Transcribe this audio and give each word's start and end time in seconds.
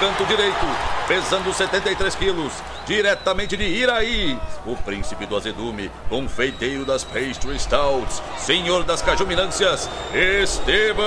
Canto 0.00 0.24
direito, 0.26 0.66
pesando 1.06 1.52
73 1.52 2.14
quilos, 2.16 2.52
diretamente 2.84 3.56
de 3.56 3.64
Iraí, 3.64 4.38
o 4.66 4.76
príncipe 4.76 5.24
do 5.24 5.36
azedume, 5.36 5.90
confeiteiro 6.08 6.84
das 6.84 7.04
pastry 7.04 7.58
stouts, 7.58 8.20
senhor 8.36 8.82
das 8.82 9.00
cajuminâncias, 9.00 9.88
Estevão 10.12 11.04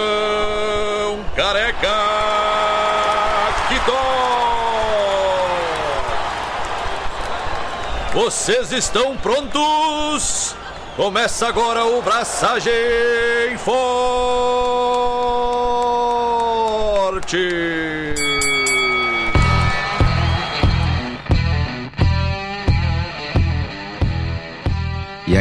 Careca 1.36 1.88
Quitó. 3.68 4.28
Vocês 8.14 8.72
estão 8.72 9.18
prontos? 9.18 10.56
Começa 10.96 11.48
agora 11.48 11.86
o 11.86 12.02
Braçagem 12.02 12.72
Forte! 13.60 14.18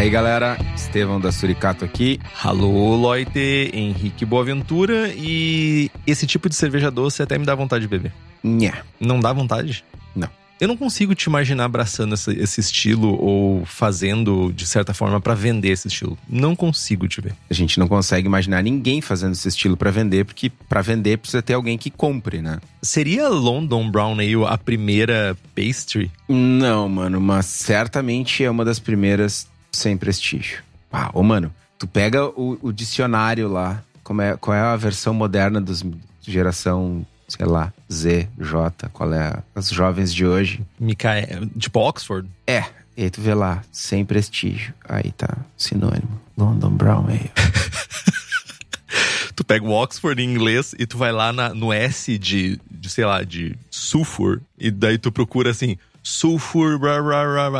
Aí, 0.06 0.10
galera, 0.10 0.56
Estevão 0.76 1.20
da 1.20 1.32
Suricato 1.32 1.84
aqui. 1.84 2.20
Alô, 2.44 2.94
Loite, 2.94 3.70
Henrique 3.74 4.24
Boaventura 4.24 5.12
e 5.12 5.90
esse 6.06 6.28
tipo 6.28 6.48
de 6.48 6.54
cerveja 6.54 6.92
doce 6.92 7.22
até 7.22 7.36
me 7.36 7.44
dá 7.44 7.56
vontade 7.56 7.82
de 7.82 7.88
beber. 7.88 8.12
Nha. 8.42 8.84
Não 9.00 9.18
dá 9.18 9.32
vontade? 9.32 9.84
Não. 10.14 10.28
Eu 10.60 10.68
não 10.68 10.76
consigo 10.76 11.12
te 11.12 11.24
imaginar 11.24 11.64
abraçando 11.64 12.14
esse, 12.14 12.30
esse 12.38 12.60
estilo 12.60 13.20
ou 13.20 13.64
fazendo 13.64 14.52
de 14.52 14.64
certa 14.64 14.94
forma 14.94 15.20
pra 15.20 15.34
vender 15.34 15.70
esse 15.70 15.88
estilo. 15.88 16.16
Não 16.28 16.54
consigo 16.54 17.08
te 17.08 17.20
ver. 17.20 17.34
A 17.50 17.54
gente 17.54 17.80
não 17.80 17.88
consegue 17.88 18.28
imaginar 18.28 18.62
ninguém 18.62 19.00
fazendo 19.00 19.32
esse 19.32 19.48
estilo 19.48 19.76
pra 19.76 19.90
vender, 19.90 20.24
porque 20.24 20.52
pra 20.68 20.82
vender 20.82 21.18
precisa 21.18 21.42
ter 21.42 21.54
alguém 21.54 21.76
que 21.76 21.90
compre, 21.90 22.40
né? 22.40 22.60
Seria 22.80 23.28
London 23.28 23.90
Brown 23.90 24.12
Ale 24.12 24.44
a 24.46 24.56
primeira 24.56 25.36
pastry? 25.52 26.12
Não, 26.28 26.88
mano, 26.88 27.20
mas 27.20 27.46
certamente 27.46 28.44
é 28.44 28.50
uma 28.50 28.64
das 28.64 28.78
primeiras 28.78 29.48
sem 29.72 29.96
prestígio. 29.96 30.62
Ah, 30.92 31.10
ô, 31.12 31.22
mano, 31.22 31.52
tu 31.78 31.86
pega 31.86 32.24
o, 32.26 32.58
o 32.62 32.72
dicionário 32.72 33.48
lá, 33.48 33.82
como 34.02 34.22
é, 34.22 34.36
qual 34.36 34.56
é 34.56 34.60
a 34.60 34.76
versão 34.76 35.12
moderna 35.12 35.60
dos 35.60 35.84
geração, 36.22 37.06
sei 37.28 37.46
lá, 37.46 37.72
Z, 37.92 38.28
J, 38.38 38.88
qual 38.92 39.12
é 39.12 39.20
a- 39.28 39.42
as 39.54 39.68
jovens 39.70 40.12
de 40.12 40.24
hoje? 40.26 40.60
Micael, 40.78 41.46
tipo 41.58 41.78
Oxford? 41.80 42.28
É, 42.46 42.64
e 42.96 43.04
aí 43.04 43.10
tu 43.10 43.20
vê 43.20 43.34
lá, 43.34 43.62
sem 43.70 44.04
prestígio. 44.04 44.72
Aí 44.88 45.12
tá, 45.12 45.36
sinônimo. 45.56 46.20
London 46.36 46.70
Brown 46.70 47.06
Ale. 47.06 47.30
Tu 49.34 49.44
pega 49.44 49.66
o 49.66 49.70
Oxford 49.70 50.22
em 50.22 50.30
inglês 50.32 50.74
e 50.78 50.86
tu 50.86 50.96
vai 50.96 51.12
lá 51.12 51.30
na- 51.30 51.52
no 51.52 51.70
S 51.70 52.16
de, 52.16 52.58
de, 52.70 52.88
sei 52.88 53.04
lá, 53.04 53.22
de 53.22 53.54
sulfur, 53.70 54.40
e 54.58 54.70
daí 54.70 54.96
tu 54.96 55.12
procura 55.12 55.50
assim, 55.50 55.76
sulfur, 56.06 56.78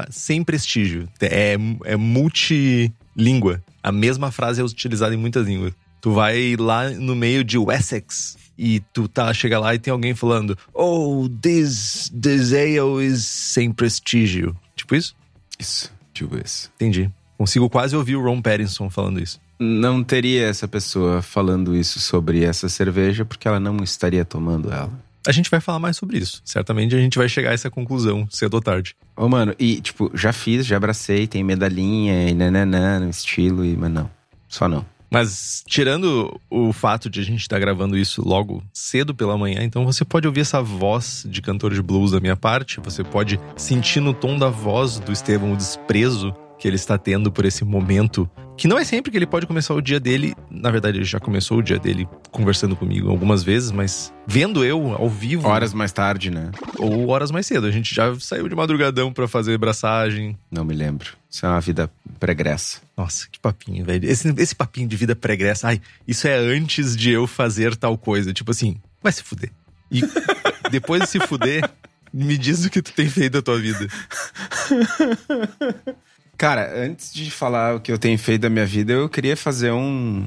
sem 0.08 0.44
prestígio. 0.44 1.08
É, 1.20 1.56
é 1.84 1.96
multilíngua. 1.96 3.60
A 3.82 3.90
mesma 3.90 4.30
frase 4.30 4.60
é 4.60 4.64
utilizada 4.64 5.12
em 5.12 5.18
muitas 5.18 5.48
línguas. 5.48 5.72
Tu 6.00 6.12
vai 6.12 6.54
lá 6.56 6.88
no 6.90 7.16
meio 7.16 7.42
de 7.42 7.58
Wessex 7.58 8.36
e 8.56 8.78
tu 8.92 9.08
tá, 9.08 9.34
chega 9.34 9.58
lá 9.58 9.74
e 9.74 9.80
tem 9.80 9.90
alguém 9.90 10.14
falando, 10.14 10.56
oh, 10.72 11.28
this, 11.42 12.08
this 12.22 12.52
ale 12.52 13.04
is 13.04 13.24
sem 13.24 13.72
prestígio. 13.72 14.56
Tipo 14.76 14.94
isso? 14.94 15.16
Isso, 15.58 15.92
tipo 16.14 16.38
isso. 16.38 16.70
Entendi. 16.76 17.10
Consigo 17.36 17.68
quase 17.68 17.96
ouvir 17.96 18.14
o 18.14 18.22
Ron 18.22 18.40
Pattinson 18.40 18.88
falando 18.88 19.20
isso. 19.20 19.40
Não 19.58 20.04
teria 20.04 20.46
essa 20.46 20.68
pessoa 20.68 21.20
falando 21.20 21.74
isso 21.74 21.98
sobre 21.98 22.44
essa 22.44 22.68
cerveja 22.68 23.24
porque 23.24 23.48
ela 23.48 23.58
não 23.58 23.78
estaria 23.82 24.24
tomando 24.24 24.70
ela. 24.70 24.92
A 25.26 25.32
gente 25.32 25.50
vai 25.50 25.60
falar 25.60 25.78
mais 25.78 25.96
sobre 25.96 26.18
isso. 26.18 26.40
Certamente 26.44 26.94
a 26.94 26.98
gente 26.98 27.18
vai 27.18 27.28
chegar 27.28 27.50
a 27.50 27.54
essa 27.54 27.68
conclusão 27.68 28.26
cedo 28.30 28.54
ou 28.54 28.60
tarde. 28.60 28.94
Ô, 29.16 29.28
mano, 29.28 29.54
e 29.58 29.80
tipo, 29.80 30.10
já 30.14 30.32
fiz, 30.32 30.64
já 30.64 30.76
abracei, 30.76 31.26
tem 31.26 31.42
medalhinha 31.42 32.28
e 32.28 32.34
nananã 32.34 33.00
no 33.00 33.10
estilo, 33.10 33.64
e, 33.64 33.76
mas 33.76 33.90
não. 33.90 34.10
Só 34.48 34.68
não. 34.68 34.86
Mas 35.10 35.64
tirando 35.66 36.38
o 36.50 36.72
fato 36.72 37.08
de 37.08 37.20
a 37.20 37.22
gente 37.22 37.40
estar 37.40 37.58
gravando 37.58 37.96
isso 37.96 38.26
logo 38.26 38.62
cedo 38.72 39.14
pela 39.14 39.38
manhã, 39.38 39.62
então 39.62 39.84
você 39.84 40.04
pode 40.04 40.26
ouvir 40.26 40.40
essa 40.40 40.60
voz 40.60 41.24
de 41.28 41.40
cantor 41.40 41.72
de 41.72 41.80
blues 41.80 42.10
da 42.10 42.20
minha 42.20 42.36
parte, 42.36 42.80
você 42.80 43.04
pode 43.04 43.38
sentir 43.56 44.00
no 44.00 44.12
tom 44.12 44.36
da 44.36 44.48
voz 44.48 44.98
do 44.98 45.12
Estevão 45.12 45.52
o 45.52 45.56
desprezo 45.56 46.34
que 46.58 46.66
ele 46.66 46.76
está 46.76 46.96
tendo 46.96 47.30
por 47.30 47.44
esse 47.44 47.64
momento, 47.64 48.28
que 48.56 48.66
não 48.66 48.78
é 48.78 48.84
sempre 48.84 49.10
que 49.10 49.18
ele 49.18 49.26
pode 49.26 49.46
começar 49.46 49.74
o 49.74 49.80
dia 49.80 50.00
dele, 50.00 50.34
na 50.50 50.70
verdade 50.70 50.98
ele 50.98 51.04
já 51.04 51.20
começou 51.20 51.58
o 51.58 51.62
dia 51.62 51.78
dele 51.78 52.08
conversando 52.30 52.74
comigo 52.74 53.10
algumas 53.10 53.42
vezes, 53.42 53.70
mas 53.70 54.12
vendo 54.26 54.64
eu 54.64 54.94
ao 54.94 55.08
vivo 55.08 55.46
Horas 55.46 55.74
mais 55.74 55.92
tarde, 55.92 56.30
né? 56.30 56.50
ou 56.78 57.08
horas 57.08 57.30
mais 57.30 57.46
cedo, 57.46 57.66
a 57.66 57.70
gente 57.70 57.94
já 57.94 58.18
saiu 58.18 58.48
de 58.48 58.54
madrugadão 58.54 59.12
pra 59.12 59.28
fazer 59.28 59.58
braçagem, 59.58 60.36
Não 60.50 60.64
me 60.64 60.74
lembro. 60.74 61.10
Isso 61.30 61.44
é 61.44 61.48
uma 61.50 61.60
vida 61.60 61.90
pregressa. 62.18 62.80
Nossa, 62.96 63.28
que 63.30 63.38
papinho, 63.38 63.84
velho. 63.84 64.08
Esse, 64.08 64.32
esse 64.38 64.54
papinho 64.54 64.88
de 64.88 64.96
vida 64.96 65.14
pregressa. 65.14 65.68
Ai, 65.68 65.82
isso 66.08 66.26
é 66.26 66.34
antes 66.34 66.96
de 66.96 67.10
eu 67.10 67.26
fazer 67.26 67.76
tal 67.76 67.98
coisa. 67.98 68.32
Tipo 68.32 68.52
assim, 68.52 68.76
vai 69.02 69.12
se 69.12 69.22
fuder. 69.22 69.50
E 69.90 70.00
depois 70.70 71.02
de 71.02 71.08
se 71.08 71.20
fuder, 71.20 71.68
me 72.12 72.38
diz 72.38 72.64
o 72.64 72.70
que 72.70 72.80
tu 72.80 72.92
tem 72.92 73.08
feito 73.08 73.34
da 73.34 73.42
tua 73.42 73.58
vida. 73.58 73.86
Cara, 76.36 76.70
antes 76.84 77.12
de 77.14 77.30
falar 77.30 77.76
o 77.76 77.80
que 77.80 77.90
eu 77.90 77.98
tenho 77.98 78.18
feito 78.18 78.42
da 78.42 78.50
minha 78.50 78.66
vida, 78.66 78.92
eu 78.92 79.08
queria 79.08 79.36
fazer 79.36 79.72
um. 79.72 80.26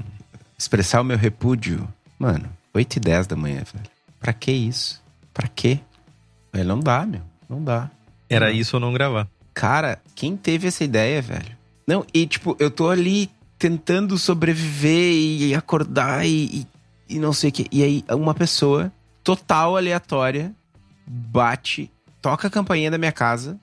expressar 0.58 1.02
o 1.02 1.03
meu 1.03 1.18
repúdio. 1.18 1.88
Mano, 2.18 2.50
8 2.74 2.97
e 2.97 3.00
10 3.00 3.28
da 3.28 3.36
manhã, 3.36 3.64
velho. 3.74 3.86
Pra 4.20 4.34
que 4.34 4.52
isso? 4.52 5.02
Pra 5.34 5.47
quê? 5.47 5.80
Velho, 6.52 6.68
não 6.68 6.80
dá, 6.80 7.06
meu. 7.06 7.22
Não 7.47 7.64
dá. 7.64 7.90
Era 8.30 8.52
isso 8.52 8.75
ou 8.75 8.80
não 8.80 8.92
gravar. 8.92 9.28
Cara, 9.53 10.02
quem 10.16 10.36
teve 10.36 10.68
essa 10.68 10.84
ideia, 10.84 11.22
velho? 11.22 11.58
Não, 11.88 12.06
e 12.14 12.26
tipo, 12.26 12.56
eu 12.59 12.72
tô 12.72 12.90
ali 12.90 13.30
tentando 13.58 14.18
sobreviver 14.18 15.14
e 15.14 15.53
acordar 15.53 16.26
e, 16.26 16.46
e, 17.09 17.16
e 17.16 17.20
não 17.20 17.34
sei 17.34 17.50
o 17.50 17.53
que. 17.53 17.68
E 17.72 17.84
aí, 17.84 18.03
uma 18.09 18.34
pessoa 18.34 18.91
total 19.24 19.78
aleatória 19.78 20.53
bate, 21.06 21.91
toca 22.22 22.47
a 22.47 22.52
campainha 22.52 22.90
da 22.90 22.97
minha 22.97 23.12
casa 23.12 23.59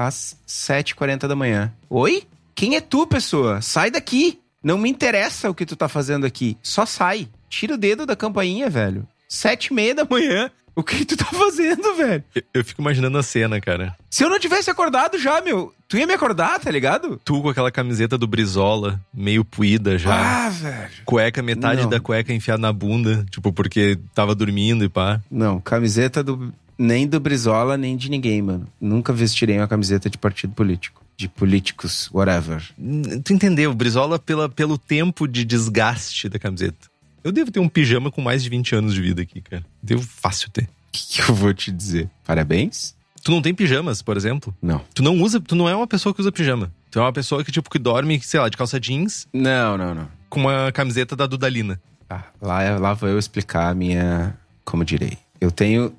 às 0.00 0.34
7h40 0.48 1.28
da 1.28 1.36
manhã. 1.36 1.70
Oi? 1.90 2.22
Quem 2.54 2.74
é 2.74 2.80
tu, 2.80 3.06
pessoa? 3.06 3.60
Sai 3.60 3.90
daqui! 3.90 4.40
Não 4.62 4.78
me 4.78 4.88
interessa 4.90 5.50
o 5.50 5.54
que 5.54 5.66
tu 5.66 5.76
tá 5.76 5.88
fazendo 5.88 6.24
aqui. 6.24 6.56
Só 6.62 6.86
sai. 6.86 7.28
Tira 7.50 7.74
o 7.74 7.78
dedo 7.78 8.06
da 8.06 8.16
campainha, 8.16 8.70
velho. 8.70 9.06
Sete 9.28 9.66
e 9.66 9.74
meia 9.74 9.94
da 9.94 10.04
manhã. 10.04 10.50
O 10.74 10.82
que 10.82 11.04
tu 11.04 11.16
tá 11.16 11.26
fazendo, 11.32 11.94
velho? 11.96 12.24
Eu, 12.34 12.42
eu 12.54 12.64
fico 12.64 12.80
imaginando 12.80 13.18
a 13.18 13.22
cena, 13.22 13.60
cara. 13.60 13.94
Se 14.08 14.24
eu 14.24 14.30
não 14.30 14.38
tivesse 14.38 14.70
acordado 14.70 15.18
já, 15.18 15.40
meu, 15.42 15.74
tu 15.86 15.98
ia 15.98 16.06
me 16.06 16.14
acordar, 16.14 16.58
tá 16.60 16.70
ligado? 16.70 17.20
Tu 17.24 17.42
com 17.42 17.48
aquela 17.50 17.70
camiseta 17.70 18.16
do 18.16 18.26
Brizola, 18.26 18.98
meio 19.12 19.44
puída 19.44 19.98
já. 19.98 20.46
Ah, 20.46 20.48
velho. 20.48 20.90
Cueca, 21.04 21.42
metade 21.42 21.82
Não. 21.82 21.90
da 21.90 22.00
cueca 22.00 22.32
enfiada 22.32 22.60
na 22.60 22.72
bunda. 22.72 23.26
Tipo, 23.30 23.52
porque 23.52 23.98
tava 24.14 24.34
dormindo 24.34 24.84
e 24.84 24.88
pá. 24.88 25.20
Não, 25.30 25.60
camiseta 25.60 26.22
do 26.22 26.52
nem 26.82 27.06
do 27.06 27.20
Brizola, 27.20 27.76
nem 27.76 27.96
de 27.96 28.10
ninguém, 28.10 28.40
mano. 28.40 28.66
Nunca 28.80 29.12
vestirei 29.12 29.58
uma 29.58 29.68
camiseta 29.68 30.08
de 30.08 30.16
partido 30.16 30.52
político. 30.54 31.04
De 31.16 31.28
políticos, 31.28 32.08
whatever. 32.12 32.62
N- 32.78 33.20
Tu 33.20 33.32
entendeu? 33.34 33.74
Brizola 33.74 34.18
pela, 34.18 34.48
pelo 34.48 34.78
tempo 34.78 35.28
de 35.28 35.44
desgaste 35.44 36.28
da 36.28 36.38
camiseta. 36.38 36.88
Eu 37.22 37.30
devo 37.30 37.50
ter 37.50 37.60
um 37.60 37.68
pijama 37.68 38.10
com 38.10 38.22
mais 38.22 38.42
de 38.42 38.48
20 38.48 38.74
anos 38.76 38.94
de 38.94 39.02
vida 39.02 39.20
aqui, 39.20 39.42
cara. 39.42 39.62
Devo 39.82 40.02
fácil 40.02 40.48
ter. 40.50 40.62
O 40.64 40.68
que, 40.92 41.06
que 41.22 41.30
eu 41.30 41.34
vou 41.34 41.52
te 41.52 41.70
dizer? 41.70 42.08
Parabéns? 42.26 42.94
Tu 43.22 43.30
não 43.30 43.42
tem 43.42 43.54
pijamas, 43.54 44.00
por 44.00 44.16
exemplo? 44.16 44.56
Não. 44.62 44.80
Tu 44.94 45.02
não 45.02 45.20
usa, 45.20 45.38
tu 45.38 45.54
não 45.54 45.68
é 45.68 45.76
uma 45.76 45.86
pessoa 45.86 46.14
que 46.14 46.22
usa 46.22 46.32
pijama. 46.32 46.72
Tu 46.90 46.98
é 46.98 47.02
uma 47.02 47.12
pessoa 47.12 47.44
que, 47.44 47.52
tipo, 47.52 47.68
que 47.68 47.78
dorme, 47.78 48.18
sei 48.22 48.40
lá, 48.40 48.48
de 48.48 48.56
calça 48.56 48.80
jeans 48.80 49.28
Não, 49.32 49.76
não, 49.76 49.94
não. 49.94 50.08
com 50.30 50.40
uma 50.40 50.72
camiseta 50.72 51.14
da 51.14 51.26
Dudalina. 51.26 51.78
Tá, 52.08 52.24
lá, 52.40 52.78
lá 52.78 52.94
vou 52.94 53.10
eu 53.10 53.18
explicar 53.18 53.68
a 53.68 53.74
minha. 53.74 54.34
Como 54.64 54.82
direi? 54.84 55.18
Eu 55.38 55.50
tenho 55.50 55.92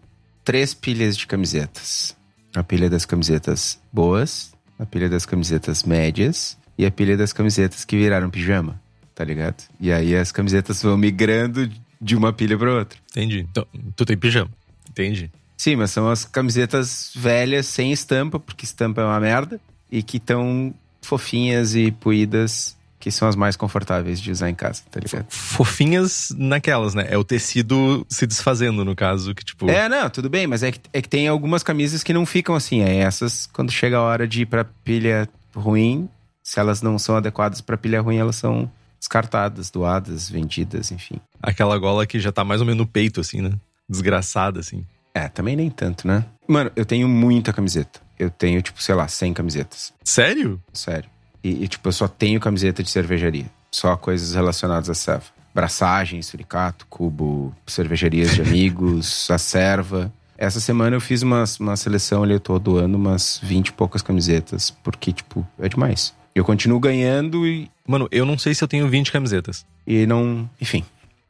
três 0.52 0.74
pilhas 0.74 1.16
de 1.16 1.26
camisetas: 1.26 2.14
a 2.54 2.62
pilha 2.62 2.90
das 2.90 3.06
camisetas 3.06 3.80
boas, 3.90 4.52
a 4.78 4.86
pilha 4.86 5.08
das 5.08 5.26
camisetas 5.26 5.84
médias 5.84 6.58
e 6.78 6.86
a 6.86 6.92
pilha 6.92 7.16
das 7.16 7.32
camisetas 7.32 7.86
que 7.86 7.96
viraram 7.96 8.30
pijama, 8.30 8.78
tá 9.16 9.24
ligado? 9.24 9.64
E 9.80 9.94
aí 9.94 10.14
as 10.14 10.30
camisetas 10.30 10.84
vão 10.84 10.98
migrando 10.98 11.72
de 12.02 12.18
uma 12.18 12.34
pilha 12.34 12.58
pra 12.58 12.74
outra. 12.80 13.00
Entendi. 13.12 13.48
Então, 13.50 13.66
tu 13.96 14.04
tem 14.04 14.18
pijama. 14.18 14.52
Entendi. 14.90 15.32
Sim, 15.56 15.78
mas 15.78 15.92
são 15.92 16.10
as 16.10 16.26
camisetas 16.26 17.14
velhas 17.16 17.66
sem 17.68 17.94
estampa, 17.94 18.38
porque 18.38 18.66
estampa 18.66 19.00
é 19.00 19.06
uma 19.06 19.22
merda, 19.22 19.58
e 19.90 20.04
que 20.04 20.18
estão 20.18 20.74
fofinhas 21.02 21.76
e 21.76 21.92
puídas 21.94 22.76
que 23.02 23.12
são 23.12 23.28
as 23.28 23.36
mais 23.36 23.58
confortáveis 23.58 24.22
de 24.22 24.32
usar 24.32 24.50
em 24.50 24.56
casa, 24.56 24.84
tá 24.90 25.00
ligado? 25.00 25.26
Fofinhas 25.28 26.30
naquelas, 26.38 26.94
né? 26.94 27.08
É 27.10 27.18
o 27.18 27.24
tecido 27.24 28.06
se 28.08 28.28
desfazendo, 28.28 28.86
no 28.86 28.96
caso, 28.96 29.34
que 29.34 29.44
tipo. 29.44 29.70
É, 29.70 29.90
não, 29.90 30.10
tudo 30.10 30.30
bem, 30.30 30.46
mas 30.46 30.62
é 30.62 30.72
que, 30.72 30.80
é 30.94 31.02
que 31.02 31.10
tem 31.10 31.28
algumas 31.28 31.64
camisas 31.64 32.04
que 32.04 32.14
não 32.14 32.26
ficam 32.26 32.56
assim. 32.56 32.82
É 32.82 32.98
essas, 32.98 33.50
quando 33.52 33.72
chega 33.72 33.98
a 33.98 34.02
hora 34.02 34.28
de 34.28 34.44
ir 34.44 34.46
pra 34.46 34.64
pilha 34.64 35.28
ruim, 35.54 36.08
se 36.44 36.60
elas 36.60 36.82
não 36.82 37.00
são 37.00 37.18
adequadas 37.18 37.60
pra 37.60 37.76
pilha 37.76 38.00
ruim, 38.00 38.18
elas 38.18 38.36
são 38.36 38.72
descartadas, 39.00 39.72
doadas, 39.72 40.30
vendidas, 40.30 40.92
enfim. 40.92 41.20
Aquela 41.42 41.76
gola 41.80 42.06
que 42.06 42.20
já 42.20 42.32
tá 42.32 42.44
mais 42.44 42.62
ou 42.62 42.68
menos 42.68 42.78
no 42.78 42.88
peito, 42.88 43.20
assim, 43.20 43.42
né? 43.42 43.52
Desgraçada, 43.90 44.60
assim. 44.60 44.86
É, 45.14 45.28
também 45.28 45.56
nem 45.56 45.70
tanto, 45.72 46.08
né? 46.08 46.24
Mano, 46.48 46.72
eu 46.76 46.86
tenho 46.86 47.10
muita 47.10 47.52
camiseta. 47.52 48.00
Eu 48.18 48.30
tenho, 48.30 48.62
tipo, 48.62 48.82
sei 48.82 48.94
lá, 48.94 49.08
100 49.08 49.34
camisetas. 49.34 49.92
Sério? 50.04 50.62
Sério. 50.72 51.10
E, 51.44 51.64
e, 51.64 51.68
tipo, 51.68 51.88
eu 51.88 51.94
só 51.94 52.08
tenho 52.08 52.40
camiseta 52.40 52.84
de 52.84 52.90
cervejaria. 52.90 53.46
Só 53.72 53.96
coisas 53.96 54.36
relacionadas 54.36 54.90
à 54.90 54.94
serva. 54.94 55.26
Braçagem, 55.54 56.22
suricato, 56.22 56.86
cubo, 56.90 57.54
cervejarias 57.66 58.34
de 58.34 58.42
amigos, 58.44 59.30
a 59.30 59.38
serva. 59.38 60.12
Essa 60.38 60.60
semana 60.60 60.96
eu 60.96 61.02
fiz 61.02 61.22
uma, 61.22 61.44
uma 61.60 61.76
seleção 61.76 62.24
ali, 62.24 62.34
eu 62.34 62.40
tô 62.40 62.58
doando 62.58 62.98
umas 62.98 63.40
20 63.44 63.68
e 63.68 63.72
poucas 63.74 64.02
camisetas, 64.02 64.72
porque, 64.72 65.14
tipo, 65.14 65.46
é 65.60 65.70
demais. 65.70 66.14
Eu 66.34 66.46
continuo 66.46 66.80
ganhando 66.80 67.46
e. 67.46 67.70
Mano, 67.86 68.08
eu 68.12 68.26
não 68.26 68.38
sei 68.38 68.56
se 68.56 68.64
eu 68.64 68.68
tenho 68.68 68.88
20 68.88 69.12
camisetas. 69.12 69.66
E 69.86 70.06
não. 70.06 70.50
Enfim. 70.60 70.84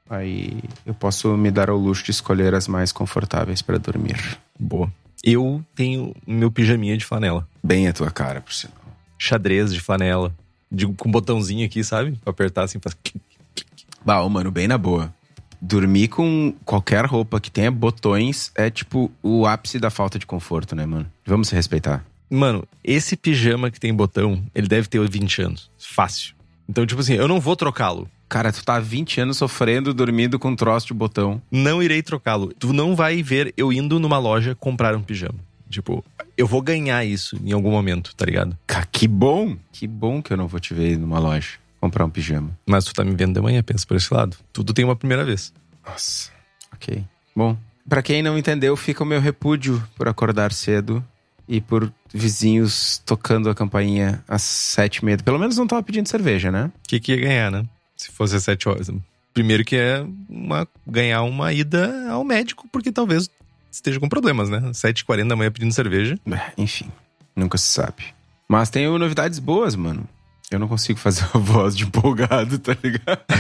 Aí 0.10 0.60
eu 0.86 0.94
posso 0.94 1.36
me 1.38 1.50
dar 1.50 1.70
ao 1.70 1.78
luxo 1.78 2.04
de 2.04 2.12
escolher 2.12 2.54
as 2.54 2.68
mais 2.68 2.92
confortáveis 2.92 3.62
para 3.62 3.80
dormir. 3.80 4.18
Boa. 4.60 4.92
Eu 5.24 5.64
tenho 5.76 6.14
meu 6.28 6.52
pijaminha 6.52 6.98
de 6.98 7.06
flanela. 7.06 7.48
Bem 7.64 7.88
a 7.88 7.94
tua 7.94 8.12
cara, 8.12 8.42
por 8.42 8.54
sinal. 8.54 8.81
Xadrez 9.22 9.72
de 9.72 9.80
flanela. 9.80 10.34
De, 10.72 10.88
com 10.88 11.12
botãozinho 11.12 11.64
aqui, 11.64 11.84
sabe? 11.84 12.18
Pra 12.24 12.32
apertar 12.32 12.64
assim, 12.64 12.80
faz. 12.80 12.98
Bah, 14.04 14.28
mano, 14.28 14.50
bem 14.50 14.68
na 14.68 14.80
boa. 14.80 15.14
Dormir 15.62 16.08
com 16.08 16.56
qualquer 16.66 17.06
roupa 17.06 17.40
que 17.40 17.52
tenha 17.52 17.70
botões 17.70 18.52
é 18.56 18.72
tipo 18.72 19.12
o 19.22 19.46
ápice 19.46 19.78
da 19.78 19.92
falta 19.92 20.18
de 20.18 20.26
conforto, 20.26 20.76
né, 20.76 20.88
mano? 20.88 21.06
Vamos 21.24 21.50
se 21.50 21.56
respeitar. 21.56 22.04
Mano, 22.28 22.68
esse 22.84 23.16
pijama 23.16 23.70
que 23.70 23.80
tem 23.80 23.94
botão, 23.94 24.42
ele 24.56 24.68
deve 24.68 24.88
ter 24.88 25.08
20 25.08 25.42
anos. 25.44 25.70
Fácil. 25.78 26.34
Então, 26.68 26.84
tipo 26.84 27.02
assim, 27.02 27.14
eu 27.14 27.28
não 27.28 27.40
vou 27.40 27.56
trocá-lo. 27.56 28.10
Cara, 28.28 28.52
tu 28.52 28.64
tá 28.66 28.78
há 28.78 28.80
20 28.80 29.22
anos 29.22 29.38
sofrendo, 29.38 29.94
dormindo 29.94 30.40
com 30.40 30.50
um 30.50 30.56
troço 30.56 30.88
de 30.88 30.94
botão. 30.96 31.40
Não 31.52 31.84
irei 31.84 32.02
trocá-lo. 32.02 32.52
Tu 32.58 32.74
não 32.74 32.96
vai 32.96 33.22
ver 33.22 33.54
eu 33.56 33.72
indo 33.72 34.00
numa 34.00 34.18
loja 34.18 34.56
comprar 34.56 34.96
um 34.96 35.04
pijama. 35.04 35.38
Tipo, 35.70 36.04
eu 36.42 36.48
vou 36.48 36.62
ganhar 36.62 37.06
isso 37.06 37.40
em 37.44 37.52
algum 37.52 37.70
momento, 37.70 38.16
tá 38.16 38.26
ligado? 38.26 38.58
Cara, 38.66 38.88
que 38.92 39.08
bom! 39.08 39.56
Que 39.72 39.86
bom 39.88 40.22
que 40.22 40.34
eu 40.34 40.38
não 40.38 40.48
vou 40.48 40.60
te 40.60 40.74
ver 40.74 40.98
numa 40.98 41.20
loja 41.20 41.60
comprar 41.80 42.06
um 42.06 42.10
pijama. 42.10 42.58
Mas 42.66 42.86
tu 42.86 42.94
tá 42.94 43.04
me 43.04 43.16
vendo 43.16 43.34
de 43.34 43.42
manhã, 43.42 43.62
pensa 43.64 43.86
por 43.86 43.98
esse 43.98 44.14
lado. 44.14 44.38
Tudo 44.54 44.74
tem 44.74 44.86
uma 44.86 44.96
primeira 44.96 45.26
vez. 45.26 45.54
Nossa, 45.86 46.32
ok. 46.74 47.04
Bom, 47.36 47.58
pra 47.88 48.02
quem 48.04 48.22
não 48.22 48.38
entendeu, 48.38 48.76
fica 48.76 49.04
o 49.04 49.06
meu 49.06 49.20
repúdio 49.20 49.84
por 49.96 50.08
acordar 50.08 50.52
cedo 50.52 51.04
e 51.48 51.60
por 51.60 51.92
vizinhos 52.14 53.02
tocando 53.06 53.50
a 53.50 53.56
campainha 53.56 54.24
às 54.28 54.44
sete 54.44 54.98
e 54.98 55.06
meia. 55.06 55.18
Pelo 55.18 55.40
menos 55.40 55.58
não 55.58 55.68
tava 55.68 55.82
pedindo 55.84 56.08
cerveja, 56.08 56.52
né? 56.52 56.72
O 56.86 56.88
que, 56.88 57.00
que 57.00 57.14
ia 57.14 57.22
ganhar, 57.22 57.52
né? 57.52 57.66
Se 57.98 58.12
fosse 58.12 58.36
às 58.36 58.44
sete 58.44 58.70
horas. 58.70 58.90
Primeiro 59.34 59.64
que 59.66 59.76
é 59.76 60.06
uma, 60.30 60.68
ganhar 60.86 61.24
uma 61.24 61.52
ida 61.54 62.12
ao 62.12 62.24
médico, 62.24 62.68
porque 62.72 62.92
talvez 62.92 63.30
esteja 63.72 64.00
com 64.00 64.10
problemas, 64.10 64.50
né? 64.50 64.60
7h40 64.60 65.28
da 65.28 65.36
manhã 65.36 65.52
pedindo 65.52 65.74
cerveja. 65.74 66.20
É, 66.32 66.52
Enfim, 66.58 66.92
nunca 67.36 67.58
se 67.58 67.68
sabe. 67.68 68.06
Mas 68.48 68.70
tenho 68.70 68.98
novidades 68.98 69.40
boas, 69.40 69.76
mano. 69.76 70.08
Eu 70.52 70.60
não 70.60 70.68
consigo 70.68 71.00
fazer 71.00 71.26
a 71.34 71.38
voz 71.38 71.76
de 71.76 71.86
empolgado, 71.86 72.60
tá 72.60 72.76
ligado? 72.84 73.22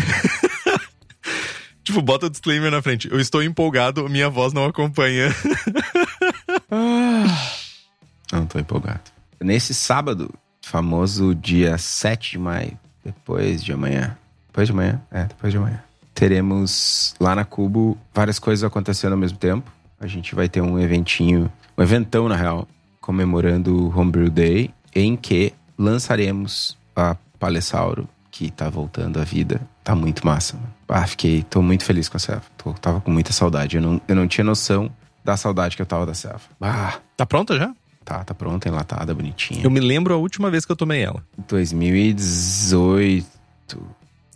Tipo, 1.83 2.00
bota 2.01 2.28
o 2.28 2.30
disclaimer 2.30 2.69
na 2.72 2.81
frente. 2.81 3.12
Eu 3.12 3.19
estou 3.19 3.42
empolgado, 3.42 4.07
minha 4.07 4.30
voz 4.30 4.54
não 4.54 4.66
acompanha. 4.66 5.36
Não 8.31 8.45
tô 8.45 8.60
empolgado. 8.60 9.01
Nesse 9.42 9.74
sábado, 9.74 10.34
famoso 10.62 11.34
dia 11.34 11.77
7 11.77 12.31
de 12.31 12.39
maio, 12.39 12.80
depois 13.04 13.63
de 13.63 13.74
amanhã. 13.74 14.16
Depois 14.48 14.68
de 14.68 14.72
amanhã? 14.72 15.01
É, 15.12 15.25
depois 15.25 15.51
de 15.51 15.57
amanhã. 15.57 15.84
Teremos 16.13 17.16
lá 17.19 17.36
na 17.36 17.44
Cubo 17.44 17.98
várias 18.13 18.38
coisas 18.38 18.63
acontecendo 18.63 19.13
ao 19.13 19.18
mesmo 19.18 19.38
tempo. 19.38 19.69
A 20.01 20.07
gente 20.07 20.33
vai 20.36 20.50
ter 20.50 20.62
um 20.62 20.80
eventinho, 20.80 21.51
um 21.77 21.83
eventão 21.83 22.27
na 22.27 22.36
real, 22.36 22.68
comemorando 23.00 23.86
o 23.86 23.98
Homebrew 23.98 24.30
Day, 24.31 24.71
em 24.95 25.15
que 25.15 25.53
lançaremos 25.77 26.75
a 26.95 27.15
Palessauro, 27.39 28.09
que 28.31 28.50
tá 28.51 28.68
voltando 28.69 29.19
à 29.21 29.24
vida. 29.24 29.62
Tá 29.83 29.94
muito 29.95 30.25
massa, 30.25 30.56
mano. 30.57 30.74
Ah, 30.88 31.06
fiquei, 31.07 31.44
tô 31.44 31.62
muito 31.62 31.86
feliz 31.86 32.09
com 32.09 32.18
a 32.18 32.19
Selva. 32.19 32.44
Tô, 32.57 32.74
tava 32.74 33.00
com 33.01 33.12
muita 33.12 33.31
saudade. 33.31 33.75
Eu 33.77 33.81
não, 33.81 34.01
eu 34.07 34.15
não 34.15 34.27
tinha 34.27 34.44
noção 34.44 34.92
da 35.24 35.38
saudade 35.38 35.75
que 35.75 35.81
eu 35.81 35.86
tava 35.86 36.06
da 36.06 36.13
Selva. 36.13 36.42
Ah, 36.59 37.00
Tá 37.15 37.25
pronta 37.25 37.57
já? 37.57 37.74
tá, 38.03 38.24
tá 38.24 38.33
pronta, 38.33 38.68
enlatada, 38.68 39.13
bonitinha. 39.13 39.63
Eu 39.63 39.69
me 39.69 39.80
lembro 39.80 40.13
a 40.13 40.18
última 40.18 40.50
vez 40.50 40.65
que 40.65 40.71
eu 40.71 40.75
tomei 40.75 41.03
ela. 41.03 41.24
2018. 41.48 43.27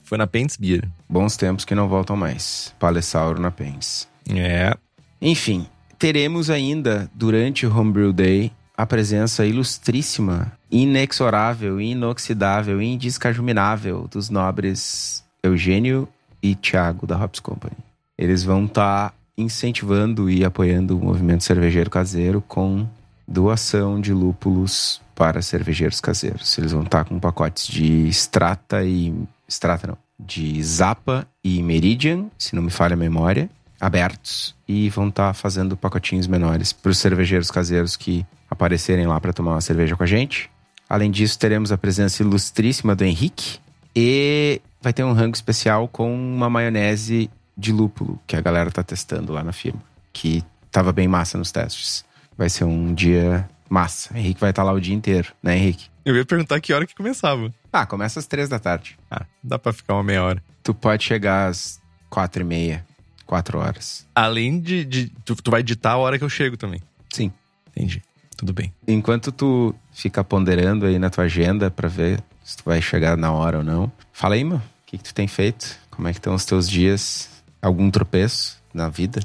Foi 0.04 0.18
na 0.20 0.28
Pentes 0.28 0.56
Beer. 0.56 0.88
Bons 1.10 1.36
tempos 1.36 1.66
que 1.66 1.74
não 1.74 1.88
voltam 1.90 2.16
mais. 2.16 2.74
Palessauro 2.80 3.42
na 3.42 3.50
Pens. 3.50 4.08
É. 4.30 4.76
Enfim, 5.22 5.66
teremos 5.98 6.50
ainda, 6.50 7.10
durante 7.14 7.66
o 7.66 7.78
Homebrew 7.78 8.14
Day, 8.14 8.52
a 8.78 8.86
presença 8.86 9.46
ilustríssima, 9.46 10.52
inexorável, 10.70 11.80
inoxidável, 11.80 12.82
indescajuminável 12.82 14.08
dos 14.12 14.30
nobres 14.30 15.24
Eugênio 15.42 16.08
e 16.44 16.56
Thiago 16.56 17.08
da 17.08 17.18
Hops 17.18 17.40
Company. 17.40 17.78
Eles 18.18 18.44
vão 18.44 18.66
estar 18.66 19.14
incentivando 19.38 20.30
e 20.30 20.44
apoiando 20.44 20.98
o 20.98 21.04
movimento 21.04 21.44
cervejeiro 21.44 21.90
caseiro 21.90 22.44
com 22.48 22.88
doação 23.28 24.00
de 24.00 24.14
lúpulos 24.14 25.02
para 25.14 25.42
cervejeiros 25.42 26.00
caseiros. 26.00 26.58
Eles 26.58 26.72
vão 26.72 26.84
estar 26.84 27.06
com 27.06 27.20
pacotes 27.20 27.68
de 27.68 28.08
Strata 28.10 28.84
e. 28.84 29.14
Strata 29.48 29.88
não. 29.88 29.98
De 30.18 30.64
Zapa 30.64 31.28
e 31.44 31.62
Meridian, 31.62 32.28
se 32.38 32.56
não 32.56 32.64
me 32.64 32.70
falha 32.70 32.94
a 32.94 32.98
memória, 32.98 33.50
abertos. 33.86 34.56
E 34.68 34.90
vão 34.90 35.10
estar 35.10 35.34
fazendo 35.34 35.78
pacotinhos 35.78 36.28
menores 36.28 36.74
para 36.74 36.92
os 36.92 36.98
cervejeiros 36.98 37.52
caseiros 37.52 37.96
que 37.96 38.26
aparecerem 38.50 39.06
lá 39.06 39.20
para 39.20 39.34
tomar 39.34 39.52
uma 39.52 39.62
cerveja 39.62 39.96
com 39.96 40.04
a 40.04 40.08
gente. 40.08 40.50
Além 40.90 41.12
disso, 41.12 41.38
teremos 41.38 41.72
a 41.72 41.78
presença 41.78 42.24
ilustríssima 42.24 42.96
do 42.96 43.04
Henrique. 43.04 43.60
E 43.96 44.62
vai 44.82 44.92
ter 44.92 45.04
um 45.04 45.14
rango 45.14 45.36
especial 45.36 45.88
com 45.88 46.14
uma 46.14 46.50
maionese 46.50 47.30
de 47.58 47.72
lúpulo 47.72 48.20
que 48.28 48.36
a 48.36 48.42
galera 48.42 48.72
tá 48.72 48.84
testando 48.84 49.32
lá 49.32 49.44
na 49.44 49.54
firma. 49.54 49.82
Que 50.12 50.44
tava 50.72 50.92
bem 50.92 51.08
massa 51.08 51.38
nos 51.38 51.52
testes. 51.52 52.04
Vai 52.38 52.50
ser 52.50 52.66
um 52.66 52.94
dia 52.94 53.48
massa. 53.70 54.14
O 54.14 54.18
Henrique 54.18 54.42
vai 54.42 54.50
estar 54.50 54.64
lá 54.64 54.74
o 54.74 54.80
dia 54.80 54.94
inteiro, 54.94 55.30
né, 55.42 55.58
Henrique? 55.58 55.88
Eu 56.04 56.16
ia 56.16 56.26
perguntar 56.26 56.60
que 56.60 56.74
hora 56.74 56.86
que 56.86 56.94
começava. 56.94 57.52
Ah, 57.72 57.86
começa 57.86 58.20
às 58.20 58.28
três 58.28 58.50
da 58.50 58.60
tarde. 58.60 58.98
Ah, 59.10 59.26
dá 59.44 59.58
pra 59.58 59.74
ficar 59.74 59.96
uma 59.96 60.04
meia 60.04 60.24
hora. 60.24 60.44
Tu 60.62 60.74
pode 60.74 61.04
chegar 61.04 61.48
às 61.50 61.82
quatro 62.10 62.42
e 62.42 62.46
meia, 62.46 62.86
quatro 63.26 63.60
horas. 63.60 64.06
Além 64.14 64.60
de. 64.60 64.86
de 64.86 65.12
tu, 65.24 65.36
tu 65.36 65.52
vai 65.52 65.64
ditar 65.64 65.94
a 65.94 65.98
hora 65.98 66.18
que 66.18 66.24
eu 66.24 66.30
chego 66.30 66.58
também. 66.58 66.82
Sim. 67.14 67.32
Entendi. 67.76 68.02
Tudo 68.38 68.54
bem. 68.54 68.74
Enquanto 68.88 69.32
tu 69.32 69.74
fica 69.94 70.24
ponderando 70.24 70.86
aí 70.86 71.00
na 71.00 71.10
tua 71.10 71.24
agenda 71.24 71.72
pra 71.72 71.88
ver 71.88 72.22
se 72.44 72.58
tu 72.58 72.64
vai 72.66 72.82
chegar 72.82 73.18
na 73.18 73.32
hora 73.32 73.60
ou 73.60 73.64
não, 73.64 73.92
fala 74.12 74.36
aí, 74.36 74.44
meu. 74.44 74.58
O 74.58 74.62
que, 74.86 74.98
que 74.98 75.04
tu 75.04 75.14
tem 75.14 75.28
feito? 75.28 75.78
Como 75.90 76.08
é 76.08 76.12
que 76.12 76.20
estão 76.20 76.36
os 76.36 76.46
teus 76.46 76.70
dias? 76.70 77.30
Algum 77.62 77.90
tropeço 77.90 78.62
na 78.74 78.90
vida? 78.90 79.20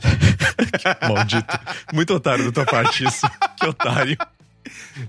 Maldito. 1.06 1.58
Muito 1.92 2.14
otário 2.14 2.44
da 2.46 2.52
tua 2.52 2.64
parte 2.64 3.04
isso. 3.04 3.26
Que 3.56 3.66
otário. 3.66 4.16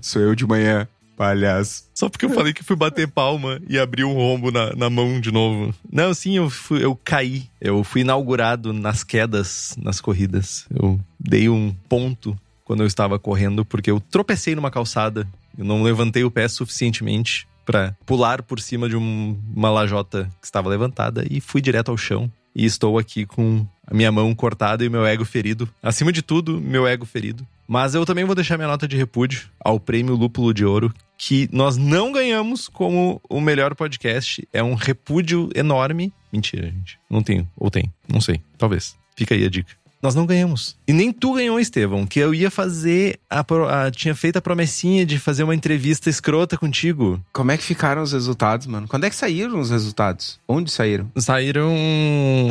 Sou 0.00 0.20
eu 0.20 0.34
de 0.34 0.46
manhã, 0.46 0.86
palhaço. 1.16 1.84
Só 1.94 2.08
porque 2.08 2.24
eu 2.24 2.30
falei 2.30 2.52
que 2.52 2.64
fui 2.64 2.76
bater 2.76 3.06
palma 3.08 3.60
e 3.68 3.78
abri 3.78 4.04
um 4.04 4.12
rombo 4.14 4.50
na, 4.50 4.74
na 4.74 4.90
mão 4.90 5.20
de 5.20 5.30
novo. 5.30 5.74
Não, 5.90 6.12
sim, 6.14 6.36
eu, 6.36 6.50
fui, 6.50 6.84
eu 6.84 6.96
caí. 6.96 7.44
Eu 7.60 7.84
fui 7.84 8.00
inaugurado 8.02 8.72
nas 8.72 9.04
quedas, 9.04 9.76
nas 9.80 10.00
corridas. 10.00 10.66
Eu 10.74 10.98
dei 11.18 11.48
um 11.48 11.74
ponto 11.88 12.36
quando 12.64 12.82
eu 12.82 12.86
estava 12.86 13.18
correndo, 13.18 13.64
porque 13.64 13.90
eu 13.90 14.00
tropecei 14.00 14.54
numa 14.54 14.70
calçada. 14.70 15.26
Eu 15.56 15.64
não 15.64 15.82
levantei 15.82 16.24
o 16.24 16.30
pé 16.30 16.48
suficientemente 16.48 17.46
para 17.64 17.94
pular 18.04 18.42
por 18.42 18.58
cima 18.58 18.88
de 18.88 18.96
um- 18.96 19.38
uma 19.54 19.70
lajota 19.70 20.28
que 20.40 20.46
estava 20.46 20.68
levantada 20.68 21.24
e 21.30 21.40
fui 21.40 21.60
direto 21.60 21.90
ao 21.90 21.96
chão. 21.96 22.30
E 22.54 22.64
estou 22.66 22.98
aqui 22.98 23.24
com 23.24 23.66
a 23.86 23.94
minha 23.94 24.12
mão 24.12 24.34
cortada 24.34 24.84
e 24.84 24.88
o 24.88 24.90
meu 24.90 25.06
ego 25.06 25.24
ferido. 25.24 25.68
Acima 25.82 26.12
de 26.12 26.20
tudo, 26.22 26.60
meu 26.60 26.86
ego 26.86 27.06
ferido. 27.06 27.46
Mas 27.72 27.94
eu 27.94 28.04
também 28.04 28.26
vou 28.26 28.34
deixar 28.34 28.58
minha 28.58 28.68
nota 28.68 28.86
de 28.86 28.98
repúdio 28.98 29.48
ao 29.58 29.80
prêmio 29.80 30.14
Lúpulo 30.14 30.52
de 30.52 30.62
Ouro, 30.62 30.92
que 31.16 31.48
nós 31.50 31.78
não 31.78 32.12
ganhamos 32.12 32.68
como 32.68 33.18
o 33.30 33.40
melhor 33.40 33.74
podcast. 33.74 34.46
É 34.52 34.62
um 34.62 34.74
repúdio 34.74 35.48
enorme. 35.54 36.12
Mentira, 36.30 36.66
gente. 36.66 36.98
Não 37.08 37.22
tenho. 37.22 37.48
Ou 37.56 37.70
tem. 37.70 37.90
Não 38.06 38.20
sei. 38.20 38.42
Talvez. 38.58 38.94
Fica 39.16 39.34
aí 39.34 39.46
a 39.46 39.48
dica. 39.48 39.72
Nós 40.02 40.14
não 40.14 40.26
ganhamos. 40.26 40.76
E 40.86 40.92
nem 40.92 41.12
tu 41.12 41.32
ganhou, 41.32 41.58
Estevão, 41.60 42.04
que 42.04 42.18
eu 42.18 42.34
ia 42.34 42.50
fazer. 42.50 43.18
A, 43.30 43.40
a- 43.40 43.90
tinha 43.90 44.14
feito 44.14 44.36
a 44.36 44.42
promessinha 44.42 45.06
de 45.06 45.18
fazer 45.18 45.42
uma 45.44 45.54
entrevista 45.54 46.10
escrota 46.10 46.58
contigo. 46.58 47.24
Como 47.32 47.52
é 47.52 47.56
que 47.56 47.62
ficaram 47.64 48.02
os 48.02 48.12
resultados, 48.12 48.66
mano? 48.66 48.86
Quando 48.86 49.04
é 49.04 49.08
que 49.08 49.16
saíram 49.16 49.58
os 49.60 49.70
resultados? 49.70 50.38
Onde 50.46 50.70
saíram? 50.70 51.10
Saíram 51.16 51.72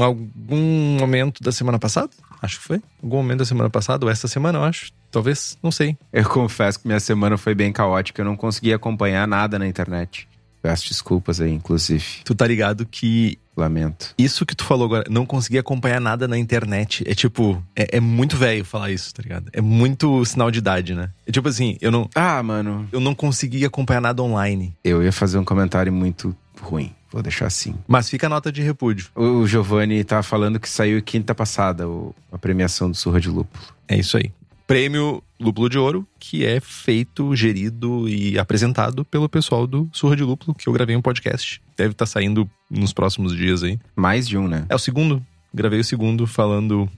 algum 0.02 0.98
momento 1.00 1.44
da 1.44 1.52
semana 1.52 1.78
passada? 1.78 2.10
Acho 2.42 2.60
que 2.60 2.66
foi. 2.66 2.82
Algum 3.04 3.18
momento 3.18 3.40
da 3.40 3.46
semana 3.46 3.70
passada, 3.70 4.06
ou 4.06 4.12
essa 4.12 4.28
semana, 4.28 4.58
eu 4.60 4.64
acho. 4.64 4.92
Talvez, 5.12 5.58
não 5.62 5.72
sei. 5.72 5.98
Eu 6.12 6.24
confesso 6.28 6.80
que 6.80 6.88
minha 6.88 7.00
semana 7.00 7.38
foi 7.38 7.54
bem 7.54 7.72
caótica. 7.72 8.22
Eu 8.22 8.26
não 8.26 8.36
consegui 8.36 8.74
acompanhar 8.74 9.28
nada 9.28 9.60
na 9.60 9.68
internet. 9.68 10.28
Peço 10.62 10.88
desculpas 10.88 11.42
aí, 11.42 11.52
inclusive. 11.52 12.06
Tu 12.24 12.36
tá 12.36 12.46
ligado 12.46 12.86
que 12.86 13.38
Lamento. 13.58 14.14
isso 14.18 14.46
que 14.46 14.56
tu 14.56 14.64
falou 14.64 14.86
agora, 14.86 15.04
não 15.10 15.26
consegui 15.26 15.58
acompanhar 15.58 16.00
nada 16.00 16.28
na 16.28 16.38
internet. 16.38 17.04
É 17.08 17.16
tipo, 17.16 17.62
é, 17.76 17.98
é 17.98 18.00
muito 18.00 18.38
velho 18.38 18.64
falar 18.64 18.92
isso, 18.92 19.12
tá 19.14 19.24
ligado? 19.24 19.50
É 19.54 19.60
muito 19.60 20.24
sinal 20.24 20.52
de 20.52 20.60
idade, 20.60 20.94
né? 20.94 21.10
É 21.26 21.32
tipo 21.32 21.50
assim, 21.50 21.78
eu 21.82 21.92
não, 21.92 22.08
Ah, 22.16 22.42
mano. 22.44 22.88
eu 22.92 23.00
não 23.00 23.16
consegui 23.16 23.66
acompanhar 23.66 24.02
nada 24.02 24.22
online. 24.22 24.76
Eu 24.84 25.04
ia 25.04 25.12
fazer 25.12 25.38
um 25.40 25.44
comentário 25.44 25.92
muito 25.92 26.36
ruim. 26.62 26.94
Vou 27.12 27.22
deixar 27.22 27.48
assim. 27.48 27.76
Mas 27.88 28.10
fica 28.10 28.28
a 28.28 28.30
nota 28.30 28.52
de 28.52 28.62
repúdio. 28.62 29.10
O 29.16 29.46
Giovanni 29.46 30.04
tá 30.04 30.24
falando 30.24 30.60
que 30.60 30.70
saiu 30.70 31.02
quinta 31.02 31.36
passada 31.36 31.88
o- 31.88 32.16
a 32.32 32.38
premiação 32.38 32.90
do 32.90 32.96
Surra 32.96 33.20
de 33.20 33.30
Lúpulo. 33.30 33.64
É 33.88 33.98
isso 33.98 34.16
aí. 34.18 34.32
Prêmio 34.66 35.22
Lúpulo 35.38 35.68
de 35.70 35.78
Ouro, 35.78 36.08
que 36.18 36.46
é 36.46 36.62
feito, 36.62 37.36
gerido 37.36 38.08
e 38.08 38.40
apresentado 38.40 39.04
pelo 39.04 39.28
pessoal 39.28 39.68
do 39.68 39.90
Surra 39.92 40.16
de 40.16 40.24
Lúpulo, 40.24 40.56
que 40.56 40.70
eu 40.70 40.72
gravei 40.72 40.96
um 40.96 41.02
podcast. 41.02 41.62
Deve 41.76 41.92
estar 41.92 42.06
saindo 42.06 42.50
nos 42.70 42.94
próximos 42.94 43.36
dias 43.36 43.62
aí. 43.64 43.78
Mais 43.94 44.26
de 44.26 44.38
um, 44.38 44.48
né? 44.48 44.66
É 44.70 44.76
o 44.76 44.80
segundo. 44.80 45.22
Gravei 45.54 45.82
o 45.82 45.84
segundo 45.84 46.26
falando. 46.26 46.90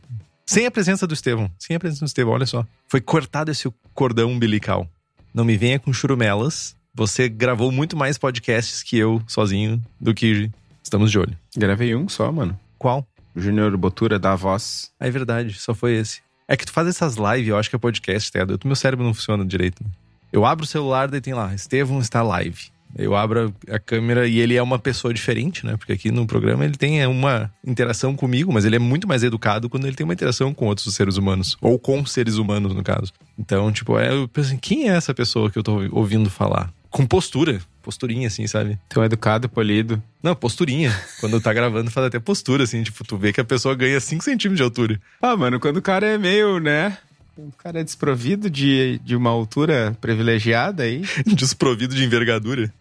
Sem 0.45 0.67
a 0.67 0.71
presença 0.71 1.07
do 1.07 1.15
Estevão. 1.15 1.49
Sem 1.57 1.75
a 1.75 1.79
presença 1.79 2.05
do 2.05 2.07
Estevão, 2.07 2.33
olha 2.33 2.45
só. 2.45 2.63
Foi 2.87 3.01
cortado 3.01 3.49
esse 3.49 3.67
cordão 3.95 4.29
umbilical. 4.29 4.87
Não 5.33 5.43
me 5.43 5.57
venha 5.57 5.79
com 5.79 5.91
churumelas. 5.91 6.75
Você 6.95 7.27
gravou 7.27 7.71
muito 7.71 7.97
mais 7.97 8.19
podcasts 8.19 8.83
que 8.83 8.95
eu 8.97 9.19
sozinho 9.25 9.81
do 9.99 10.13
que 10.13 10.51
estamos 10.83 11.09
de 11.09 11.17
olho. 11.17 11.35
Gravei 11.57 11.95
um 11.95 12.07
só, 12.07 12.31
mano. 12.31 12.57
Qual? 12.77 13.07
O 13.35 13.41
Júnior 13.41 13.75
Botura 13.77 14.19
dá 14.19 14.33
a 14.33 14.35
voz. 14.35 14.91
É 14.99 15.09
verdade, 15.09 15.55
só 15.59 15.73
foi 15.73 15.95
esse. 15.95 16.21
É 16.47 16.55
que 16.55 16.65
tu 16.65 16.71
faz 16.71 16.87
essas 16.87 17.15
lives, 17.15 17.47
eu 17.47 17.57
acho 17.57 17.67
que 17.67 17.75
é 17.75 17.79
podcast, 17.79 18.31
tá? 18.31 18.39
ligado? 18.39 18.59
Meu 18.63 18.75
cérebro 18.75 19.03
não 19.03 19.13
funciona 19.13 19.43
direito. 19.43 19.83
né? 19.83 19.89
Eu 20.31 20.45
abro 20.45 20.65
o 20.65 20.67
celular, 20.67 21.07
daí 21.07 21.19
tem 21.19 21.33
lá, 21.33 21.51
Estevão 21.55 21.99
está 21.99 22.21
live. 22.21 22.71
Eu 22.95 23.15
abro 23.15 23.51
a 23.71 23.79
câmera 23.79 24.27
e 24.27 24.37
ele 24.37 24.55
é 24.55 24.61
uma 24.61 24.77
pessoa 24.77 25.11
diferente, 25.11 25.65
né? 25.65 25.75
Porque 25.75 25.93
aqui 25.93 26.11
no 26.11 26.27
programa 26.27 26.63
ele 26.63 26.75
tem 26.75 27.03
uma 27.07 27.51
interação 27.65 28.15
comigo, 28.15 28.53
mas 28.53 28.65
ele 28.65 28.75
é 28.75 28.79
muito 28.79 29.07
mais 29.07 29.23
educado 29.23 29.67
quando 29.67 29.87
ele 29.87 29.95
tem 29.95 30.03
uma 30.03 30.13
interação 30.13 30.53
com 30.53 30.67
outros 30.67 30.93
seres 30.93 31.17
humanos. 31.17 31.57
Ou 31.59 31.79
com 31.79 32.05
seres 32.05 32.35
humanos, 32.35 32.71
no 32.75 32.83
caso. 32.83 33.11
Então, 33.35 33.71
tipo, 33.71 33.97
é, 33.97 34.13
eu 34.13 34.27
penso 34.27 34.49
assim, 34.49 34.57
quem 34.57 34.91
é 34.91 34.95
essa 34.95 35.11
pessoa 35.11 35.49
que 35.49 35.57
eu 35.57 35.63
tô 35.63 35.87
ouvindo 35.91 36.29
falar? 36.29 36.71
Com 36.93 37.07
postura. 37.07 37.59
Posturinha, 37.81 38.27
assim, 38.27 38.45
sabe? 38.45 38.77
Tão 38.87 39.03
educado 39.03 39.47
e 39.47 39.49
polido. 39.49 40.01
Não, 40.21 40.35
posturinha. 40.35 40.95
Quando 41.19 41.41
tá 41.41 41.51
gravando, 41.51 41.89
faz 41.89 42.05
até 42.05 42.19
postura, 42.19 42.65
assim. 42.65 42.83
Tipo, 42.83 43.03
tu 43.03 43.17
vê 43.17 43.33
que 43.33 43.41
a 43.41 43.43
pessoa 43.43 43.73
ganha 43.73 43.99
5 43.99 44.23
centímetros 44.23 44.57
de 44.57 44.63
altura. 44.63 45.01
Ah, 45.19 45.35
mano, 45.35 45.59
quando 45.59 45.77
o 45.77 45.81
cara 45.81 46.05
é 46.05 46.19
meio, 46.19 46.59
né? 46.59 46.95
O 47.35 47.51
cara 47.57 47.79
é 47.81 47.83
desprovido 47.83 48.47
de, 48.47 48.99
de 49.03 49.15
uma 49.15 49.31
altura 49.31 49.97
privilegiada 49.99 50.83
aí. 50.83 51.01
desprovido 51.25 51.95
de 51.95 52.03
envergadura. 52.03 52.71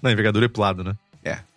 Não, 0.00 0.10
envergadura 0.10 0.46
é 0.46 0.48
pro 0.48 0.62
lado, 0.62 0.82
né? 0.82 0.96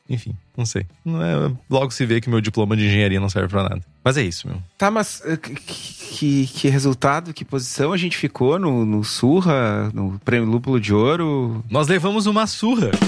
Enfim, 0.08 0.36
não 0.56 0.66
sei. 0.66 0.86
Não 1.04 1.22
é, 1.22 1.52
logo 1.70 1.90
se 1.92 2.06
vê 2.06 2.22
que 2.22 2.30
meu 2.30 2.40
diploma 2.40 2.78
de 2.78 2.86
engenharia 2.86 3.20
não 3.20 3.30
serve 3.30 3.50
pra 3.50 3.64
nada. 3.64 3.82
Mas 4.04 4.18
é 4.18 4.22
isso, 4.22 4.48
meu. 4.48 4.62
Tá, 4.78 4.92
mas 4.92 5.22
eh, 5.26 5.36
que, 5.36 6.46
que, 6.46 6.70
resultado, 6.70 7.34
que 7.34 7.44
posição 7.44 7.92
a 7.92 7.98
gente 7.98 8.16
ficou 8.16 8.60
no, 8.60 8.86
no 8.86 9.04
Surra, 9.04 9.90
no 9.94 10.20
Prêmio 10.24 10.48
Lúpulo 10.48 10.80
de 10.80 10.94
Ouro? 10.94 11.66
Nós 11.70 11.88
levamos 11.88 12.28
uma 12.28 12.46
surra. 12.46 12.92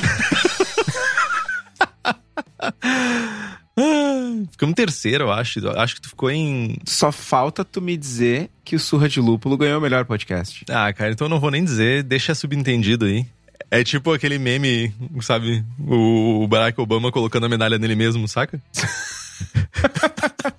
Ficamos 4.51 4.73
terceiro, 4.73 5.25
eu 5.25 5.31
acho. 5.31 5.67
Acho 5.69 5.95
que 5.95 6.01
tu 6.01 6.09
ficou 6.09 6.31
em. 6.31 6.77
Só 6.83 7.11
falta 7.11 7.63
tu 7.63 7.79
me 7.79 7.95
dizer 7.95 8.49
que 8.65 8.75
o 8.75 8.79
Surra 8.79 9.07
de 9.07 9.21
Lúpulo 9.21 9.55
ganhou 9.55 9.77
o 9.77 9.81
melhor 9.81 10.03
podcast. 10.05 10.65
Ah, 10.69 10.91
cara, 10.91 11.11
então 11.11 11.25
eu 11.25 11.29
não 11.29 11.39
vou 11.39 11.51
nem 11.51 11.63
dizer, 11.63 12.01
deixa 12.01 12.33
subentendido 12.33 13.05
aí. 13.05 13.25
É 13.69 13.83
tipo 13.83 14.13
aquele 14.13 14.39
meme, 14.39 14.93
sabe? 15.21 15.63
O 15.79 16.47
Barack 16.47 16.79
Obama 16.79 17.11
colocando 17.11 17.45
a 17.45 17.49
medalha 17.49 17.77
nele 17.77 17.95
mesmo, 17.95 18.27
saca? 18.27 18.61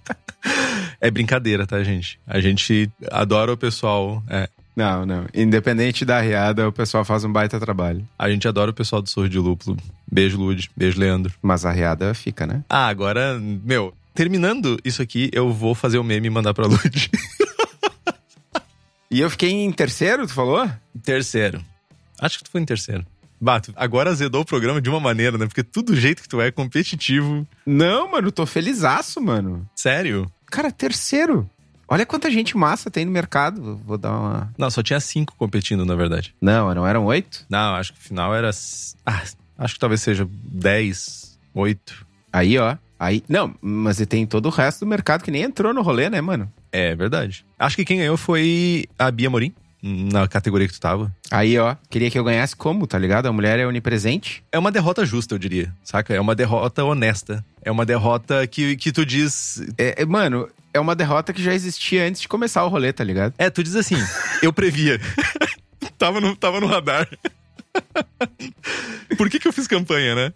é 1.00 1.10
brincadeira, 1.10 1.66
tá, 1.66 1.82
gente? 1.82 2.18
A 2.26 2.40
gente 2.40 2.90
adora 3.10 3.52
o 3.52 3.56
pessoal. 3.56 4.22
É, 4.28 4.48
Não, 4.76 5.04
não. 5.06 5.26
Independente 5.34 6.04
da 6.04 6.20
riada, 6.20 6.68
o 6.68 6.72
pessoal 6.72 7.04
faz 7.04 7.24
um 7.24 7.32
baita 7.32 7.58
trabalho. 7.58 8.06
a 8.18 8.30
gente 8.30 8.46
adora 8.46 8.70
o 8.70 8.74
pessoal 8.74 9.00
do 9.02 9.08
Sorro 9.08 9.28
de 9.28 9.38
Lúpulo. 9.38 9.76
Beijo, 10.10 10.38
Lud. 10.38 10.70
Beijo, 10.76 11.00
Leandro. 11.00 11.32
Mas 11.42 11.64
a 11.64 11.72
riada 11.72 12.14
fica, 12.14 12.46
né? 12.46 12.62
Ah, 12.68 12.86
agora, 12.88 13.38
meu, 13.40 13.92
terminando 14.14 14.78
isso 14.84 15.02
aqui, 15.02 15.30
eu 15.32 15.52
vou 15.52 15.74
fazer 15.74 15.98
o 15.98 16.04
meme 16.04 16.26
e 16.26 16.30
mandar 16.30 16.54
pra 16.54 16.66
Lud. 16.66 17.10
E 19.10 19.20
eu 19.20 19.30
fiquei 19.30 19.50
em 19.50 19.72
terceiro, 19.72 20.26
tu 20.26 20.34
falou? 20.34 20.70
terceiro. 21.02 21.64
Acho 22.20 22.38
que 22.38 22.44
tu 22.44 22.50
foi 22.50 22.60
em 22.60 22.64
terceiro. 22.64 23.06
Bato, 23.40 23.72
agora 23.76 24.10
azedou 24.10 24.40
o 24.40 24.44
programa 24.44 24.80
de 24.80 24.90
uma 24.90 24.98
maneira, 24.98 25.38
né? 25.38 25.46
Porque 25.46 25.62
tudo 25.62 25.94
jeito 25.94 26.22
que 26.22 26.28
tu 26.28 26.40
é 26.40 26.50
competitivo. 26.50 27.46
Não, 27.64 28.10
mano, 28.10 28.32
tô 28.32 28.44
felizaço, 28.44 29.20
mano. 29.20 29.68
Sério? 29.76 30.30
Cara, 30.46 30.72
terceiro. 30.72 31.48
Olha 31.86 32.04
quanta 32.04 32.30
gente 32.30 32.56
massa 32.56 32.90
tem 32.90 33.04
no 33.04 33.10
mercado. 33.10 33.80
Vou 33.84 33.96
dar 33.96 34.10
uma. 34.10 34.52
Não, 34.58 34.70
só 34.70 34.82
tinha 34.82 35.00
cinco 35.00 35.34
competindo, 35.36 35.86
na 35.86 35.94
verdade. 35.94 36.34
Não, 36.40 36.74
não 36.74 36.86
eram 36.86 37.06
oito? 37.06 37.46
Não, 37.48 37.76
acho 37.76 37.92
que 37.92 37.98
o 37.98 38.02
final 38.02 38.34
era. 38.34 38.50
Ah, 39.06 39.22
acho 39.56 39.74
que 39.74 39.80
talvez 39.80 40.02
seja 40.02 40.28
10, 40.30 41.38
8. 41.54 42.06
Aí, 42.32 42.58
ó. 42.58 42.76
Aí. 42.98 43.22
Não, 43.28 43.54
mas 43.62 44.04
tem 44.06 44.26
todo 44.26 44.46
o 44.46 44.50
resto 44.50 44.80
do 44.80 44.86
mercado 44.88 45.22
que 45.22 45.30
nem 45.30 45.42
entrou 45.42 45.72
no 45.72 45.80
rolê, 45.80 46.10
né, 46.10 46.20
mano? 46.20 46.52
É 46.70 46.94
verdade. 46.94 47.46
Acho 47.58 47.76
que 47.76 47.84
quem 47.84 47.98
ganhou 47.98 48.16
foi 48.16 48.86
a 48.98 49.10
Bia 49.10 49.30
Morim, 49.30 49.54
na 49.82 50.26
categoria 50.26 50.66
que 50.66 50.74
tu 50.74 50.80
tava. 50.80 51.14
Aí, 51.30 51.58
ó. 51.58 51.76
Queria 51.88 52.10
que 52.10 52.18
eu 52.18 52.24
ganhasse 52.24 52.56
como, 52.56 52.86
tá 52.86 52.98
ligado? 52.98 53.26
A 53.26 53.32
mulher 53.32 53.58
é 53.58 53.66
onipresente. 53.66 54.42
É 54.50 54.58
uma 54.58 54.72
derrota 54.72 55.06
justa, 55.06 55.34
eu 55.34 55.38
diria, 55.38 55.72
saca? 55.84 56.14
É 56.14 56.20
uma 56.20 56.34
derrota 56.34 56.84
honesta. 56.84 57.44
É 57.62 57.70
uma 57.70 57.86
derrota 57.86 58.46
que, 58.46 58.76
que 58.76 58.92
tu 58.92 59.04
diz. 59.06 59.62
É, 59.76 60.02
é, 60.02 60.06
mano, 60.06 60.48
é 60.72 60.80
uma 60.80 60.94
derrota 60.94 61.32
que 61.32 61.42
já 61.42 61.54
existia 61.54 62.06
antes 62.06 62.20
de 62.20 62.28
começar 62.28 62.64
o 62.64 62.68
rolê, 62.68 62.92
tá 62.92 63.04
ligado? 63.04 63.34
É, 63.38 63.48
tu 63.50 63.62
diz 63.62 63.76
assim, 63.76 63.96
eu 64.42 64.52
previa. 64.52 65.00
tava, 65.96 66.20
no, 66.20 66.34
tava 66.34 66.60
no 66.60 66.66
radar. 66.66 67.08
Por 69.16 69.28
que, 69.30 69.38
que 69.38 69.48
eu 69.48 69.52
fiz 69.52 69.66
campanha, 69.66 70.14
né? 70.14 70.32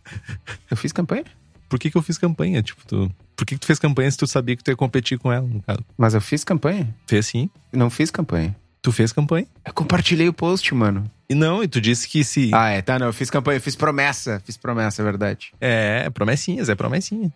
Eu 0.71 0.77
fiz 0.77 0.93
campanha? 0.93 1.25
Por 1.69 1.79
que, 1.79 1.91
que 1.91 1.97
eu 1.97 2.03
fiz 2.03 2.19
campanha? 2.19 2.63
Tipo, 2.63 2.87
tu. 2.87 3.11
Por 3.35 3.47
que, 3.47 3.55
que 3.55 3.61
tu 3.61 3.67
fez 3.67 3.79
campanha 3.79 4.11
se 4.11 4.19
tu 4.19 4.27
sabia 4.27 4.55
que 4.55 4.63
tu 4.63 4.71
ia 4.71 4.77
competir 4.77 5.19
com 5.19 5.33
ela, 5.33 5.47
no 5.47 5.63
caso? 5.63 5.81
Mas 5.97 6.15
eu 6.15 6.21
fiz 6.21 6.45
campanha? 6.45 6.95
Fez 7.07 7.27
sim. 7.27 7.49
Não 7.73 7.89
fiz 7.89 8.11
campanha. 8.11 8.55
Tu 8.83 8.91
fez 8.91 9.13
campanha. 9.13 9.47
Eu 9.65 9.73
compartilhei 9.73 10.29
o 10.29 10.33
post, 10.33 10.75
mano. 10.75 11.09
E 11.31 11.35
não, 11.37 11.63
e 11.63 11.69
tu 11.69 11.81
disse 11.81 12.09
que 12.09 12.25
se. 12.25 12.51
Ah, 12.53 12.71
é, 12.71 12.83
tá, 12.83 12.99
não. 12.99 13.07
Eu 13.07 13.13
fiz 13.13 13.31
campanha, 13.31 13.59
eu 13.59 13.61
fiz 13.63 13.77
promessa. 13.77 14.43
Fiz 14.45 14.57
promessa, 14.57 15.01
é 15.01 15.05
verdade. 15.05 15.53
É, 15.61 16.11
promessinhas, 16.11 16.69
é 16.69 16.75
promessinha. 16.75 17.33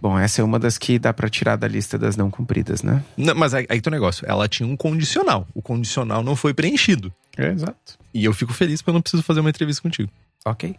Bom, 0.00 0.18
essa 0.18 0.40
é 0.40 0.44
uma 0.44 0.58
das 0.58 0.78
que 0.78 0.98
dá 0.98 1.12
pra 1.12 1.28
tirar 1.28 1.56
da 1.56 1.66
lista 1.66 1.98
das 1.98 2.16
não 2.16 2.30
cumpridas, 2.30 2.82
né? 2.82 3.02
Não, 3.16 3.34
mas 3.34 3.54
aí, 3.54 3.66
aí 3.68 3.80
teu 3.80 3.90
negócio, 3.90 4.24
ela 4.28 4.48
tinha 4.48 4.68
um 4.68 4.76
condicional. 4.76 5.46
O 5.52 5.60
condicional 5.60 6.22
não 6.22 6.36
foi 6.36 6.54
preenchido. 6.54 7.12
É, 7.36 7.48
exato. 7.48 7.98
E 8.14 8.24
eu 8.24 8.32
fico 8.32 8.52
feliz 8.52 8.80
porque 8.80 8.90
eu 8.90 8.94
não 8.94 9.02
preciso 9.02 9.22
fazer 9.22 9.40
uma 9.40 9.50
entrevista 9.50 9.82
contigo. 9.82 10.10
Ok. 10.44 10.76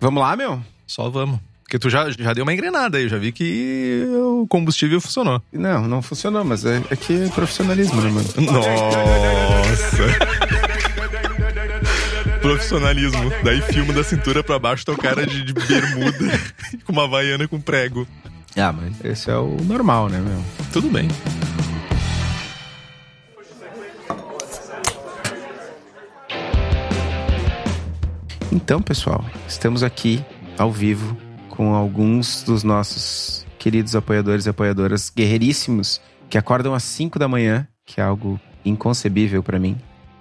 Vamos 0.00 0.22
lá, 0.22 0.36
meu? 0.36 0.62
Só 0.86 1.10
vamos. 1.10 1.38
Porque 1.68 1.78
tu 1.78 1.90
já, 1.90 2.08
já 2.08 2.32
deu 2.32 2.44
uma 2.44 2.54
engrenada 2.54 2.96
aí, 2.96 3.02
eu 3.02 3.10
já 3.10 3.18
vi 3.18 3.30
que 3.30 4.02
o 4.06 4.46
combustível 4.48 5.02
funcionou. 5.02 5.42
Não, 5.52 5.86
não 5.86 6.00
funcionou, 6.00 6.42
mas 6.42 6.64
é, 6.64 6.82
é 6.88 6.96
que 6.96 7.24
é 7.24 7.28
profissionalismo, 7.28 8.00
né, 8.00 8.10
mano? 8.10 8.26
Nossa! 8.50 10.02
Profissionalismo. 12.40 13.30
Daí 13.44 13.60
filma 13.60 13.92
da 13.92 14.02
cintura 14.02 14.42
pra 14.42 14.58
baixo, 14.58 14.86
tá 14.86 14.92
o 14.92 14.96
cara 14.96 15.26
de, 15.26 15.44
de 15.44 15.52
bermuda 15.52 16.40
com 16.86 16.92
uma 16.92 17.06
vaiana 17.06 17.46
com 17.46 17.60
prego. 17.60 18.08
Ah, 18.56 18.72
mas 18.72 19.04
esse 19.04 19.30
é 19.30 19.36
o 19.36 19.58
normal, 19.62 20.08
né, 20.08 20.20
meu? 20.20 20.42
Tudo 20.72 20.88
bem. 20.88 21.06
Então, 28.50 28.80
pessoal, 28.80 29.22
estamos 29.46 29.82
aqui 29.82 30.24
ao 30.56 30.72
vivo 30.72 31.27
com 31.58 31.74
alguns 31.74 32.44
dos 32.44 32.62
nossos 32.62 33.44
queridos 33.58 33.94
apoiadores 33.94 34.46
e 34.46 34.48
apoiadoras 34.48 35.10
guerreiríssimos 35.10 36.00
que 36.30 36.38
acordam 36.38 36.72
às 36.72 36.84
5 36.84 37.18
da 37.18 37.26
manhã, 37.26 37.66
que 37.84 38.00
é 38.00 38.04
algo 38.04 38.40
inconcebível 38.64 39.42
pra 39.42 39.58
mim. 39.58 39.76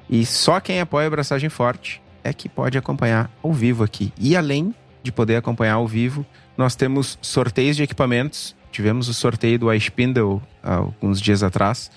E 0.10 0.26
só 0.26 0.60
quem 0.60 0.82
apoia 0.82 1.06
a 1.06 1.08
Abraçagem 1.08 1.50
Forte 1.50 2.02
é 2.24 2.34
que 2.34 2.50
pode 2.50 2.78
acompanhar 2.78 3.32
ao 3.44 3.54
vivo 3.54 3.84
aqui. 3.84 4.12
E 4.18 4.36
além 4.36 4.74
de 5.04 5.12
poder 5.12 5.36
acompanhar 5.36 5.76
ao 5.76 5.88
vivo, 5.88 6.26
nós 6.58 6.76
temos 6.76 7.20
sorteios 7.22 7.78
de 7.78 7.84
equipamentos 7.84 8.58
tivemos 8.78 9.08
o 9.08 9.14
sorteio 9.14 9.58
do 9.58 9.74
iSpindle 9.74 10.40
alguns 10.62 11.20
dias 11.20 11.42
atrás. 11.42 11.90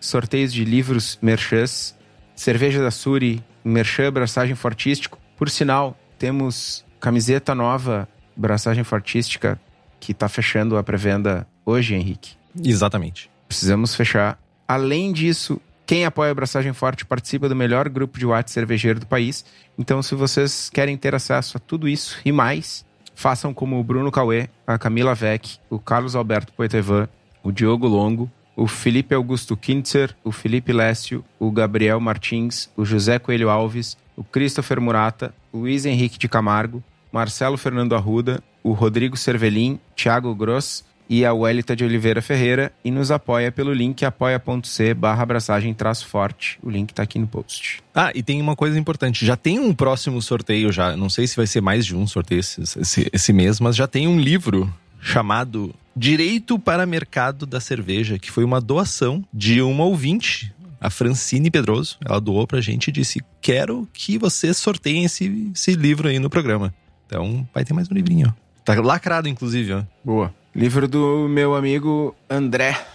Sorteios 0.00 0.50
de 0.50 0.64
livros 0.64 1.18
merchãs, 1.20 1.94
cerveja 2.34 2.82
da 2.82 2.90
Suri, 2.90 3.44
merchan, 3.62 4.10
braçagem 4.10 4.54
fortístico. 4.54 5.18
Por 5.36 5.50
sinal, 5.50 5.94
temos 6.18 6.86
camiseta 6.98 7.54
nova, 7.54 8.08
braçagem 8.36 8.84
fortística, 8.84 9.60
que 10.00 10.12
tá 10.12 10.28
fechando 10.28 10.76
a 10.76 10.82
pré-venda 10.82 11.46
hoje, 11.64 11.94
Henrique. 11.94 12.34
Exatamente. 12.62 13.30
Precisamos 13.46 13.94
fechar. 13.94 14.38
Além 14.66 15.12
disso, 15.12 15.60
quem 15.86 16.04
apoia 16.04 16.30
a 16.30 16.34
Braçagem 16.34 16.72
Forte 16.72 17.04
participa 17.04 17.48
do 17.48 17.56
melhor 17.56 17.88
grupo 17.88 18.18
de 18.18 18.26
WhatsApp 18.26 18.50
cervejeiro 18.50 19.00
do 19.00 19.06
país. 19.06 19.44
Então, 19.78 20.02
se 20.02 20.14
vocês 20.14 20.70
querem 20.70 20.96
ter 20.96 21.14
acesso 21.14 21.56
a 21.56 21.60
tudo 21.60 21.88
isso 21.88 22.18
e 22.24 22.32
mais, 22.32 22.84
façam 23.14 23.52
como 23.52 23.78
o 23.78 23.84
Bruno 23.84 24.10
Cauê, 24.10 24.48
a 24.66 24.78
Camila 24.78 25.14
Vec, 25.14 25.58
o 25.68 25.78
Carlos 25.78 26.16
Alberto 26.16 26.52
Poitevin, 26.52 27.06
o 27.42 27.52
Diogo 27.52 27.86
Longo, 27.86 28.30
o 28.56 28.66
Felipe 28.66 29.14
Augusto 29.14 29.56
Kintzer, 29.56 30.14
o 30.24 30.30
Felipe 30.30 30.72
Lécio, 30.72 31.24
o 31.38 31.50
Gabriel 31.50 32.00
Martins, 32.00 32.70
o 32.76 32.84
José 32.84 33.18
Coelho 33.18 33.50
Alves, 33.50 33.96
o 34.16 34.22
Christopher 34.22 34.80
Murata, 34.80 35.34
o 35.52 35.58
Luiz 35.58 35.84
Henrique 35.84 36.18
de 36.18 36.28
Camargo, 36.28 36.82
Marcelo 37.12 37.58
Fernando 37.58 37.94
Arruda, 37.94 38.42
o 38.62 38.72
Rodrigo 38.72 39.16
Cervelin, 39.16 39.78
Thiago 39.94 40.34
Gross 40.34 40.84
e 41.08 41.26
a 41.26 41.34
Welita 41.34 41.76
de 41.76 41.84
Oliveira 41.84 42.22
Ferreira 42.22 42.72
e 42.82 42.90
nos 42.90 43.10
apoia 43.10 43.52
pelo 43.52 43.72
link 43.72 44.02
apoia.c 44.02 44.94
barra 44.94 45.22
abraçagem 45.22 45.74
traço 45.74 46.06
forte. 46.06 46.58
O 46.62 46.70
link 46.70 46.94
tá 46.94 47.02
aqui 47.02 47.18
no 47.18 47.26
post. 47.26 47.82
Ah, 47.94 48.10
e 48.14 48.22
tem 48.22 48.40
uma 48.40 48.56
coisa 48.56 48.78
importante. 48.78 49.26
Já 49.26 49.36
tem 49.36 49.60
um 49.60 49.74
próximo 49.74 50.22
sorteio 50.22 50.72
já. 50.72 50.96
Não 50.96 51.10
sei 51.10 51.26
se 51.26 51.36
vai 51.36 51.46
ser 51.46 51.60
mais 51.60 51.84
de 51.84 51.94
um 51.94 52.06
sorteio 52.06 52.40
esse, 52.40 52.62
esse, 52.62 53.10
esse 53.12 53.32
mês, 53.32 53.60
mas 53.60 53.76
já 53.76 53.86
tem 53.86 54.08
um 54.08 54.18
livro 54.18 54.72
chamado 55.02 55.74
Direito 55.94 56.58
para 56.58 56.86
Mercado 56.86 57.44
da 57.44 57.60
Cerveja, 57.60 58.18
que 58.18 58.30
foi 58.30 58.44
uma 58.44 58.60
doação 58.60 59.22
de 59.34 59.60
uma 59.60 59.84
ouvinte, 59.84 60.54
a 60.80 60.88
Francine 60.88 61.50
Pedroso. 61.50 61.98
Ela 62.02 62.20
doou 62.20 62.46
pra 62.46 62.62
gente 62.62 62.88
e 62.88 62.92
disse: 62.92 63.20
Quero 63.40 63.86
que 63.92 64.16
vocês 64.16 64.56
sorteiem 64.56 65.04
esse, 65.04 65.50
esse 65.54 65.74
livro 65.74 66.08
aí 66.08 66.18
no 66.18 66.30
programa. 66.30 66.72
Então 67.12 67.46
vai 67.52 67.62
ter 67.62 67.74
mais 67.74 67.90
um 67.90 67.94
livrinho, 67.94 68.28
ó. 68.28 68.42
Tá 68.64 68.80
lacrado, 68.80 69.28
inclusive, 69.28 69.74
ó. 69.74 69.82
Boa. 70.02 70.34
Livro 70.56 70.88
do 70.88 71.28
meu 71.28 71.54
amigo 71.54 72.16
André, 72.28 72.86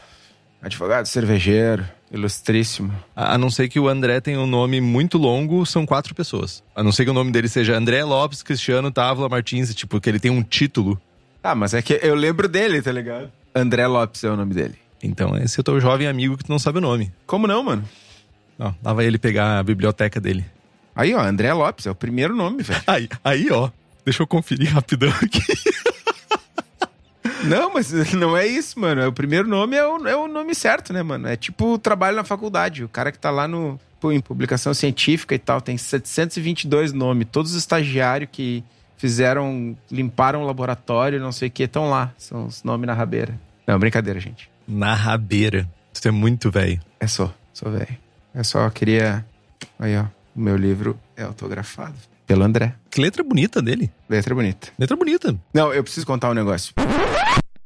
advogado 0.60 1.06
cervejeiro, 1.06 1.86
ilustríssimo. 2.12 2.92
A 3.16 3.36
a 3.36 3.38
não 3.38 3.52
ser 3.52 3.70
que 3.70 3.80
o 3.80 3.88
André 3.88 4.20
tenha 4.20 4.40
um 4.40 4.48
nome 4.48 4.82
muito 4.82 5.20
longo, 5.20 5.64
são 5.68 5.86
quatro 5.86 6.16
pessoas. 6.16 6.64
A 6.76 6.82
não 6.82 6.92
ser 6.92 7.06
que 7.06 7.12
o 7.12 7.14
nome 7.14 7.32
dele 7.32 7.48
seja 7.48 7.78
André 7.78 8.04
Lopes 8.04 8.42
Cristiano 8.42 8.90
Távola 8.90 9.30
Martins, 9.30 9.76
tipo, 9.76 10.02
que 10.02 10.10
ele 10.10 10.20
tem 10.20 10.32
um 10.32 10.42
título. 10.42 11.00
Ah, 11.44 11.54
mas 11.54 11.76
é 11.76 11.82
que 11.84 12.00
eu 12.02 12.16
lembro 12.16 12.48
dele, 12.48 12.82
tá 12.82 12.92
ligado? 12.92 13.32
André 13.54 13.86
Lopes 13.86 14.24
é 14.24 14.32
o 14.32 14.36
nome 14.36 14.56
dele. 14.56 14.80
Então, 15.04 15.38
esse 15.38 15.60
é 15.60 15.62
o 15.62 15.64
teu 15.64 15.80
jovem 15.80 16.08
amigo 16.08 16.36
que 16.36 16.44
tu 16.44 16.52
não 16.52 16.58
sabe 16.58 16.80
o 16.80 16.82
nome. 16.82 17.14
Como 17.28 17.46
não, 17.46 17.62
mano? 17.64 17.88
Ó, 18.58 18.74
lá 18.84 18.94
vai 18.94 19.06
ele 19.06 19.20
pegar 19.20 19.60
a 19.60 19.64
biblioteca 19.64 20.20
dele. 20.20 20.44
Aí, 20.96 21.14
ó, 21.14 21.22
André 21.22 21.54
Lopes 21.54 21.86
é 21.86 21.92
o 21.92 21.96
primeiro 21.96 22.36
nome, 22.36 22.64
velho. 22.64 22.82
Aí, 22.88 23.08
aí, 23.24 23.52
ó. 23.52 23.70
Deixa 24.08 24.24
eu 24.24 24.28
conferir 24.28 24.74
rapidão 24.74 25.10
aqui. 25.22 25.42
Não, 27.44 27.74
mas 27.74 27.92
não 28.16 28.38
é 28.38 28.48
isso, 28.48 28.80
mano. 28.80 29.02
É 29.02 29.08
O 29.08 29.12
primeiro 29.12 29.50
nome 29.50 29.76
é 29.76 29.86
o, 29.86 30.08
é 30.08 30.16
o 30.16 30.30
nome 30.30 30.56
certo, 30.56 30.94
né, 30.94 31.04
mano? 31.04 31.28
É 31.28 31.36
tipo 31.36 31.74
o 31.74 31.78
trabalho 31.78 32.16
na 32.16 32.24
faculdade. 32.24 32.86
O 32.86 32.88
cara 32.88 33.12
que 33.12 33.20
tá 33.20 33.30
lá 33.30 33.50
no, 33.50 33.78
pô, 34.00 34.14
em 34.14 34.22
publicação 34.22 34.74
científica 34.74 35.36
e 35.36 35.38
tal, 35.38 35.60
tem 35.60 35.78
722 35.78 36.94
nomes. 36.94 37.28
Todos 37.30 37.52
os 37.52 37.58
estagiários 37.58 38.30
que 38.32 38.64
fizeram, 38.96 39.76
limparam 39.92 40.42
o 40.42 40.46
laboratório, 40.46 41.20
não 41.20 41.34
sei 41.34 41.50
o 41.50 41.52
que, 41.52 41.64
estão 41.64 41.90
lá. 41.90 42.14
São 42.18 42.46
os 42.46 42.64
nomes 42.64 42.88
na 42.88 42.94
rabeira. 42.94 43.38
Não, 43.68 43.78
brincadeira, 43.78 44.22
gente. 44.22 44.50
Na 44.66 44.94
rabeira. 44.94 45.70
Isso 45.94 46.08
é 46.08 46.12
muito 46.12 46.50
velho. 46.50 46.80
É 46.98 47.08
só, 47.08 47.34
só 47.52 47.70
velho. 47.70 47.98
É 48.34 48.42
só, 48.42 48.70
queria. 48.70 49.26
Aí, 49.78 49.98
ó. 49.98 50.06
O 50.34 50.40
meu 50.40 50.56
livro 50.56 50.98
é 51.18 51.24
autografado 51.24 51.96
pelo 52.28 52.44
André. 52.44 52.76
Que 52.92 53.02
letra 53.02 53.24
bonita 53.24 53.62
dele. 53.62 53.90
Letra 54.10 54.36
bonita. 54.36 54.68
Letra 54.78 54.96
bonita. 54.96 55.36
Não, 55.54 55.74
eu 55.74 55.84
preciso 55.84 56.06
contar 56.06 56.30
um 56.30 56.34
negócio. 56.34 56.74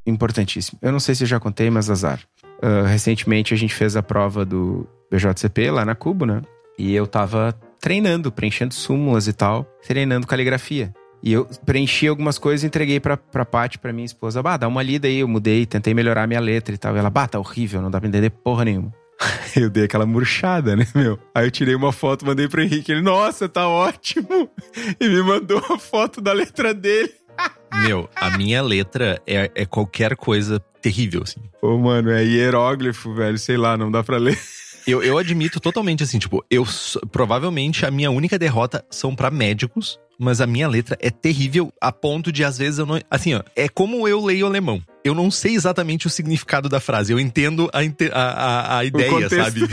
Importantíssimo. 0.06 0.78
Eu 0.80 0.92
não 0.92 1.00
sei 1.00 1.14
se 1.14 1.24
eu 1.24 1.28
já 1.28 1.40
contei, 1.40 1.68
mas 1.68 1.90
azar. 1.90 2.20
Ah, 2.62 2.86
recentemente 2.86 3.52
a 3.52 3.56
gente 3.56 3.74
fez 3.74 3.96
a 3.96 4.02
prova 4.02 4.44
do 4.44 4.86
BJCP 5.10 5.70
lá 5.70 5.84
na 5.84 5.96
Cubo, 5.96 6.24
né? 6.24 6.40
E 6.78 6.94
eu 6.94 7.06
tava 7.06 7.54
treinando, 7.80 8.30
preenchendo 8.30 8.72
súmulas 8.72 9.26
e 9.26 9.32
tal, 9.32 9.66
treinando 9.86 10.26
caligrafia. 10.26 10.94
E 11.22 11.32
eu 11.32 11.44
preenchi 11.66 12.08
algumas 12.08 12.38
coisas 12.38 12.64
e 12.64 12.66
entreguei 12.66 12.98
pra, 12.98 13.16
pra 13.16 13.44
Paty, 13.44 13.78
pra 13.78 13.92
minha 13.92 14.04
esposa. 14.04 14.42
Bah, 14.42 14.56
dá 14.56 14.66
uma 14.66 14.82
lida 14.82 15.06
aí, 15.06 15.18
eu 15.18 15.28
mudei, 15.28 15.66
tentei 15.66 15.94
melhorar 15.94 16.26
minha 16.26 16.40
letra 16.40 16.74
e 16.74 16.78
tal. 16.78 16.96
E 16.96 16.98
ela, 16.98 17.10
bah, 17.10 17.28
tá 17.28 17.38
horrível, 17.38 17.80
não 17.82 17.90
dá 17.90 18.00
pra 18.00 18.08
entender 18.08 18.30
porra 18.30 18.64
nenhuma. 18.64 18.92
Eu 19.56 19.70
dei 19.70 19.84
aquela 19.84 20.06
murchada, 20.06 20.74
né, 20.76 20.86
meu? 20.94 21.18
Aí 21.34 21.46
eu 21.46 21.50
tirei 21.50 21.74
uma 21.74 21.92
foto, 21.92 22.26
mandei 22.26 22.48
pro 22.48 22.62
Henrique. 22.62 22.92
Ele, 22.92 23.02
nossa, 23.02 23.48
tá 23.48 23.68
ótimo! 23.68 24.50
E 24.98 25.08
me 25.08 25.22
mandou 25.22 25.62
a 25.70 25.78
foto 25.78 26.20
da 26.20 26.32
letra 26.32 26.72
dele. 26.72 27.12
Meu, 27.82 28.08
a 28.14 28.36
minha 28.36 28.62
letra 28.62 29.20
é, 29.26 29.50
é 29.54 29.64
qualquer 29.64 30.16
coisa 30.16 30.60
terrível, 30.80 31.22
assim. 31.22 31.40
Pô, 31.60 31.78
mano, 31.78 32.10
é 32.10 32.22
hieróglifo, 32.24 33.14
velho. 33.14 33.38
Sei 33.38 33.56
lá, 33.56 33.76
não 33.76 33.90
dá 33.90 34.02
pra 34.02 34.18
ler. 34.18 34.38
Eu, 34.86 35.02
eu 35.02 35.18
admito 35.18 35.60
totalmente 35.60 36.02
assim, 36.02 36.18
tipo, 36.18 36.44
eu 36.50 36.66
provavelmente 37.10 37.86
a 37.86 37.90
minha 37.90 38.10
única 38.10 38.38
derrota 38.38 38.84
são 38.90 39.14
pra 39.14 39.30
médicos, 39.30 39.98
mas 40.18 40.40
a 40.40 40.46
minha 40.46 40.68
letra 40.68 40.96
é 41.00 41.10
terrível 41.10 41.72
a 41.80 41.92
ponto 41.92 42.32
de 42.32 42.44
às 42.44 42.58
vezes 42.58 42.78
eu 42.78 42.86
não, 42.86 43.00
assim, 43.10 43.34
ó, 43.34 43.42
é 43.54 43.68
como 43.68 44.08
eu 44.08 44.24
leio 44.24 44.46
alemão. 44.46 44.82
Eu 45.04 45.14
não 45.14 45.30
sei 45.30 45.54
exatamente 45.54 46.06
o 46.06 46.10
significado 46.10 46.68
da 46.68 46.80
frase, 46.80 47.12
eu 47.12 47.20
entendo 47.20 47.70
a, 47.72 47.78
a, 48.12 48.22
a, 48.22 48.78
a 48.78 48.84
ideia, 48.84 49.28
sabe? 49.28 49.62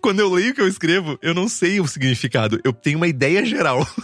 Quando 0.00 0.20
eu 0.20 0.32
leio 0.32 0.52
o 0.52 0.54
que 0.54 0.60
eu 0.60 0.68
escrevo, 0.68 1.18
eu 1.20 1.34
não 1.34 1.48
sei 1.48 1.80
o 1.80 1.86
significado, 1.86 2.60
eu 2.64 2.72
tenho 2.72 2.96
uma 2.96 3.08
ideia 3.08 3.44
geral. 3.44 3.86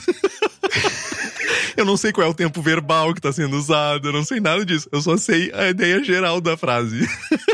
Eu 1.76 1.84
não 1.84 1.96
sei 1.96 2.12
qual 2.12 2.26
é 2.26 2.30
o 2.30 2.34
tempo 2.34 2.62
verbal 2.62 3.12
que 3.12 3.20
tá 3.20 3.32
sendo 3.32 3.56
usado, 3.56 4.06
eu 4.08 4.12
não 4.12 4.24
sei 4.24 4.38
nada 4.38 4.64
disso. 4.64 4.88
Eu 4.92 5.02
só 5.02 5.16
sei 5.16 5.50
a 5.52 5.68
ideia 5.68 6.02
geral 6.04 6.40
da 6.40 6.56
frase. 6.56 7.00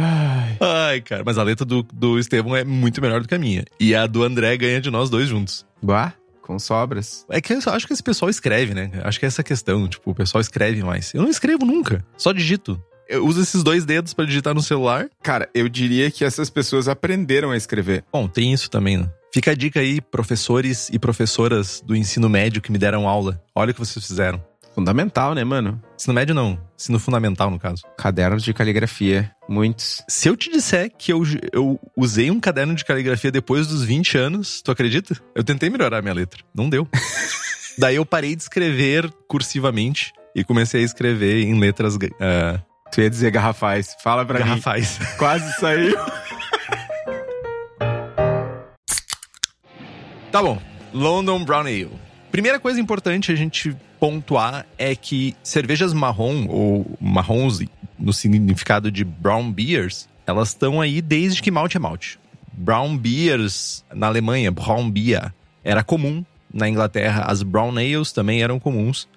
Ai. 0.00 0.56
Ai, 0.60 1.00
cara, 1.00 1.22
mas 1.24 1.38
a 1.38 1.42
letra 1.42 1.64
do, 1.64 1.82
do 1.82 2.18
Estevão 2.18 2.56
é 2.56 2.64
muito 2.64 3.00
melhor 3.00 3.20
do 3.20 3.28
que 3.28 3.34
a 3.34 3.38
minha. 3.38 3.64
E 3.78 3.94
a 3.94 4.06
do 4.06 4.22
André 4.22 4.56
ganha 4.56 4.80
de 4.80 4.90
nós 4.90 5.10
dois 5.10 5.28
juntos. 5.28 5.66
Bah, 5.82 6.14
com 6.42 6.58
sobras. 6.58 7.24
É 7.28 7.40
que 7.40 7.52
eu 7.52 7.60
acho 7.72 7.86
que 7.86 7.92
esse 7.92 8.02
pessoal 8.02 8.30
escreve, 8.30 8.74
né? 8.74 8.90
Acho 9.04 9.18
que 9.18 9.26
é 9.26 9.28
essa 9.28 9.42
questão. 9.42 9.86
Tipo, 9.86 10.10
o 10.10 10.14
pessoal 10.14 10.40
escreve 10.40 10.82
mais. 10.82 11.12
Eu 11.14 11.22
não 11.22 11.30
escrevo 11.30 11.64
nunca. 11.64 12.04
Só 12.16 12.32
digito. 12.32 12.82
Eu 13.08 13.26
uso 13.26 13.42
esses 13.42 13.62
dois 13.64 13.84
dedos 13.84 14.14
pra 14.14 14.24
digitar 14.24 14.54
no 14.54 14.62
celular. 14.62 15.08
Cara, 15.22 15.48
eu 15.52 15.68
diria 15.68 16.10
que 16.10 16.24
essas 16.24 16.48
pessoas 16.48 16.86
aprenderam 16.86 17.50
a 17.50 17.56
escrever. 17.56 18.04
Bom, 18.12 18.28
tem 18.28 18.52
isso 18.52 18.70
também, 18.70 18.98
né? 18.98 19.10
Fica 19.32 19.52
a 19.52 19.54
dica 19.54 19.80
aí, 19.80 20.00
professores 20.00 20.88
e 20.92 20.98
professoras 20.98 21.82
do 21.84 21.94
ensino 21.94 22.28
médio 22.28 22.60
que 22.62 22.72
me 22.72 22.78
deram 22.78 23.08
aula. 23.08 23.40
Olha 23.54 23.70
o 23.70 23.74
que 23.74 23.80
vocês 23.80 24.04
fizeram. 24.04 24.42
Fundamental, 24.74 25.34
né, 25.34 25.42
mano? 25.42 25.82
Ensino 25.96 26.14
médio 26.14 26.34
não, 26.34 26.58
ensino 26.78 26.98
fundamental 26.98 27.50
no 27.50 27.58
caso. 27.58 27.82
Cadernos 27.98 28.42
de 28.42 28.54
caligrafia. 28.54 29.30
Muitos. 29.48 30.02
Se 30.08 30.28
eu 30.28 30.36
te 30.36 30.50
disser 30.50 30.90
que 30.96 31.12
eu, 31.12 31.22
eu 31.52 31.80
usei 31.96 32.30
um 32.30 32.38
caderno 32.38 32.74
de 32.74 32.84
caligrafia 32.84 33.30
depois 33.32 33.66
dos 33.66 33.82
20 33.82 34.16
anos, 34.16 34.62
tu 34.62 34.70
acredita? 34.70 35.16
Eu 35.34 35.42
tentei 35.42 35.68
melhorar 35.68 35.98
a 35.98 36.02
minha 36.02 36.14
letra. 36.14 36.42
Não 36.54 36.68
deu. 36.68 36.88
Daí 37.78 37.96
eu 37.96 38.06
parei 38.06 38.36
de 38.36 38.42
escrever 38.42 39.10
cursivamente 39.26 40.12
e 40.34 40.44
comecei 40.44 40.82
a 40.82 40.84
escrever 40.84 41.42
em 41.42 41.58
letras 41.58 41.96
ah, 42.20 42.60
Tu 42.92 43.00
ia 43.00 43.10
dizer 43.10 43.30
garrafais. 43.30 43.96
Fala 44.02 44.24
pra 44.24 44.38
garrafais. 44.38 44.98
mim. 44.98 45.06
Quase 45.18 45.52
saiu. 45.58 45.96
Tá 50.30 50.42
bom. 50.42 50.60
London 50.92 51.44
Brown 51.44 51.60
Ale. 51.60 52.09
Primeira 52.30 52.60
coisa 52.60 52.80
importante 52.80 53.32
a 53.32 53.34
gente 53.34 53.76
pontuar 53.98 54.64
é 54.78 54.94
que 54.94 55.36
cervejas 55.42 55.92
marrom 55.92 56.46
ou 56.48 56.96
marrons 57.00 57.60
no 57.98 58.12
significado 58.12 58.90
de 58.90 59.04
brown 59.04 59.50
beers, 59.50 60.08
elas 60.26 60.48
estão 60.48 60.80
aí 60.80 61.02
desde 61.02 61.42
que 61.42 61.50
malte 61.50 61.76
é 61.76 61.80
malte. 61.80 62.20
Brown 62.52 62.96
beers 62.96 63.84
na 63.92 64.06
Alemanha, 64.06 64.50
Braun 64.50 64.90
Bier, 64.90 65.32
era 65.64 65.82
comum. 65.82 66.24
Na 66.52 66.68
Inglaterra, 66.68 67.24
as 67.26 67.42
brown 67.42 67.76
ales 67.76 68.10
também 68.10 68.42
eram 68.42 68.58
comuns, 68.58 69.08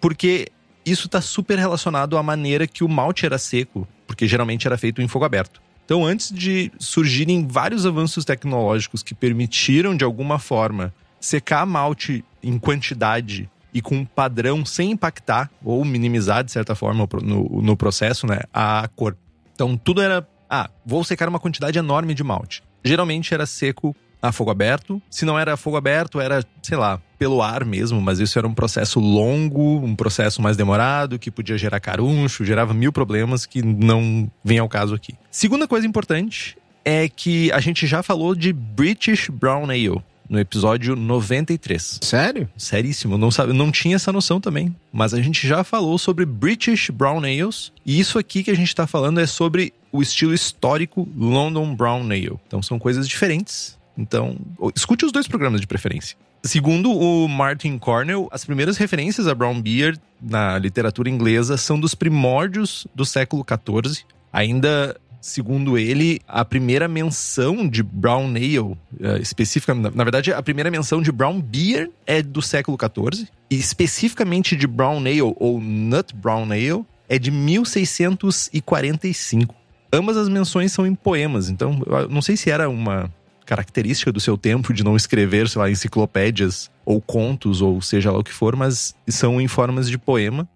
porque 0.00 0.48
isso 0.84 1.06
está 1.06 1.20
super 1.20 1.58
relacionado 1.58 2.16
à 2.16 2.22
maneira 2.22 2.66
que 2.66 2.82
o 2.82 2.88
malte 2.88 3.26
era 3.26 3.38
seco, 3.38 3.86
porque 4.06 4.26
geralmente 4.26 4.66
era 4.66 4.76
feito 4.76 5.00
em 5.00 5.06
fogo 5.06 5.24
aberto. 5.24 5.62
Então, 5.84 6.04
antes 6.04 6.32
de 6.32 6.70
surgirem 6.78 7.46
vários 7.46 7.86
avanços 7.86 8.24
tecnológicos 8.24 9.02
que 9.02 9.14
permitiram, 9.14 9.96
de 9.96 10.04
alguma 10.04 10.38
forma, 10.38 10.92
secar 11.20 11.66
malte 11.66 12.24
em 12.42 12.58
quantidade 12.58 13.48
e 13.72 13.80
com 13.80 13.96
um 13.96 14.04
padrão 14.04 14.64
sem 14.64 14.92
impactar 14.92 15.50
ou 15.64 15.84
minimizar, 15.84 16.42
de 16.42 16.50
certa 16.50 16.74
forma, 16.74 17.08
no, 17.22 17.62
no 17.62 17.76
processo, 17.76 18.26
né, 18.26 18.40
a 18.52 18.88
cor. 18.96 19.16
Então, 19.54 19.76
tudo 19.76 20.00
era. 20.00 20.26
Ah, 20.48 20.68
vou 20.84 21.04
secar 21.04 21.28
uma 21.28 21.38
quantidade 21.38 21.78
enorme 21.78 22.14
de 22.14 22.24
malte. 22.24 22.62
Geralmente 22.82 23.32
era 23.32 23.46
seco 23.46 23.94
a 24.20 24.32
fogo 24.32 24.50
aberto. 24.50 25.00
Se 25.08 25.24
não 25.24 25.38
era 25.38 25.56
fogo 25.56 25.76
aberto, 25.76 26.20
era, 26.20 26.44
sei 26.62 26.76
lá, 26.76 27.00
pelo 27.18 27.42
ar 27.42 27.64
mesmo, 27.64 28.00
mas 28.00 28.18
isso 28.18 28.38
era 28.38 28.48
um 28.48 28.54
processo 28.54 28.98
longo, 28.98 29.78
um 29.78 29.94
processo 29.94 30.42
mais 30.42 30.56
demorado, 30.56 31.18
que 31.18 31.30
podia 31.30 31.56
gerar 31.56 31.80
caruncho, 31.80 32.44
gerava 32.44 32.74
mil 32.74 32.92
problemas 32.92 33.46
que 33.46 33.62
não 33.62 34.30
vem 34.42 34.58
ao 34.58 34.68
caso 34.68 34.94
aqui. 34.94 35.14
Segunda 35.30 35.68
coisa 35.68 35.86
importante 35.86 36.56
é 36.84 37.08
que 37.08 37.52
a 37.52 37.60
gente 37.60 37.86
já 37.86 38.02
falou 38.02 38.34
de 38.34 38.52
British 38.52 39.28
Brown 39.28 39.64
Ale 39.64 40.02
no 40.30 40.38
episódio 40.38 40.94
93. 40.94 41.98
Sério? 42.00 42.48
Seríssimo, 42.56 43.18
não 43.18 43.32
sabe, 43.32 43.52
não 43.52 43.72
tinha 43.72 43.96
essa 43.96 44.12
noção 44.12 44.40
também. 44.40 44.74
Mas 44.92 45.12
a 45.12 45.20
gente 45.20 45.46
já 45.46 45.64
falou 45.64 45.98
sobre 45.98 46.24
British 46.24 46.88
Brown 46.88 47.18
Ales, 47.18 47.72
e 47.84 47.98
isso 47.98 48.16
aqui 48.16 48.44
que 48.44 48.50
a 48.52 48.56
gente 48.56 48.72
tá 48.72 48.86
falando 48.86 49.20
é 49.20 49.26
sobre 49.26 49.74
o 49.90 50.00
estilo 50.00 50.32
histórico 50.32 51.08
London 51.16 51.74
Brown 51.74 52.04
Ale. 52.04 52.38
Então 52.46 52.62
são 52.62 52.78
coisas 52.78 53.08
diferentes. 53.08 53.76
Então, 53.98 54.36
escute 54.74 55.04
os 55.04 55.12
dois 55.12 55.26
programas 55.26 55.60
de 55.60 55.66
preferência. 55.66 56.16
Segundo 56.42 56.90
o 56.92 57.28
Martin 57.28 57.76
Cornell, 57.76 58.28
as 58.30 58.44
primeiras 58.44 58.78
referências 58.78 59.26
a 59.26 59.34
brown 59.34 59.60
beer 59.60 59.98
na 60.22 60.58
literatura 60.58 61.10
inglesa 61.10 61.56
são 61.58 61.78
dos 61.78 61.94
primórdios 61.94 62.86
do 62.94 63.04
século 63.04 63.44
XIV. 63.44 64.04
Ainda 64.32 64.96
segundo 65.20 65.76
ele, 65.76 66.20
a 66.26 66.42
primeira 66.44 66.88
menção 66.88 67.68
de 67.68 67.82
brown 67.82 68.34
ale, 68.34 68.78
específica, 69.20 69.74
na, 69.74 69.90
na, 69.90 70.04
verdade, 70.04 70.32
a 70.32 70.42
primeira 70.42 70.70
menção 70.70 71.02
de 71.02 71.12
brown 71.12 71.38
beer 71.40 71.90
é 72.06 72.22
do 72.22 72.40
século 72.40 72.78
XIV, 72.80 73.28
e 73.50 73.56
especificamente 73.56 74.56
de 74.56 74.66
brown 74.66 74.96
ale 74.98 75.20
ou 75.22 75.60
nut 75.60 76.14
brown 76.14 76.50
ale 76.50 76.82
é 77.08 77.18
de 77.18 77.30
1645. 77.30 79.54
Ambas 79.92 80.16
as 80.16 80.28
menções 80.28 80.72
são 80.72 80.86
em 80.86 80.94
poemas, 80.94 81.50
então 81.50 81.82
eu 81.86 82.08
não 82.08 82.22
sei 82.22 82.36
se 82.36 82.48
era 82.48 82.70
uma 82.70 83.12
característica 83.50 84.12
do 84.12 84.20
seu 84.20 84.38
tempo 84.38 84.72
de 84.72 84.84
não 84.84 84.94
escrever, 84.94 85.48
sei 85.48 85.60
lá, 85.60 85.68
enciclopédias 85.68 86.70
ou 86.84 87.00
contos, 87.00 87.60
ou 87.60 87.82
seja 87.82 88.12
lá 88.12 88.18
o 88.20 88.22
que 88.22 88.32
for, 88.32 88.54
mas 88.54 88.94
são 89.08 89.40
em 89.40 89.48
formas 89.48 89.90
de 89.90 89.98
poema. 89.98 90.48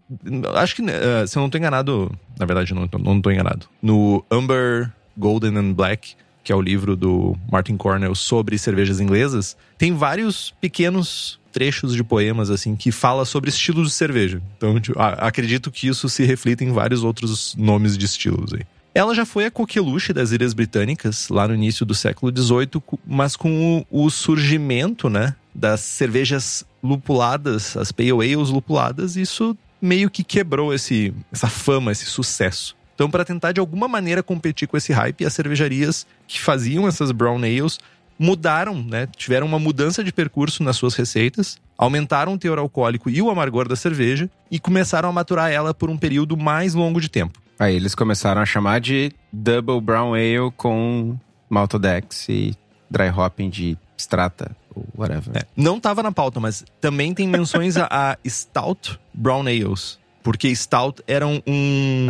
Acho 0.54 0.76
que, 0.76 0.82
uh, 0.82 1.26
se 1.26 1.36
eu 1.36 1.40
não 1.40 1.46
estou 1.46 1.58
enganado, 1.58 2.16
na 2.38 2.46
verdade 2.46 2.72
não, 2.72 2.88
não 3.00 3.16
estou 3.16 3.32
enganado, 3.32 3.66
no 3.82 4.24
Amber, 4.30 4.92
Golden 5.16 5.58
and 5.58 5.72
Black, 5.72 6.14
que 6.44 6.52
é 6.52 6.54
o 6.54 6.62
livro 6.62 6.94
do 6.94 7.36
Martin 7.50 7.76
Cornell 7.76 8.14
sobre 8.14 8.56
cervejas 8.58 9.00
inglesas, 9.00 9.56
tem 9.76 9.92
vários 9.92 10.54
pequenos 10.60 11.40
trechos 11.50 11.94
de 11.94 12.04
poemas 12.04 12.48
assim 12.48 12.76
que 12.76 12.92
fala 12.92 13.24
sobre 13.24 13.50
estilos 13.50 13.88
de 13.88 13.94
cerveja. 13.94 14.40
Então, 14.56 14.78
tipo, 14.78 14.96
acredito 15.00 15.68
que 15.70 15.88
isso 15.88 16.08
se 16.08 16.24
reflita 16.24 16.62
em 16.62 16.70
vários 16.70 17.02
outros 17.02 17.56
nomes 17.56 17.98
de 17.98 18.04
estilos 18.04 18.52
aí. 18.52 18.62
Ela 18.94 19.12
já 19.12 19.26
foi 19.26 19.44
a 19.44 19.50
coqueluche 19.50 20.12
das 20.12 20.30
Ilhas 20.30 20.54
Britânicas, 20.54 21.28
lá 21.28 21.48
no 21.48 21.54
início 21.54 21.84
do 21.84 21.96
século 21.96 22.32
XVIII, 22.34 22.80
mas 23.04 23.34
com 23.34 23.84
o, 23.90 24.04
o 24.04 24.08
surgimento 24.08 25.10
né, 25.10 25.34
das 25.52 25.80
cervejas 25.80 26.64
lupuladas, 26.80 27.76
as 27.76 27.90
pale 27.90 28.12
ales 28.12 28.50
lupuladas, 28.50 29.16
isso 29.16 29.56
meio 29.82 30.08
que 30.08 30.22
quebrou 30.22 30.72
esse, 30.72 31.12
essa 31.32 31.48
fama, 31.48 31.90
esse 31.90 32.04
sucesso. 32.04 32.76
Então, 32.94 33.10
para 33.10 33.24
tentar 33.24 33.50
de 33.50 33.58
alguma 33.58 33.88
maneira 33.88 34.22
competir 34.22 34.68
com 34.68 34.76
esse 34.76 34.92
hype, 34.92 35.26
as 35.26 35.34
cervejarias 35.34 36.06
que 36.28 36.40
faziam 36.40 36.86
essas 36.86 37.10
brown 37.10 37.38
ales 37.38 37.80
mudaram, 38.16 38.80
né? 38.80 39.08
Tiveram 39.16 39.48
uma 39.48 39.58
mudança 39.58 40.04
de 40.04 40.12
percurso 40.12 40.62
nas 40.62 40.76
suas 40.76 40.94
receitas, 40.94 41.58
aumentaram 41.76 42.34
o 42.34 42.38
teor 42.38 42.60
alcoólico 42.60 43.10
e 43.10 43.20
o 43.20 43.28
amargor 43.28 43.66
da 43.66 43.74
cerveja 43.74 44.30
e 44.48 44.60
começaram 44.60 45.08
a 45.08 45.12
maturar 45.12 45.50
ela 45.50 45.74
por 45.74 45.90
um 45.90 45.96
período 45.96 46.36
mais 46.36 46.74
longo 46.74 47.00
de 47.00 47.08
tempo. 47.08 47.42
Aí 47.58 47.74
eles 47.76 47.94
começaram 47.94 48.40
a 48.40 48.46
chamar 48.46 48.80
de 48.80 49.12
Double 49.32 49.80
Brown 49.80 50.14
Ale 50.14 50.50
com 50.56 51.16
Maltodex 51.48 52.28
e 52.28 52.56
Dry 52.90 53.10
Hopping 53.10 53.48
de 53.48 53.78
Strata 53.96 54.56
ou 54.74 54.86
whatever. 54.96 55.36
É, 55.36 55.46
não 55.56 55.78
tava 55.78 56.02
na 56.02 56.12
pauta, 56.12 56.40
mas 56.40 56.64
também 56.80 57.14
tem 57.14 57.28
menções 57.28 57.76
a, 57.76 57.88
a 57.90 58.16
Stout 58.28 58.98
Brown 59.12 59.42
Ales. 59.42 59.98
Porque 60.22 60.54
Stout 60.56 61.02
era 61.06 61.26
um. 61.26 61.42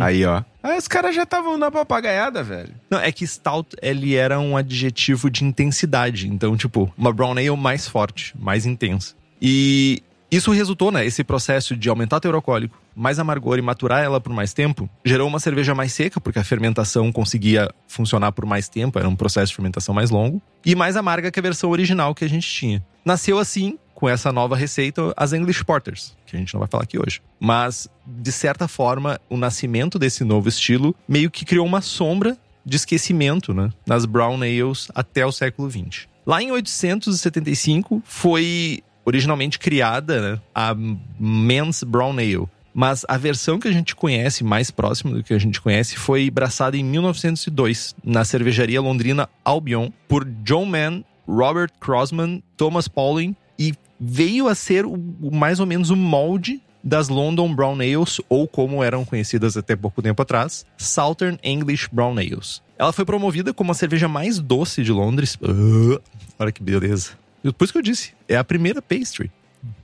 Aí, 0.01 0.25
ó. 0.25 0.41
Aí 0.63 0.77
os 0.77 0.87
caras 0.87 1.13
já 1.13 1.23
estavam 1.23 1.57
na 1.57 1.69
papagaiada, 1.69 2.41
velho. 2.41 2.73
Não, 2.89 2.97
é 2.97 3.11
que 3.11 3.27
Stout, 3.27 3.75
ele 3.81 4.15
era 4.15 4.39
um 4.39 4.55
adjetivo 4.55 5.29
de 5.29 5.43
intensidade. 5.43 6.25
Então, 6.27 6.55
tipo, 6.55 6.91
uma 6.97 7.11
Brown 7.11 7.33
Ale 7.33 7.49
mais 7.57 7.87
forte, 7.89 8.33
mais 8.39 8.65
intensa. 8.65 9.13
E 9.41 10.01
isso 10.31 10.51
resultou, 10.51 10.91
né? 10.91 11.05
Esse 11.05 11.23
processo 11.23 11.75
de 11.75 11.89
aumentar 11.89 12.19
teor 12.19 12.35
alcoólico, 12.35 12.77
mais 12.95 13.19
amargor 13.19 13.57
e 13.57 13.61
maturar 13.61 14.03
ela 14.03 14.19
por 14.19 14.33
mais 14.33 14.53
tempo, 14.53 14.89
gerou 15.03 15.27
uma 15.27 15.39
cerveja 15.39 15.75
mais 15.75 15.93
seca, 15.93 16.19
porque 16.19 16.39
a 16.39 16.43
fermentação 16.43 17.11
conseguia 17.11 17.69
funcionar 17.87 18.31
por 18.31 18.45
mais 18.45 18.67
tempo, 18.67 18.97
era 18.97 19.07
um 19.07 19.15
processo 19.15 19.51
de 19.51 19.55
fermentação 19.55 19.93
mais 19.93 20.09
longo, 20.09 20.41
e 20.65 20.75
mais 20.75 20.95
amarga 20.95 21.31
que 21.31 21.39
a 21.39 21.43
versão 21.43 21.69
original 21.69 22.15
que 22.15 22.25
a 22.25 22.29
gente 22.29 22.47
tinha. 22.47 22.83
Nasceu 23.03 23.37
assim, 23.37 23.77
com 23.93 24.09
essa 24.09 24.31
nova 24.31 24.55
receita, 24.55 25.13
as 25.15 25.31
English 25.31 25.63
Porters, 25.63 26.15
que 26.25 26.35
a 26.35 26.39
gente 26.39 26.53
não 26.53 26.59
vai 26.59 26.67
falar 26.67 26.83
aqui 26.83 26.99
hoje. 26.99 27.21
Mas, 27.39 27.87
de 28.05 28.31
certa 28.31 28.67
forma, 28.67 29.19
o 29.29 29.37
nascimento 29.37 29.97
desse 29.97 30.23
novo 30.23 30.49
estilo 30.49 30.93
meio 31.07 31.31
que 31.31 31.45
criou 31.45 31.65
uma 31.65 31.81
sombra 31.81 32.37
de 32.65 32.75
esquecimento 32.75 33.53
né, 33.53 33.69
nas 33.85 34.05
brown 34.05 34.41
ales 34.41 34.87
até 34.93 35.25
o 35.25 35.31
século 35.31 35.69
XX. 35.69 36.07
Lá 36.25 36.41
em 36.41 36.51
875 36.51 38.01
foi 38.03 38.83
originalmente 39.05 39.59
criada 39.59 40.19
né, 40.19 40.41
a 40.53 40.75
Men's 41.19 41.83
Brown 41.83 42.17
Ale, 42.17 42.47
mas 42.73 43.05
a 43.07 43.17
versão 43.17 43.57
que 43.57 43.69
a 43.69 43.71
gente 43.71 43.95
conhece, 43.95 44.43
mais 44.43 44.69
próxima 44.69 45.13
do 45.13 45.23
que 45.23 45.33
a 45.33 45.39
gente 45.39 45.61
conhece, 45.61 45.95
foi 45.95 46.29
braçada 46.29 46.75
em 46.75 46.83
1902, 46.83 47.95
na 48.03 48.25
cervejaria 48.25 48.81
londrina 48.81 49.29
Albion, 49.45 49.89
por 50.09 50.25
John 50.25 50.65
Mann, 50.65 51.03
Robert 51.25 51.71
Crossman, 51.79 52.43
Thomas 52.57 52.89
Pauling, 52.89 53.33
e 53.57 53.73
veio 53.97 54.49
a 54.49 54.55
ser 54.55 54.85
o, 54.85 54.97
mais 55.31 55.61
ou 55.61 55.65
menos 55.65 55.89
o 55.89 55.95
molde 55.95 56.61
das 56.83 57.07
London 57.07 57.55
Brown 57.55 57.75
Ales, 57.75 58.19
ou 58.27 58.47
como 58.47 58.83
eram 58.83 59.05
conhecidas 59.05 59.55
até 59.55 59.75
pouco 59.75 60.01
tempo 60.01 60.21
atrás, 60.21 60.65
Southern 60.77 61.39
English 61.43 61.87
Brown 61.91 62.17
Ales. 62.17 62.61
Ela 62.77 62.91
foi 62.91 63.05
promovida 63.05 63.53
como 63.53 63.71
a 63.71 63.75
cerveja 63.75 64.07
mais 64.07 64.37
doce 64.37 64.83
de 64.83 64.91
Londres. 64.91 65.35
Uh, 65.35 65.99
olha 66.37 66.51
que 66.51 66.61
beleza. 66.61 67.11
Por 67.53 67.63
isso 67.63 67.73
que 67.73 67.79
eu 67.79 67.83
disse, 67.83 68.13
é 68.27 68.35
a 68.35 68.43
primeira 68.43 68.81
pastry. 68.81 69.31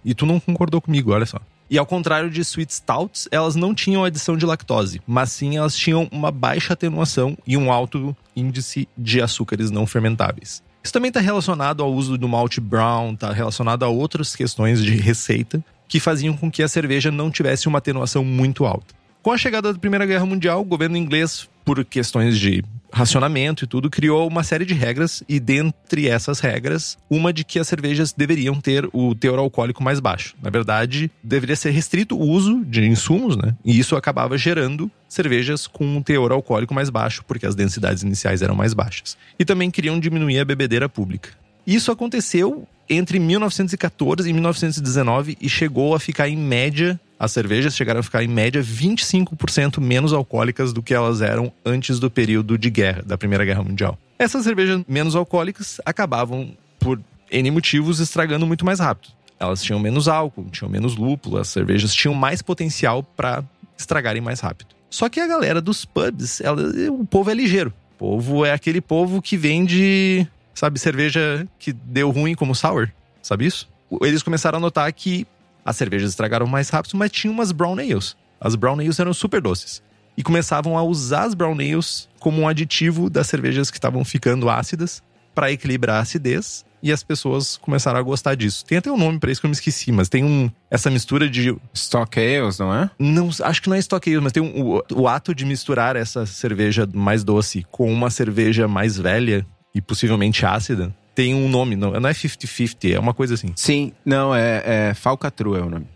E 0.03 0.13
tu 0.13 0.25
não 0.25 0.39
concordou 0.39 0.81
comigo, 0.81 1.11
olha 1.11 1.25
só. 1.25 1.39
E 1.69 1.77
ao 1.77 1.85
contrário 1.85 2.29
de 2.29 2.41
sweet 2.41 2.73
stouts, 2.73 3.29
elas 3.31 3.55
não 3.55 3.73
tinham 3.73 4.03
adição 4.03 4.35
de 4.35 4.45
lactose, 4.45 5.01
mas 5.07 5.31
sim 5.31 5.55
elas 5.55 5.75
tinham 5.75 6.07
uma 6.11 6.29
baixa 6.29 6.73
atenuação 6.73 7.37
e 7.47 7.55
um 7.55 7.71
alto 7.71 8.15
índice 8.35 8.89
de 8.97 9.21
açúcares 9.21 9.71
não 9.71 9.87
fermentáveis. 9.87 10.61
Isso 10.83 10.91
também 10.91 11.09
está 11.09 11.19
relacionado 11.19 11.81
ao 11.81 11.93
uso 11.93 12.17
do 12.17 12.27
malte 12.27 12.59
brown, 12.59 13.13
está 13.13 13.31
relacionado 13.31 13.83
a 13.83 13.87
outras 13.87 14.35
questões 14.35 14.83
de 14.83 14.95
receita 14.95 15.63
que 15.87 15.99
faziam 15.99 16.35
com 16.35 16.51
que 16.51 16.63
a 16.63 16.67
cerveja 16.67 17.11
não 17.11 17.31
tivesse 17.31 17.67
uma 17.67 17.77
atenuação 17.77 18.23
muito 18.25 18.65
alta. 18.65 18.93
Com 19.21 19.31
a 19.31 19.37
chegada 19.37 19.71
da 19.71 19.79
Primeira 19.79 20.05
Guerra 20.05 20.25
Mundial, 20.25 20.61
o 20.61 20.65
governo 20.65 20.97
inglês, 20.97 21.47
por 21.63 21.85
questões 21.85 22.39
de 22.39 22.63
racionamento 22.91 23.63
e 23.63 23.67
tudo, 23.67 23.89
criou 23.89 24.27
uma 24.27 24.43
série 24.43 24.65
de 24.65 24.73
regras 24.73 25.23
e 25.27 25.39
dentre 25.39 26.07
essas 26.07 26.39
regras, 26.39 26.97
uma 27.09 27.31
de 27.31 27.43
que 27.43 27.59
as 27.59 27.67
cervejas 27.67 28.13
deveriam 28.13 28.59
ter 28.59 28.87
o 28.93 29.15
teor 29.15 29.39
alcoólico 29.39 29.83
mais 29.83 29.99
baixo. 29.99 30.35
Na 30.41 30.49
verdade, 30.49 31.09
deveria 31.23 31.55
ser 31.55 31.71
restrito 31.71 32.17
o 32.17 32.27
uso 32.27 32.63
de 32.65 32.85
insumos, 32.85 33.37
né? 33.37 33.55
E 33.63 33.77
isso 33.77 33.95
acabava 33.95 34.37
gerando 34.37 34.91
cervejas 35.07 35.67
com 35.67 35.85
um 35.85 36.01
teor 36.01 36.31
alcoólico 36.31 36.73
mais 36.73 36.89
baixo, 36.89 37.23
porque 37.27 37.45
as 37.45 37.55
densidades 37.55 38.03
iniciais 38.03 38.41
eram 38.41 38.55
mais 38.55 38.73
baixas. 38.73 39.17
E 39.37 39.45
também 39.45 39.71
queriam 39.71 39.99
diminuir 39.99 40.39
a 40.39 40.45
bebedeira 40.45 40.87
pública. 40.87 41.29
Isso 41.65 41.91
aconteceu 41.91 42.67
entre 42.89 43.19
1914 43.19 44.29
e 44.29 44.33
1919 44.33 45.37
e 45.39 45.47
chegou 45.47 45.95
a 45.95 45.99
ficar 45.99 46.27
em 46.27 46.35
média 46.35 46.99
as 47.21 47.31
cervejas 47.31 47.75
chegaram 47.75 47.99
a 47.99 48.03
ficar 48.03 48.23
em 48.23 48.27
média 48.27 48.63
25% 48.63 49.79
menos 49.79 50.11
alcoólicas 50.11 50.73
do 50.73 50.81
que 50.81 50.91
elas 50.91 51.21
eram 51.21 51.53
antes 51.63 51.99
do 51.99 52.09
período 52.09 52.57
de 52.57 52.67
guerra, 52.71 53.03
da 53.05 53.15
Primeira 53.15 53.45
Guerra 53.45 53.61
Mundial. 53.61 53.95
Essas 54.17 54.43
cervejas 54.43 54.81
menos 54.87 55.15
alcoólicas 55.15 55.79
acabavam, 55.85 56.57
por 56.79 56.99
N 57.29 57.51
motivos, 57.51 57.99
estragando 57.99 58.47
muito 58.47 58.65
mais 58.65 58.79
rápido. 58.79 59.13
Elas 59.39 59.61
tinham 59.61 59.79
menos 59.79 60.07
álcool, 60.07 60.49
tinham 60.51 60.67
menos 60.67 60.95
lúpulo, 60.95 61.37
as 61.37 61.47
cervejas 61.49 61.93
tinham 61.93 62.15
mais 62.15 62.41
potencial 62.41 63.03
para 63.03 63.43
estragarem 63.77 64.21
mais 64.21 64.39
rápido. 64.39 64.69
Só 64.89 65.07
que 65.07 65.19
a 65.19 65.27
galera 65.27 65.61
dos 65.61 65.85
pubs, 65.85 66.41
ela, 66.41 66.59
o 66.89 67.05
povo 67.05 67.29
é 67.29 67.35
ligeiro. 67.35 67.71
O 67.97 67.99
povo 67.99 68.43
é 68.43 68.51
aquele 68.51 68.81
povo 68.81 69.21
que 69.21 69.37
vende, 69.37 70.27
sabe, 70.55 70.79
cerveja 70.79 71.47
que 71.59 71.71
deu 71.71 72.09
ruim 72.09 72.33
como 72.33 72.55
sour. 72.55 72.89
Sabe 73.21 73.45
isso? 73.45 73.69
Eles 74.01 74.23
começaram 74.23 74.57
a 74.57 74.61
notar 74.61 74.91
que 74.91 75.27
as 75.65 75.75
cervejas 75.75 76.09
estragaram 76.09 76.47
mais 76.47 76.69
rápido, 76.69 76.97
mas 76.97 77.11
tinha 77.11 77.31
umas 77.31 77.51
brown 77.51 77.77
ales. 77.77 78.15
As 78.39 78.55
brown 78.55 78.79
ales 78.79 78.99
eram 78.99 79.13
super 79.13 79.41
doces. 79.41 79.81
E 80.17 80.23
começavam 80.23 80.77
a 80.77 80.83
usar 80.83 81.23
as 81.23 81.33
brown 81.33 81.53
ales 81.53 82.09
como 82.19 82.41
um 82.41 82.47
aditivo 82.47 83.09
das 83.09 83.27
cervejas 83.27 83.71
que 83.71 83.77
estavam 83.77 84.03
ficando 84.03 84.49
ácidas 84.49 85.01
para 85.33 85.51
equilibrar 85.51 85.97
a 85.97 85.99
acidez 85.99 86.65
e 86.83 86.91
as 86.91 87.03
pessoas 87.03 87.57
começaram 87.57 87.99
a 87.99 88.01
gostar 88.01 88.35
disso. 88.35 88.65
Tem 88.65 88.77
até 88.77 88.91
um 88.91 88.97
nome 88.97 89.19
para 89.19 89.31
isso 89.31 89.39
que 89.39 89.45
eu 89.45 89.49
me 89.49 89.55
esqueci, 89.55 89.91
mas 89.91 90.09
tem 90.09 90.23
um 90.23 90.49
essa 90.69 90.89
mistura 90.89 91.29
de 91.29 91.55
stock 91.73 92.19
ales, 92.19 92.57
não 92.57 92.73
é? 92.73 92.89
Não, 92.97 93.29
acho 93.43 93.61
que 93.61 93.69
não 93.69 93.75
é 93.75 93.79
stock 93.79 94.09
ales, 94.09 94.23
mas 94.23 94.31
tem 94.31 94.41
um, 94.41 94.77
o, 94.77 94.83
o 94.93 95.07
ato 95.07 95.33
de 95.33 95.45
misturar 95.45 95.95
essa 95.95 96.25
cerveja 96.25 96.87
mais 96.93 97.23
doce 97.23 97.65
com 97.69 97.91
uma 97.91 98.09
cerveja 98.09 98.67
mais 98.67 98.97
velha 98.97 99.45
e 99.73 99.81
possivelmente 99.81 100.45
ácida 100.45 100.93
Tem 101.13 101.33
um 101.35 101.49
nome, 101.49 101.75
não, 101.75 101.91
não 101.91 102.09
é 102.09 102.13
50-50, 102.13 102.93
é 102.95 102.99
uma 102.99 103.13
coisa 103.13 103.33
assim. 103.33 103.51
Sim, 103.55 103.91
não, 104.05 104.33
é, 104.33 104.63
é 104.89 104.93
Falcatrua 104.93 105.59
é 105.59 105.61
o 105.61 105.69
nome. 105.69 105.87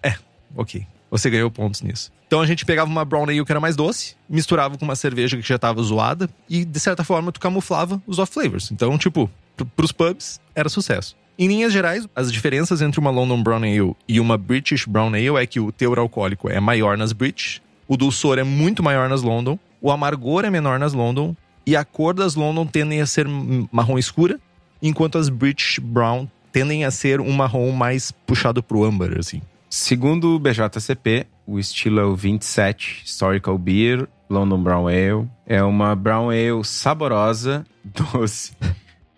Ok. 0.55 0.85
Você 1.11 1.29
ganhou 1.29 1.49
pontos 1.49 1.81
nisso. 1.81 2.11
Então 2.27 2.41
a 2.41 2.45
gente 2.47 2.65
pegava 2.65 2.89
uma 2.89 3.05
brown 3.05 3.23
ale 3.23 3.45
que 3.45 3.51
era 3.51 3.59
mais 3.59 3.75
doce, 3.75 4.15
misturava 4.27 4.77
com 4.77 4.83
uma 4.83 4.95
cerveja 4.95 5.37
que 5.37 5.47
já 5.47 5.57
tava 5.57 5.81
zoada 5.83 6.29
e, 6.49 6.65
de 6.65 6.79
certa 6.79 7.03
forma, 7.03 7.31
tu 7.31 7.39
camuflava 7.39 8.01
os 8.05 8.19
off 8.19 8.33
flavors. 8.33 8.71
Então, 8.71 8.97
tipo, 8.97 9.29
pr- 9.55 9.65
pros 9.75 9.91
pubs, 9.91 10.39
era 10.53 10.67
sucesso. 10.67 11.15
Em 11.37 11.47
linhas 11.47 11.71
gerais, 11.71 12.07
as 12.15 12.31
diferenças 12.31 12.81
entre 12.81 12.99
uma 12.99 13.11
London 13.11 13.41
Brown 13.43 13.57
Ale 13.63 13.95
e 14.07 14.19
uma 14.19 14.37
British 14.37 14.85
Brown 14.85 15.09
Ale 15.09 15.37
é 15.41 15.45
que 15.45 15.59
o 15.59 15.71
teor 15.71 15.99
alcoólico 15.99 16.49
é 16.49 16.59
maior 16.59 16.97
nas 16.97 17.13
British, 17.13 17.61
o 17.87 17.95
dulçor 17.95 18.39
é 18.39 18.43
muito 18.43 18.81
maior 18.81 19.07
nas 19.07 19.21
London, 19.21 19.59
o 19.81 19.91
amargor 19.91 20.43
é 20.45 20.49
menor 20.49 20.79
nas 20.79 20.93
London 20.93 21.35
e 21.65 21.75
a 21.75 21.85
cor 21.85 22.13
das 22.13 22.35
London 22.35 22.65
tendem 22.65 23.01
a 23.01 23.05
ser 23.05 23.27
marrom 23.71 23.97
escura, 23.99 24.39
enquanto 24.81 25.17
as 25.17 25.29
British 25.29 25.79
Brown 25.79 26.27
tendem 26.51 26.85
a 26.85 26.91
ser 26.91 27.19
um 27.19 27.31
marrom 27.31 27.71
mais 27.71 28.11
puxado 28.11 28.63
pro 28.63 28.83
âmbar, 28.83 29.17
assim. 29.19 29.41
Segundo 29.69 30.35
o 30.35 30.39
BJCP, 30.39 31.27
o 31.45 31.59
estilo 31.59 31.99
é 31.99 32.03
o 32.05 32.15
27 32.15 33.03
Historical 33.03 33.57
Beer 33.57 34.07
London 34.29 34.61
Brown 34.61 34.87
Ale. 34.87 35.27
É 35.45 35.61
uma 35.63 35.95
brown 35.95 36.29
ale 36.29 36.63
saborosa, 36.63 37.65
doce, 37.83 38.53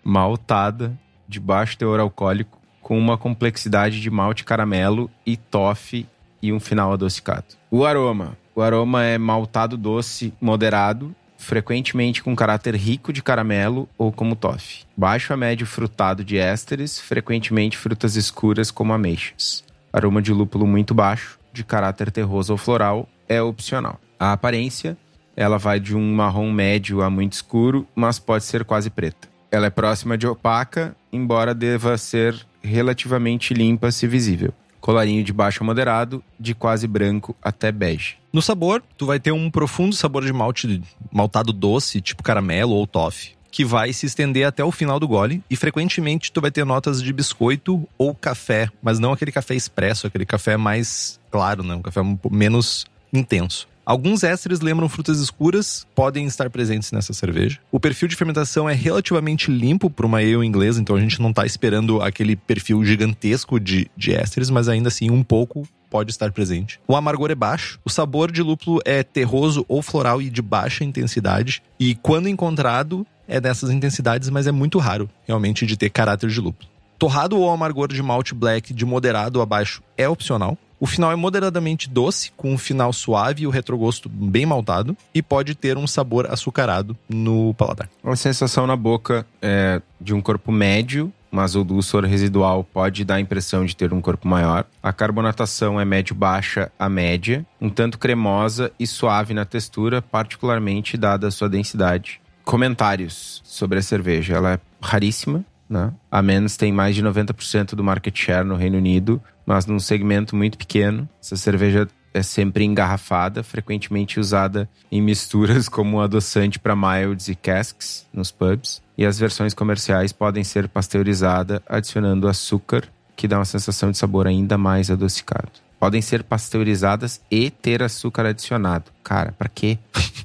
maltada, 0.02 0.98
de 1.26 1.40
baixo 1.40 1.76
teor 1.76 2.00
alcoólico, 2.00 2.58
com 2.80 2.98
uma 2.98 3.18
complexidade 3.18 4.00
de 4.00 4.10
malte 4.10 4.44
caramelo 4.44 5.10
e 5.24 5.36
toffee 5.36 6.06
e 6.42 6.52
um 6.52 6.60
final 6.60 6.92
adocicado. 6.92 7.46
O 7.70 7.84
aroma. 7.84 8.36
O 8.54 8.62
aroma 8.62 9.04
é 9.04 9.16
maltado 9.18 9.76
doce 9.76 10.32
moderado, 10.40 11.14
frequentemente 11.38 12.22
com 12.22 12.36
caráter 12.36 12.74
rico 12.74 13.12
de 13.12 13.22
caramelo 13.22 13.88
ou 13.96 14.12
como 14.12 14.36
toffee. 14.36 14.84
Baixo 14.94 15.32
a 15.32 15.36
médio 15.36 15.66
frutado 15.66 16.24
de 16.24 16.36
ésteres, 16.36 17.00
frequentemente 17.00 17.78
frutas 17.78 18.16
escuras 18.16 18.70
como 18.70 18.92
ameixas. 18.92 19.64
Aroma 19.90 20.20
de 20.20 20.32
lúpulo 20.32 20.66
muito 20.66 20.92
baixo, 20.92 21.38
de 21.52 21.64
caráter 21.64 22.10
terroso 22.10 22.52
ou 22.52 22.58
floral, 22.58 23.08
é 23.28 23.40
opcional. 23.40 23.98
A 24.18 24.32
aparência, 24.32 24.98
ela 25.36 25.56
vai 25.56 25.78
de 25.78 25.96
um 25.96 26.12
marrom 26.12 26.50
médio 26.52 27.02
a 27.02 27.08
muito 27.08 27.34
escuro, 27.34 27.86
mas 27.94 28.18
pode 28.18 28.44
ser 28.44 28.64
quase 28.64 28.90
preta. 28.90 29.28
Ela 29.50 29.66
é 29.66 29.70
próxima 29.70 30.18
de 30.18 30.26
opaca, 30.26 30.94
embora 31.10 31.54
deva 31.54 31.96
ser 31.96 32.34
relativamente 32.60 33.54
limpa 33.54 33.90
se 33.90 34.06
visível. 34.06 34.52
Colarinho 34.80 35.24
de 35.24 35.32
baixo 35.32 35.62
a 35.62 35.66
moderado, 35.66 36.22
de 36.38 36.54
quase 36.54 36.86
branco 36.86 37.36
até 37.42 37.70
bege. 37.72 38.16
No 38.32 38.42
sabor, 38.42 38.82
tu 38.96 39.06
vai 39.06 39.18
ter 39.18 39.32
um 39.32 39.50
profundo 39.50 39.94
sabor 39.94 40.24
de 40.24 40.32
malte 40.32 40.82
maltado 41.10 41.52
doce, 41.52 42.00
tipo 42.00 42.22
caramelo 42.22 42.72
ou 42.72 42.86
toffee, 42.86 43.32
que 43.50 43.64
vai 43.64 43.92
se 43.92 44.06
estender 44.06 44.46
até 44.46 44.62
o 44.62 44.70
final 44.70 45.00
do 45.00 45.08
gole 45.08 45.42
e 45.50 45.56
frequentemente 45.56 46.30
tu 46.30 46.40
vai 46.40 46.50
ter 46.50 46.64
notas 46.64 47.02
de 47.02 47.12
biscoito 47.12 47.88
ou 47.96 48.14
café, 48.14 48.68
mas 48.82 48.98
não 48.98 49.12
aquele 49.12 49.32
café 49.32 49.54
expresso, 49.54 50.06
aquele 50.06 50.26
café 50.26 50.56
mais 50.56 51.18
claro, 51.30 51.62
né? 51.62 51.74
Um 51.74 51.82
café 51.82 52.00
menos 52.30 52.86
intenso. 53.12 53.66
Alguns 53.88 54.22
ésteres 54.22 54.60
lembram 54.60 54.86
frutas 54.86 55.18
escuras, 55.18 55.86
podem 55.94 56.26
estar 56.26 56.50
presentes 56.50 56.92
nessa 56.92 57.14
cerveja. 57.14 57.58
O 57.72 57.80
perfil 57.80 58.06
de 58.06 58.16
fermentação 58.16 58.68
é 58.68 58.74
relativamente 58.74 59.50
limpo 59.50 59.88
para 59.88 60.04
uma 60.04 60.18
ale 60.18 60.44
inglesa, 60.44 60.78
então 60.78 60.94
a 60.94 61.00
gente 61.00 61.22
não 61.22 61.30
está 61.30 61.46
esperando 61.46 62.02
aquele 62.02 62.36
perfil 62.36 62.84
gigantesco 62.84 63.58
de, 63.58 63.90
de 63.96 64.12
ésteres, 64.12 64.50
mas 64.50 64.68
ainda 64.68 64.88
assim 64.88 65.10
um 65.10 65.22
pouco 65.22 65.66
pode 65.88 66.10
estar 66.10 66.30
presente. 66.32 66.78
O 66.86 66.94
amargor 66.94 67.30
é 67.30 67.34
baixo, 67.34 67.80
o 67.82 67.88
sabor 67.88 68.30
de 68.30 68.42
lúpulo 68.42 68.78
é 68.84 69.02
terroso 69.02 69.64
ou 69.66 69.80
floral 69.80 70.20
e 70.20 70.28
de 70.28 70.42
baixa 70.42 70.84
intensidade, 70.84 71.62
e 71.80 71.94
quando 71.94 72.28
encontrado 72.28 73.06
é 73.26 73.40
dessas 73.40 73.70
intensidades, 73.70 74.28
mas 74.28 74.46
é 74.46 74.52
muito 74.52 74.78
raro 74.78 75.08
realmente 75.26 75.64
de 75.64 75.78
ter 75.78 75.88
caráter 75.88 76.28
de 76.28 76.42
lúpulo. 76.42 76.68
Torrado 76.98 77.38
ou 77.38 77.50
amargor 77.50 77.88
de 77.88 78.02
malte 78.02 78.34
black 78.34 78.74
de 78.74 78.84
moderado 78.84 79.40
a 79.40 79.46
baixo 79.46 79.82
é 79.96 80.06
opcional. 80.06 80.58
O 80.80 80.86
final 80.86 81.10
é 81.10 81.16
moderadamente 81.16 81.88
doce, 81.88 82.30
com 82.36 82.52
um 82.52 82.58
final 82.58 82.92
suave 82.92 83.42
e 83.42 83.46
o 83.46 83.50
retrogosto 83.50 84.08
bem 84.08 84.46
maltado, 84.46 84.96
e 85.12 85.20
pode 85.20 85.54
ter 85.54 85.76
um 85.76 85.86
sabor 85.86 86.26
açucarado 86.30 86.96
no 87.08 87.52
paladar. 87.54 87.88
Uma 88.02 88.16
sensação 88.16 88.66
na 88.66 88.76
boca 88.76 89.26
é 89.42 89.82
de 90.00 90.14
um 90.14 90.20
corpo 90.20 90.52
médio, 90.52 91.12
mas 91.30 91.56
o 91.56 91.64
dulçor 91.64 92.04
residual 92.04 92.64
pode 92.64 93.04
dar 93.04 93.16
a 93.16 93.20
impressão 93.20 93.64
de 93.64 93.76
ter 93.76 93.92
um 93.92 94.00
corpo 94.00 94.26
maior. 94.28 94.64
A 94.82 94.92
carbonatação 94.92 95.80
é 95.80 95.84
médio-baixa 95.84 96.70
a 96.78 96.88
média, 96.88 97.44
um 97.60 97.68
tanto 97.68 97.98
cremosa 97.98 98.70
e 98.78 98.86
suave 98.86 99.34
na 99.34 99.44
textura, 99.44 100.00
particularmente 100.00 100.96
dada 100.96 101.26
a 101.26 101.30
sua 101.30 101.48
densidade. 101.48 102.20
Comentários 102.44 103.42
sobre 103.44 103.78
a 103.78 103.82
cerveja. 103.82 104.36
Ela 104.36 104.54
é 104.54 104.60
raríssima, 104.80 105.44
né? 105.68 105.92
A 106.10 106.22
Men's 106.22 106.56
tem 106.56 106.72
mais 106.72 106.94
de 106.94 107.02
90% 107.02 107.74
do 107.74 107.84
market 107.84 108.16
share 108.16 108.46
no 108.46 108.56
Reino 108.56 108.78
Unido, 108.78 109.22
mas 109.44 109.66
num 109.66 109.78
segmento 109.78 110.34
muito 110.34 110.56
pequeno. 110.56 111.08
Essa 111.22 111.36
cerveja 111.36 111.88
é 112.12 112.22
sempre 112.22 112.64
engarrafada, 112.64 113.42
frequentemente 113.42 114.18
usada 114.18 114.68
em 114.90 115.00
misturas 115.00 115.68
como 115.70 116.00
adoçante 116.00 116.58
para 116.58 116.74
milds 116.76 117.28
e 117.28 117.34
casks 117.34 118.06
nos 118.12 118.30
pubs. 118.30 118.82
E 118.96 119.04
as 119.04 119.18
versões 119.18 119.54
comerciais 119.54 120.12
podem 120.12 120.42
ser 120.42 120.68
pasteurizadas 120.68 121.60
adicionando 121.68 122.28
açúcar, 122.28 122.84
que 123.14 123.28
dá 123.28 123.38
uma 123.38 123.44
sensação 123.44 123.90
de 123.90 123.98
sabor 123.98 124.26
ainda 124.26 124.58
mais 124.58 124.90
adocicado. 124.90 125.50
Podem 125.78 126.02
ser 126.02 126.24
pasteurizadas 126.24 127.20
e 127.30 127.50
ter 127.50 127.82
açúcar 127.82 128.26
adicionado. 128.26 128.90
Cara, 129.04 129.32
pra 129.32 129.48
quê? 129.48 129.78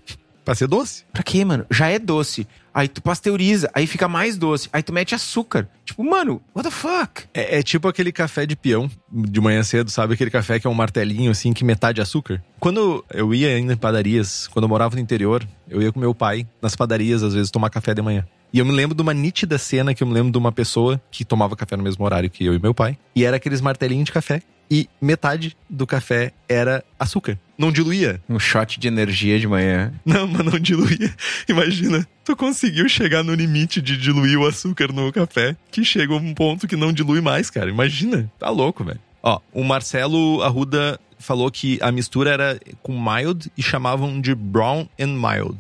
Pra 0.44 0.54
ser 0.56 0.68
doce? 0.68 1.06
Pra 1.14 1.24
quê, 1.24 1.46
mano? 1.46 1.66
Já 1.72 1.88
é 1.88 1.98
doce. 1.98 2.46
Aí 2.74 2.88
tu 2.88 3.02
pasteuriza, 3.02 3.70
aí 3.74 3.86
fica 3.86 4.08
mais 4.08 4.38
doce. 4.38 4.68
Aí 4.74 4.82
tu 4.82 4.92
mete 4.92 5.14
açúcar. 5.14 5.68
Tipo, 5.86 6.04
mano, 6.04 6.42
what 6.56 6.68
the 6.68 6.76
fuck? 6.76 7.26
É, 7.34 7.60
é 7.60 7.64
tipo 7.64 7.88
aquele 7.88 8.12
café 8.12 8.46
de 8.46 8.56
peão 8.56 8.90
de 9.12 9.40
manhã 9.40 9.62
cedo, 9.64 9.92
sabe? 9.92 10.16
Aquele 10.16 10.32
café 10.32 10.60
que 10.60 10.66
é 10.66 10.70
um 10.70 10.74
martelinho, 10.74 11.30
assim, 11.30 11.54
que 11.54 11.64
metade 11.64 12.02
açúcar. 12.02 12.44
Quando 12.60 13.06
eu 13.14 13.34
ia 13.34 13.50
ainda 13.50 13.74
em 13.74 13.78
padarias, 13.78 14.48
quando 14.48 14.64
eu 14.64 14.70
morava 14.70 14.96
no 14.96 15.02
interior, 15.02 15.48
eu 15.70 15.82
ia 15.82 15.92
com 15.92 16.00
meu 16.00 16.16
pai 16.16 16.48
nas 16.62 16.76
padarias, 16.76 17.22
às 17.22 17.34
vezes, 17.34 17.52
tomar 17.52 17.70
café 17.70 17.94
de 17.94 18.02
manhã. 18.02 18.26
E 18.52 18.60
eu 18.60 18.66
me 18.66 18.72
lembro 18.72 18.96
de 18.96 19.02
uma 19.02 19.14
nítida 19.14 19.58
cena 19.58 19.94
que 19.94 20.04
eu 20.04 20.08
me 20.08 20.14
lembro 20.14 20.32
de 20.32 20.38
uma 20.38 20.52
pessoa 20.52 21.02
que 21.10 21.26
tomava 21.26 21.56
café 21.56 21.76
no 21.76 21.84
mesmo 21.84 22.06
horário 22.06 22.30
que 22.30 22.46
eu 22.46 22.54
e 22.54 22.60
meu 22.60 22.74
pai. 22.74 22.98
E 23.16 23.26
era 23.26 23.38
aqueles 23.38 23.62
martelinhos 23.62 24.06
de 24.06 24.12
café. 24.12 24.42
E 24.70 24.88
metade 25.02 25.58
do 25.70 25.86
café 25.86 26.32
era 26.48 26.84
açúcar. 27.00 27.38
Não 27.58 27.72
diluía. 27.72 28.20
Um 28.28 28.40
shot 28.40 28.80
de 28.80 28.88
energia 28.88 29.40
de 29.40 29.48
manhã. 29.48 29.94
Não, 30.06 30.28
mas 30.28 30.46
não 30.46 30.60
diluía. 30.60 31.14
Imagina, 31.48 32.08
tu 32.24 32.36
conseguiu 32.36 32.90
chegar 32.90 33.24
no 33.24 33.34
limite 33.34 33.82
de 33.82 33.98
diluir 33.98 34.40
o 34.40 34.48
açúcar 34.48 34.92
no 34.92 35.12
café, 35.12 35.56
que 35.72 35.86
chega 35.86 36.14
a 36.14 36.18
um 36.18 36.34
ponto 36.34 36.68
que 36.68 36.76
não 36.76 36.92
dilui 36.92 37.22
mais, 37.22 37.50
cara. 37.50 37.70
Imagina. 37.70 38.30
Tá 38.40 38.50
louco, 38.50 38.84
velho. 38.84 39.00
Ó, 39.22 39.40
o 39.54 39.64
Marcelo 39.64 40.42
Arruda 40.42 41.00
falou 41.18 41.50
que 41.50 41.80
a 41.82 41.92
mistura 41.92 42.32
era 42.32 42.60
com 42.82 43.00
mild 43.00 43.52
e 43.58 43.64
chamavam 43.64 44.20
de 44.20 44.36
brown 44.36 44.88
and 45.00 45.16
mild. 45.16 45.58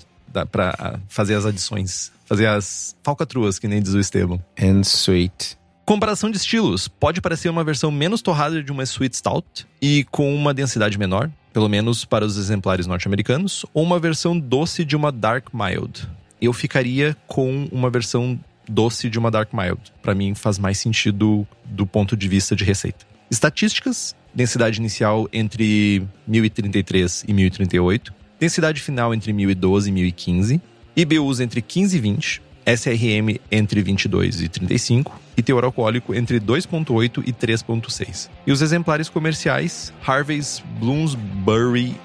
Pra 0.51 0.75
ah, 0.79 0.99
fazer 1.07 1.35
as 1.35 1.45
adições. 1.45 2.11
Fazer 2.25 2.47
as 2.47 2.95
falcatruas, 3.03 3.59
que 3.59 3.67
nem 3.67 3.81
diz 3.81 3.93
o 3.93 3.99
Esteban. 3.99 4.39
And 4.59 4.81
sweet. 4.81 5.57
Comparação 5.85 6.31
de 6.31 6.37
estilos. 6.37 6.87
Pode 6.87 7.21
parecer 7.21 7.49
uma 7.49 7.63
versão 7.63 7.91
menos 7.91 8.21
torrada 8.21 8.63
de 8.63 8.71
uma 8.71 8.83
Sweet 8.83 9.17
Stout 9.17 9.67
e 9.81 10.05
com 10.09 10.33
uma 10.33 10.53
densidade 10.53 10.97
menor, 10.97 11.29
pelo 11.53 11.69
menos 11.69 12.03
para 12.03 12.25
os 12.25 12.37
exemplares 12.37 12.87
norte-americanos, 12.87 13.65
ou 13.73 13.83
uma 13.83 13.99
versão 13.99 14.37
doce 14.37 14.83
de 14.83 14.95
uma 14.95 15.11
Dark 15.11 15.49
Mild. 15.53 16.09
Eu 16.41 16.51
ficaria 16.51 17.15
com 17.27 17.69
uma 17.71 17.89
versão 17.89 18.37
doce 18.67 19.09
de 19.09 19.19
uma 19.19 19.29
Dark 19.29 19.53
Mild. 19.53 19.79
Para 20.01 20.15
mim 20.15 20.33
faz 20.33 20.57
mais 20.57 20.79
sentido 20.79 21.47
do 21.63 21.85
ponto 21.85 22.17
de 22.17 22.27
vista 22.27 22.55
de 22.55 22.63
receita. 22.63 23.05
Estatísticas: 23.29 24.15
densidade 24.33 24.79
inicial 24.79 25.29
entre 25.31 26.05
1033 26.27 27.25
e 27.27 27.33
1038, 27.33 28.13
densidade 28.39 28.81
final 28.81 29.13
entre 29.13 29.31
1012 29.31 29.89
e 29.89 29.93
1015, 29.93 30.61
IBUs 30.95 31.39
entre 31.39 31.61
15 31.61 31.97
e 31.97 31.99
20, 31.99 32.41
SRM 32.65 33.39
entre 33.51 33.81
22 33.81 34.41
e 34.41 34.49
35 34.49 35.19
e 35.35 35.41
teor 35.41 35.63
alcoólico 35.63 36.13
entre 36.13 36.39
2.8 36.39 37.23
e 37.25 37.33
3.6. 37.33 38.29
E 38.45 38.51
os 38.51 38.61
exemplares 38.61 39.09
comerciais, 39.09 39.93
Harvey's 40.05 40.63
Bloomsbury 40.79 41.95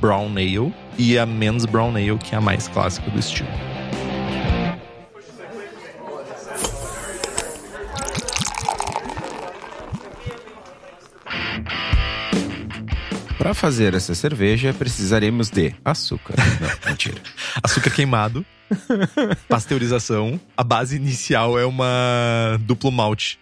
Brown 0.00 0.32
Ale 0.36 0.72
e 0.98 1.18
a 1.18 1.26
Men's 1.26 1.64
Brown 1.66 1.94
Ale, 1.96 2.18
que 2.18 2.34
é 2.34 2.38
a 2.38 2.40
mais 2.40 2.68
clássica 2.68 3.10
do 3.10 3.18
estilo. 3.18 3.48
Para 13.46 13.54
fazer 13.54 13.94
essa 13.94 14.12
cerveja, 14.12 14.74
precisaremos 14.74 15.50
de 15.50 15.72
açúcar. 15.84 16.34
Não, 16.60 16.90
mentira. 16.90 17.20
Açúcar 17.62 17.90
queimado, 17.90 18.44
pasteurização. 19.48 20.40
A 20.56 20.64
base 20.64 20.96
inicial 20.96 21.56
é 21.56 21.64
uma 21.64 22.58
duplo 22.62 22.90
malte. 22.90 23.38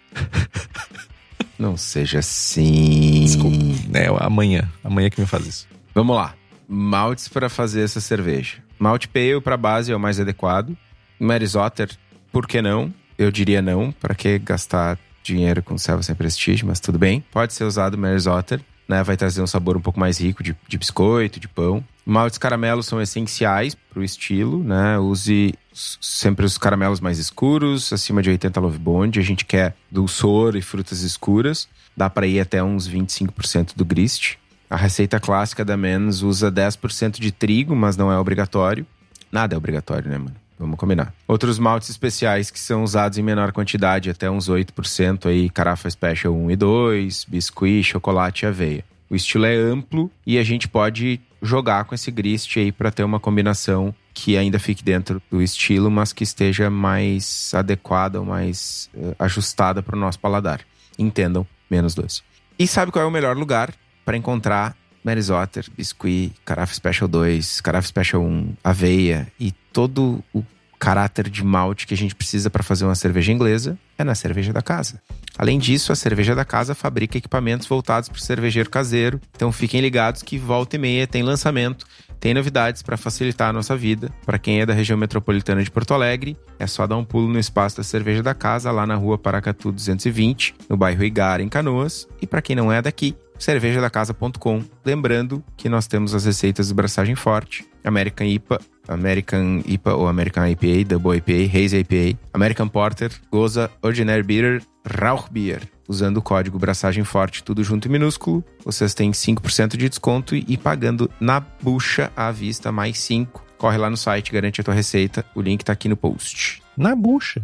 Não 1.57 1.75
seja 1.75 2.19
assim. 2.19 3.23
Desculpa. 3.23 3.57
É 3.95 4.05
amanhã. 4.23 4.71
Amanhã 4.83 5.09
que 5.09 5.19
me 5.19 5.25
faz 5.25 5.47
isso. 5.47 5.67
Vamos 5.95 6.15
lá. 6.15 6.35
Maltes 6.67 7.27
para 7.27 7.49
fazer 7.49 7.81
essa 7.81 7.99
cerveja. 7.99 8.57
Malte 8.77 9.07
pale 9.07 9.41
para 9.41 9.57
base 9.57 9.91
é 9.91 9.95
o 9.95 9.99
mais 9.99 10.19
adequado. 10.19 10.77
Mary 11.19 11.47
Otter, 11.57 11.89
por 12.31 12.45
que 12.45 12.61
não? 12.61 12.93
eu 13.17 13.31
diria 13.31 13.59
não. 13.59 13.91
Para 13.91 14.13
que 14.13 14.37
gastar 14.37 14.99
dinheiro 15.23 15.63
com 15.63 15.79
selva 15.79 16.03
sem 16.03 16.13
prestígio? 16.13 16.67
Mas 16.67 16.79
tudo 16.79 16.99
bem. 16.99 17.25
Pode 17.31 17.55
ser 17.55 17.63
usado 17.63 17.97
Mary's 17.97 18.27
Otter. 18.27 18.61
Né, 18.87 19.01
vai 19.03 19.17
trazer 19.17 19.41
um 19.41 19.47
sabor 19.47 19.75
um 19.75 19.81
pouco 19.81 19.99
mais 19.99 20.19
rico 20.19 20.43
de, 20.43 20.55
de 20.67 20.77
biscoito, 20.77 21.39
de 21.39 21.47
pão. 21.47 21.83
Maltes 22.05 22.37
caramelos 22.37 22.85
são 22.85 23.01
essenciais 23.01 23.73
para 23.73 23.99
o 23.99 24.03
estilo, 24.03 24.63
né? 24.63 24.99
Use 24.99 25.55
sempre 25.73 26.45
os 26.45 26.55
caramelos 26.55 26.99
mais 26.99 27.17
escuros, 27.17 27.91
acima 27.91 28.21
de 28.21 28.29
80 28.29 28.59
Love 28.59 28.77
Bond. 28.77 29.19
A 29.19 29.23
gente 29.23 29.43
quer 29.43 29.75
dulçor 29.89 30.55
e 30.55 30.61
frutas 30.61 31.01
escuras. 31.01 31.67
Dá 31.97 32.07
para 32.07 32.27
ir 32.27 32.39
até 32.39 32.63
uns 32.63 32.87
25% 32.87 33.75
do 33.75 33.83
grist. 33.83 34.35
A 34.69 34.75
receita 34.75 35.19
clássica 35.19 35.65
da 35.65 35.75
Men's 35.75 36.21
usa 36.21 36.51
10% 36.51 37.19
de 37.19 37.31
trigo, 37.31 37.75
mas 37.75 37.97
não 37.97 38.11
é 38.11 38.19
obrigatório. 38.19 38.85
Nada 39.31 39.55
é 39.55 39.57
obrigatório, 39.57 40.09
né, 40.09 40.17
mano? 40.17 40.35
Vamos 40.57 40.77
combinar. 40.77 41.13
Outros 41.27 41.59
maltes 41.59 41.89
especiais 41.89 42.49
que 42.49 42.59
são 42.59 42.83
usados 42.83 43.17
em 43.17 43.21
menor 43.21 43.51
quantidade, 43.51 44.09
até 44.09 44.29
uns 44.29 44.49
8% 44.49 45.25
aí, 45.25 45.49
Carafa 45.49 45.89
Special 45.89 46.33
1 46.33 46.51
e 46.51 46.55
2, 46.55 47.25
biscuit, 47.25 47.83
chocolate 47.83 48.45
e 48.45 48.47
aveia. 48.47 48.85
O 49.09 49.15
estilo 49.15 49.45
é 49.45 49.55
amplo 49.55 50.09
e 50.25 50.37
a 50.37 50.43
gente 50.43 50.67
pode 50.67 51.19
jogar 51.41 51.83
com 51.85 51.93
esse 51.93 52.09
grist 52.09 52.57
aí 52.57 52.71
para 52.71 52.91
ter 52.91 53.03
uma 53.03 53.19
combinação 53.19 53.93
que 54.13 54.37
ainda 54.37 54.57
fique 54.57 54.83
dentro 54.83 55.21
do 55.29 55.41
estilo, 55.41 55.91
mas 55.91 56.13
que 56.13 56.23
esteja 56.23 56.69
mais 56.69 57.51
adequada 57.53 58.19
ou 58.19 58.25
mais 58.25 58.89
uh, 58.95 59.15
ajustada 59.19 59.83
para 59.83 59.95
o 59.95 59.99
nosso 59.99 60.19
paladar. 60.19 60.61
Entendam, 60.97 61.45
menos 61.69 61.93
dois. 61.93 62.23
E 62.57 62.65
sabe 62.65 62.91
qual 62.91 63.03
é 63.03 63.07
o 63.07 63.11
melhor 63.11 63.35
lugar 63.35 63.73
para 64.05 64.15
encontrar 64.15 64.75
Mary's 65.05 65.29
Otter, 65.29 65.65
Biscuit, 65.77 66.33
Carafa 66.43 66.73
Special 66.73 67.07
2, 67.07 67.61
Carafa 67.61 67.87
Special 67.87 68.23
1, 68.23 68.55
Aveia 68.63 69.27
e 69.39 69.51
todo 69.71 70.23
o 70.33 70.43
caráter 70.79 71.29
de 71.29 71.43
malte 71.43 71.85
que 71.85 71.93
a 71.93 71.97
gente 71.97 72.15
precisa 72.15 72.49
para 72.49 72.63
fazer 72.63 72.85
uma 72.85 72.95
cerveja 72.95 73.31
inglesa 73.31 73.77
é 73.97 74.03
na 74.03 74.15
cerveja 74.15 74.51
da 74.51 74.61
casa. 74.61 74.99
Além 75.37 75.59
disso, 75.59 75.91
a 75.91 75.95
cerveja 75.95 76.33
da 76.33 76.43
casa 76.43 76.73
fabrica 76.73 77.17
equipamentos 77.17 77.67
voltados 77.67 78.09
para 78.09 78.17
o 78.17 78.21
cervejeiro 78.21 78.69
caseiro. 78.69 79.21
Então 79.35 79.51
fiquem 79.51 79.79
ligados 79.79 80.23
que 80.23 80.37
volta 80.37 80.75
e 80.75 80.79
meia 80.79 81.05
tem 81.05 81.23
lançamento, 81.23 81.85
tem 82.19 82.33
novidades 82.33 82.81
para 82.81 82.97
facilitar 82.97 83.49
a 83.49 83.53
nossa 83.53 83.77
vida. 83.77 84.11
Para 84.25 84.39
quem 84.39 84.59
é 84.61 84.65
da 84.65 84.73
região 84.73 84.97
metropolitana 84.97 85.63
de 85.63 85.69
Porto 85.69 85.93
Alegre, 85.93 86.35
é 86.57 86.65
só 86.65 86.87
dar 86.87 86.97
um 86.97 87.05
pulo 87.05 87.27
no 87.27 87.39
espaço 87.39 87.77
da 87.77 87.83
cerveja 87.83 88.23
da 88.23 88.33
casa, 88.33 88.71
lá 88.71 88.87
na 88.87 88.95
rua 88.95 89.17
Paracatu 89.17 89.71
220, 89.71 90.55
no 90.67 90.75
bairro 90.75 91.03
Igara, 91.03 91.43
em 91.43 91.49
Canoas. 91.49 92.07
E 92.21 92.25
para 92.25 92.41
quem 92.41 92.55
não 92.55 92.71
é 92.71 92.81
daqui, 92.81 93.15
cervejadacasa.com. 93.37 94.63
Lembrando 94.83 95.43
que 95.57 95.69
nós 95.69 95.87
temos 95.87 96.13
as 96.13 96.25
receitas 96.25 96.67
de 96.67 96.73
braçagem 96.73 97.15
forte, 97.15 97.65
American 97.83 98.27
IPA, 98.27 98.59
American 98.87 99.61
IPA 99.65 99.95
ou 99.95 100.07
American 100.07 100.47
IPA, 100.47 100.85
Double 100.87 101.17
IPA, 101.17 101.57
Haze 101.57 101.77
IPA, 101.77 102.19
American 102.33 102.67
Porter, 102.67 103.11
Goza, 103.31 103.69
Ordinary 103.81 104.23
Beer, 104.23 104.61
Rauch 104.85 105.27
Beer. 105.31 105.61
Usando 105.87 106.17
o 106.17 106.21
código 106.21 106.57
Braçagem 106.57 107.03
Forte, 107.03 107.43
tudo 107.43 107.63
junto 107.63 107.87
e 107.87 107.91
minúsculo, 107.91 108.43
vocês 108.63 108.95
têm 108.95 109.11
5% 109.11 109.77
de 109.77 109.87
desconto 109.87 110.35
e 110.35 110.57
pagando 110.57 111.09
na 111.19 111.39
bucha 111.39 112.11
à 112.15 112.31
vista 112.31 112.71
mais 112.71 112.97
5. 112.99 113.45
Corre 113.57 113.77
lá 113.77 113.89
no 113.89 113.97
site, 113.97 114.31
garante 114.31 114.61
a 114.61 114.63
tua 114.63 114.73
receita. 114.73 115.23
O 115.35 115.41
link 115.41 115.63
tá 115.63 115.73
aqui 115.73 115.87
no 115.87 115.95
post. 115.95 116.61
Na 116.75 116.95
bucha. 116.95 117.41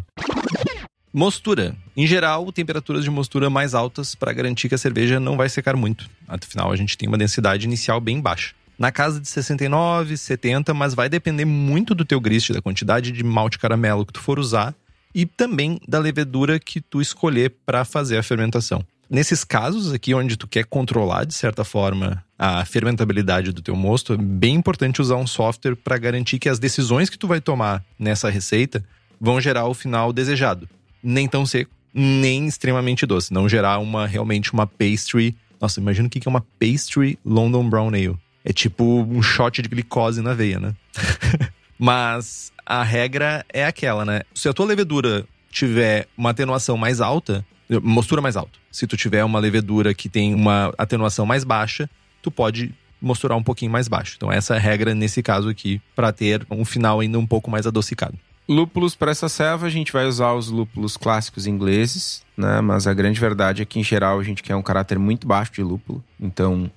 Mostura. 1.14 1.76
Em 1.96 2.08
geral, 2.08 2.50
temperaturas 2.54 3.04
de 3.04 3.10
mostura 3.10 3.50
mais 3.50 3.74
altas 3.74 4.16
para 4.16 4.32
garantir 4.32 4.70
que 4.70 4.76
a 4.76 4.78
cerveja 4.78 5.20
não 5.20 5.36
vai 5.36 5.50
secar 5.50 5.76
muito. 5.76 6.10
Afinal, 6.26 6.72
a 6.72 6.76
gente 6.78 6.98
tem 6.98 7.06
uma 7.06 7.18
densidade 7.18 7.66
inicial 7.66 8.00
bem 8.00 8.22
baixa. 8.22 8.54
Na 8.80 8.94
casa 8.94 9.20
de 9.20 9.28
69, 9.28 10.16
70, 10.16 10.74
mas 10.74 10.94
vai 10.94 11.10
depender 11.10 11.44
muito 11.44 11.94
do 11.94 12.06
teu 12.06 12.22
grist, 12.22 12.52
da 12.52 12.62
quantidade 12.62 13.12
de 13.12 13.26
malte 13.26 13.60
caramelo 13.60 14.06
que 14.06 14.14
tu 14.14 14.22
for 14.22 14.40
usar 14.40 14.74
e 15.14 15.26
também 15.26 15.82
da 15.86 16.00
levedura 16.00 16.58
que 16.58 16.80
tu 16.80 17.02
escolher 17.02 17.54
para 17.66 17.84
fazer 17.84 18.18
a 18.18 18.24
fermentação. 18.24 18.82
Nesses 19.10 19.44
casos 19.44 19.92
aqui, 19.92 20.14
onde 20.14 20.38
tu 20.38 20.48
quer 20.48 20.64
controlar, 20.64 21.26
de 21.26 21.34
certa 21.34 21.66
forma, 21.66 22.24
a 22.40 22.64
fermentabilidade 22.64 23.52
do 23.52 23.62
teu 23.62 23.76
mosto, 23.76 24.14
é 24.14 24.18
bem 24.18 24.56
importante 24.56 25.02
usar 25.02 25.18
um 25.18 25.28
software 25.28 25.76
para 25.76 25.98
garantir 25.98 26.40
que 26.40 26.48
as 26.48 26.58
decisões 26.58 27.10
que 27.10 27.18
tu 27.18 27.28
vai 27.28 27.42
tomar 27.42 27.84
nessa 28.00 28.30
receita 28.30 28.82
vão 29.20 29.42
gerar 29.42 29.66
o 29.68 29.74
final 29.74 30.14
desejado 30.14 30.70
nem 31.04 31.28
tão 31.28 31.46
seco, 31.46 31.72
nem 31.94 32.48
extremamente 32.48 33.06
doce. 33.06 33.34
Não 33.34 33.48
gerar 33.48 33.80
uma 33.80 34.08
realmente 34.08 34.54
uma 34.54 34.66
pastry. 34.68 35.36
Nossa, 35.60 35.80
imagina 35.80 36.08
o 36.08 36.10
que 36.10 36.28
é 36.28 36.30
uma 36.30 36.46
pastry 36.60 37.18
London 37.26 37.70
Brown 37.70 37.90
Ale. 37.90 38.18
É 38.44 38.52
tipo 38.52 38.84
um 38.84 39.22
shot 39.22 39.62
de 39.62 39.70
glicose 39.70 40.22
na 40.22 40.34
veia, 40.34 40.60
né? 40.60 40.76
Mas 41.78 42.52
a 42.66 42.84
regra 42.84 43.46
é 43.52 43.66
aquela, 43.66 44.06
né? 44.06 44.22
Se 44.34 44.48
a 44.50 44.54
tua 44.54 44.66
levedura 44.66 45.26
tiver 45.52 46.08
uma 46.18 46.30
atenuação 46.32 46.78
mais 46.78 47.02
alta, 47.02 47.46
mostura 47.82 48.22
mais 48.22 48.36
alta. 48.36 48.60
Se 48.72 48.88
tu 48.88 48.98
tiver 48.98 49.24
uma 49.24 49.40
levedura 49.40 49.94
que 49.94 50.10
tem 50.10 50.34
uma 50.34 50.74
atenuação 50.78 51.26
mais 51.26 51.44
baixa, 51.44 51.90
tu 52.22 52.32
pode 52.32 52.74
mosturar 53.02 53.38
um 53.38 53.44
pouquinho 53.44 53.72
mais 53.72 53.88
baixo. 53.88 54.14
Então 54.16 54.32
essa 54.32 54.54
é 54.54 54.58
a 54.58 54.60
regra 54.60 54.94
nesse 54.94 55.22
caso 55.24 55.50
aqui 55.50 55.82
para 55.96 56.12
ter 56.12 56.46
um 56.50 56.64
final 56.64 57.00
ainda 57.00 57.18
um 57.18 57.26
pouco 57.26 57.50
mais 57.50 57.66
adocicado. 57.66 58.18
Lúpulos 58.48 58.96
para 58.96 59.12
essa 59.12 59.30
serva, 59.30 59.68
a 59.68 59.70
gente 59.70 59.94
vai 59.94 60.06
usar 60.06 60.34
os 60.34 60.50
lúpulos 60.50 60.98
clássicos 60.98 61.48
ingleses, 61.48 62.24
né? 62.36 62.60
Mas 62.60 62.88
a 62.88 62.94
grande 62.94 63.20
verdade 63.20 63.62
é 63.62 63.66
que, 63.66 63.80
em 63.80 63.84
geral, 63.84 64.20
a 64.20 64.24
gente 64.24 64.44
quer 64.44 64.56
um 64.56 64.62
caráter 64.62 65.00
muito 65.00 65.28
baixo 65.28 65.54
de 65.54 65.64
lúpulo. 65.64 66.04
Então, 66.20 66.70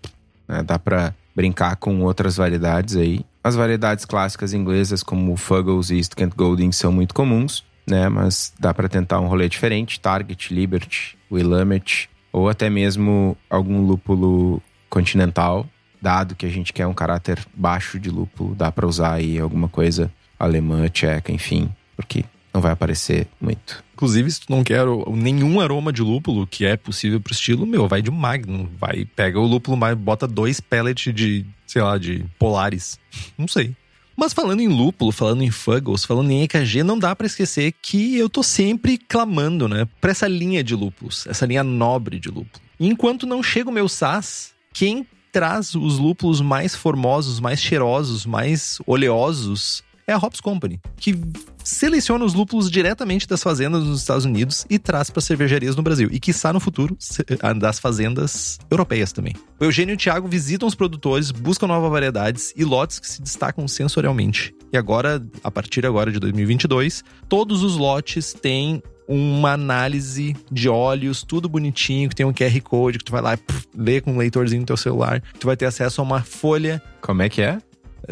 né, 0.47 0.63
dá 0.63 0.79
para 0.79 1.15
brincar 1.35 1.77
com 1.77 2.03
outras 2.03 2.37
variedades 2.37 2.97
aí. 2.97 3.25
As 3.43 3.57
variedades 3.57 4.05
clássicas 4.05 4.53
inglesas, 4.53 5.03
como 5.03 5.37
Fuggles 5.37 5.91
e 5.91 5.97
East 5.97 6.15
Kent 6.15 6.35
Golding, 6.37 6.71
são 6.71 6.93
muito 6.93 7.15
comuns, 7.15 7.65
né? 7.87 8.09
Mas 8.09 8.53
dá 8.59 8.73
para 8.73 8.89
tentar 8.89 9.21
um 9.21 9.27
rolê 9.27 9.49
diferente. 9.49 9.99
Target, 9.99 10.55
Liberty, 10.55 11.19
Willamette, 11.31 12.09
ou 12.33 12.49
até 12.49 12.71
mesmo 12.71 13.37
algum 13.51 13.85
lúpulo 13.85 14.63
continental. 14.89 15.67
Dado 16.01 16.35
que 16.35 16.45
a 16.45 16.51
gente 16.51 16.73
quer 16.73 16.87
um 16.87 16.95
caráter 16.95 17.45
baixo 17.55 17.99
de 17.99 18.11
lúpulo, 18.11 18.55
dá 18.55 18.71
para 18.71 18.87
usar 18.87 19.15
aí 19.15 19.39
alguma 19.39 19.69
coisa 19.69 20.13
alemã, 20.45 20.89
tcheca, 20.89 21.33
enfim, 21.33 21.69
porque 21.97 22.25
não 22.53 22.61
vai 22.61 22.73
aparecer 22.73 23.27
muito. 23.41 23.83
Inclusive, 23.95 24.31
se 24.31 24.41
tu 24.41 24.47
não 24.51 24.63
quer 24.63 24.85
nenhum 25.09 25.61
aroma 25.61 25.93
de 25.93 26.03
lúpulo 26.03 26.47
que 26.47 26.65
é 26.65 26.77
possível 26.77 27.21
pro 27.21 27.33
estilo, 27.33 27.67
meu, 27.67 27.89
vai 27.89 28.01
de 28.01 28.11
Magnum. 28.11 28.69
Vai, 28.79 29.05
pega 29.05 29.41
o 29.41 29.47
lúpulo, 29.47 29.77
mas 29.77 29.97
bota 29.97 30.27
dois 30.27 30.61
pellets 30.61 31.13
de, 31.13 31.45
sei 31.67 31.83
lá, 31.83 31.99
de 31.99 32.25
Polaris. 32.39 32.99
Não 33.37 33.49
sei. 33.49 33.75
Mas 34.17 34.33
falando 34.33 34.61
em 34.61 34.69
lúpulo, 34.69 35.11
falando 35.11 35.43
em 35.43 35.51
Fuggles, 35.51 36.05
falando 36.05 36.31
em 36.31 36.43
EKG, 36.45 36.85
não 36.85 36.99
dá 36.99 37.17
para 37.17 37.27
esquecer 37.27 37.73
que 37.83 38.17
eu 38.17 38.29
tô 38.29 38.43
sempre 38.43 38.97
clamando, 38.97 39.69
né, 39.69 39.89
pra 40.01 40.13
essa 40.13 40.29
linha 40.29 40.63
de 40.63 40.77
lúpulos, 40.77 41.27
essa 41.27 41.45
linha 41.45 41.65
nobre 41.65 42.21
de 42.21 42.29
lúpulo. 42.29 42.63
Enquanto 42.79 43.27
não 43.27 43.43
chega 43.43 43.71
o 43.71 43.73
meu 43.73 43.89
SAS, 43.89 44.53
quem 44.73 45.05
traz 45.33 45.75
os 45.75 45.99
lúpulos 45.99 46.41
mais 46.41 46.77
formosos, 46.77 47.41
mais 47.41 47.61
cheirosos, 47.61 48.25
mais 48.25 48.79
oleosos 48.87 49.83
é 50.07 50.13
a 50.13 50.19
Hops 50.19 50.41
Company, 50.41 50.81
que 50.97 51.19
seleciona 51.63 52.25
os 52.25 52.35
lúpulos 52.35 52.71
diretamente 52.71 53.27
das 53.27 53.43
fazendas 53.43 53.85
nos 53.85 54.01
Estados 54.01 54.25
Unidos 54.25 54.67
e 54.69 54.79
traz 54.79 55.11
para 55.11 55.23
cervejarias 55.23 55.77
no 55.77 55.83
Brasil. 55.83 56.09
E 56.13 56.21
que 56.21 56.31
está 56.31 56.53
no 56.53 56.61
futuro 56.61 56.97
ah, 57.41 57.53
das 57.53 57.79
fazendas 57.79 58.59
europeias 58.71 59.13
também. 59.13 59.35
O 59.59 59.65
Eugênio 59.65 59.95
e 59.95 59.97
o 59.97 59.99
Thiago 59.99 60.29
visitam 60.29 60.69
os 60.69 60.75
produtores, 60.75 61.31
buscam 61.31 61.67
novas 61.67 61.91
variedades 61.91 62.53
e 62.57 62.65
lotes 62.65 62.99
que 62.99 63.09
se 63.09 63.23
destacam 63.23 63.67
sensorialmente. 63.67 64.55
E 64.73 64.77
agora, 64.77 65.25
a 65.43 65.51
partir 65.51 65.87
agora 65.87 66.13
de 66.13 66.19
2022, 66.19 67.03
todos 67.29 67.63
os 67.63 67.77
lotes 67.77 68.33
têm 68.33 68.83
uma 69.07 69.53
análise 69.53 70.35
de 70.51 70.69
óleos, 70.69 71.23
tudo 71.23 71.49
bonitinho, 71.49 72.09
que 72.09 72.15
tem 72.15 72.25
um 72.25 72.33
QR 72.33 72.61
Code 72.63 72.99
que 72.99 73.05
tu 73.05 73.13
vai 73.13 73.21
lá 73.21 73.37
pff, 73.37 73.67
ler 73.77 74.03
com 74.03 74.13
um 74.13 74.17
leitorzinho 74.17 74.61
no 74.61 74.67
teu 74.67 74.77
celular. 74.77 75.23
Tu 75.39 75.47
vai 75.47 75.57
ter 75.57 75.67
acesso 75.67 76.01
a 76.01 76.05
uma 76.05 76.23
folha. 76.23 76.83
Como 77.01 77.23
é 77.23 77.29
que 77.29 77.43
é? 77.43 77.59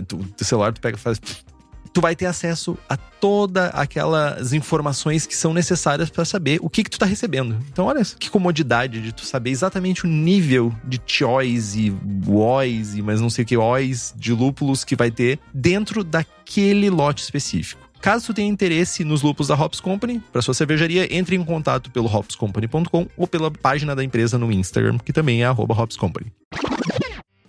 Tu, 0.06 0.18
teu 0.36 0.46
celular 0.46 0.72
tu 0.72 0.80
pega 0.80 0.96
e 0.96 1.00
faz 1.00 1.18
pff, 1.18 1.42
tu 1.92 2.00
vai 2.00 2.16
ter 2.16 2.26
acesso 2.26 2.76
a 2.88 2.96
todas 2.96 3.70
aquelas 3.74 4.52
informações 4.52 5.26
que 5.26 5.36
são 5.36 5.52
necessárias 5.52 6.10
para 6.10 6.24
saber 6.24 6.58
o 6.62 6.70
que 6.70 6.82
que 6.82 6.90
tu 6.90 6.98
tá 6.98 7.06
recebendo. 7.06 7.58
Então, 7.70 7.86
olha 7.86 8.02
que 8.18 8.30
comodidade 8.30 9.00
de 9.00 9.12
tu 9.12 9.24
saber 9.24 9.50
exatamente 9.50 10.04
o 10.04 10.08
nível 10.08 10.74
de 10.84 11.00
choice, 11.06 11.94
ois 12.26 12.94
e 12.94 13.02
mas 13.02 13.20
não 13.20 13.30
sei 13.30 13.44
o 13.44 13.46
que 13.46 13.56
ois 13.56 14.14
de 14.16 14.32
lúpulos 14.32 14.84
que 14.84 14.96
vai 14.96 15.10
ter 15.10 15.38
dentro 15.52 16.02
daquele 16.02 16.90
lote 16.90 17.22
específico. 17.22 17.82
Caso 18.00 18.26
tu 18.26 18.34
tenha 18.34 18.48
interesse 18.48 19.04
nos 19.04 19.22
lúpulos 19.22 19.46
da 19.46 19.54
Hops 19.54 19.78
Company, 19.78 20.20
para 20.32 20.42
sua 20.42 20.54
cervejaria, 20.54 21.16
entre 21.16 21.36
em 21.36 21.44
contato 21.44 21.88
pelo 21.92 22.12
hopscompany.com 22.12 23.06
ou 23.16 23.28
pela 23.28 23.48
página 23.48 23.94
da 23.94 24.02
empresa 24.02 24.36
no 24.36 24.50
Instagram, 24.50 24.98
que 24.98 25.12
também 25.12 25.44
é 25.44 25.48
@hopscompany. 25.48 26.32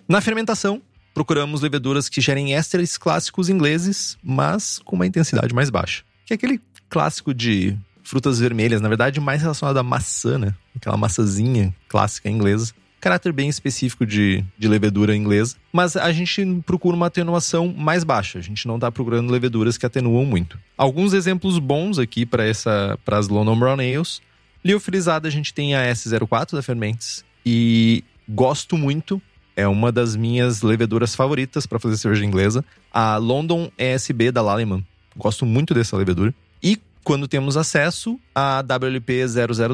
Na 0.06 0.20
fermentação, 0.20 0.80
procuramos 1.14 1.62
leveduras 1.62 2.08
que 2.08 2.20
gerem 2.20 2.54
ésteres 2.54 2.98
clássicos 2.98 3.48
ingleses, 3.48 4.18
mas 4.22 4.80
com 4.84 4.96
uma 4.96 5.06
intensidade 5.06 5.54
mais 5.54 5.70
baixa. 5.70 6.02
Que 6.26 6.34
é 6.34 6.36
aquele 6.36 6.60
clássico 6.90 7.32
de 7.32 7.76
frutas 8.02 8.38
vermelhas, 8.38 8.80
na 8.80 8.88
verdade, 8.88 9.20
mais 9.20 9.40
relacionado 9.40 9.78
à 9.78 9.82
maçã, 9.82 10.38
né? 10.38 10.54
Aquela 10.76 10.96
maçãzinha 10.96 11.74
clássica 11.88 12.28
inglesa. 12.28 12.72
caráter 13.00 13.32
bem 13.32 13.48
específico 13.48 14.06
de, 14.06 14.44
de 14.58 14.66
levedura 14.66 15.14
inglesa. 15.14 15.56
Mas 15.72 15.94
a 15.94 16.10
gente 16.10 16.62
procura 16.66 16.96
uma 16.96 17.06
atenuação 17.06 17.72
mais 17.72 18.02
baixa. 18.02 18.38
A 18.38 18.42
gente 18.42 18.66
não 18.66 18.76
está 18.76 18.90
procurando 18.90 19.30
leveduras 19.30 19.76
que 19.76 19.84
atenuam 19.86 20.24
muito. 20.24 20.58
Alguns 20.76 21.12
exemplos 21.12 21.58
bons 21.58 21.98
aqui 21.98 22.24
para 22.26 22.44
as 22.44 23.28
London 23.28 23.58
Brown 23.58 23.74
Ales. 23.74 24.22
Liofilizada 24.64 25.28
a 25.28 25.30
gente 25.30 25.52
tem 25.52 25.74
a 25.74 25.82
S04 25.92 26.52
da 26.52 26.62
Fermentes. 26.62 27.24
E 27.44 28.02
gosto 28.26 28.78
muito 28.78 29.20
é 29.56 29.66
uma 29.66 29.92
das 29.92 30.16
minhas 30.16 30.62
leveduras 30.62 31.14
favoritas 31.14 31.66
para 31.66 31.78
fazer 31.78 31.96
cerveja 31.96 32.24
inglesa. 32.24 32.64
A 32.92 33.16
London 33.16 33.70
ESB 33.78 34.30
da 34.30 34.42
Lallemand. 34.42 34.82
Gosto 35.16 35.46
muito 35.46 35.74
dessa 35.74 35.96
levedura. 35.96 36.34
E 36.62 36.78
quando 37.02 37.28
temos 37.28 37.56
acesso, 37.56 38.18
a 38.34 38.62
WLP 38.62 39.24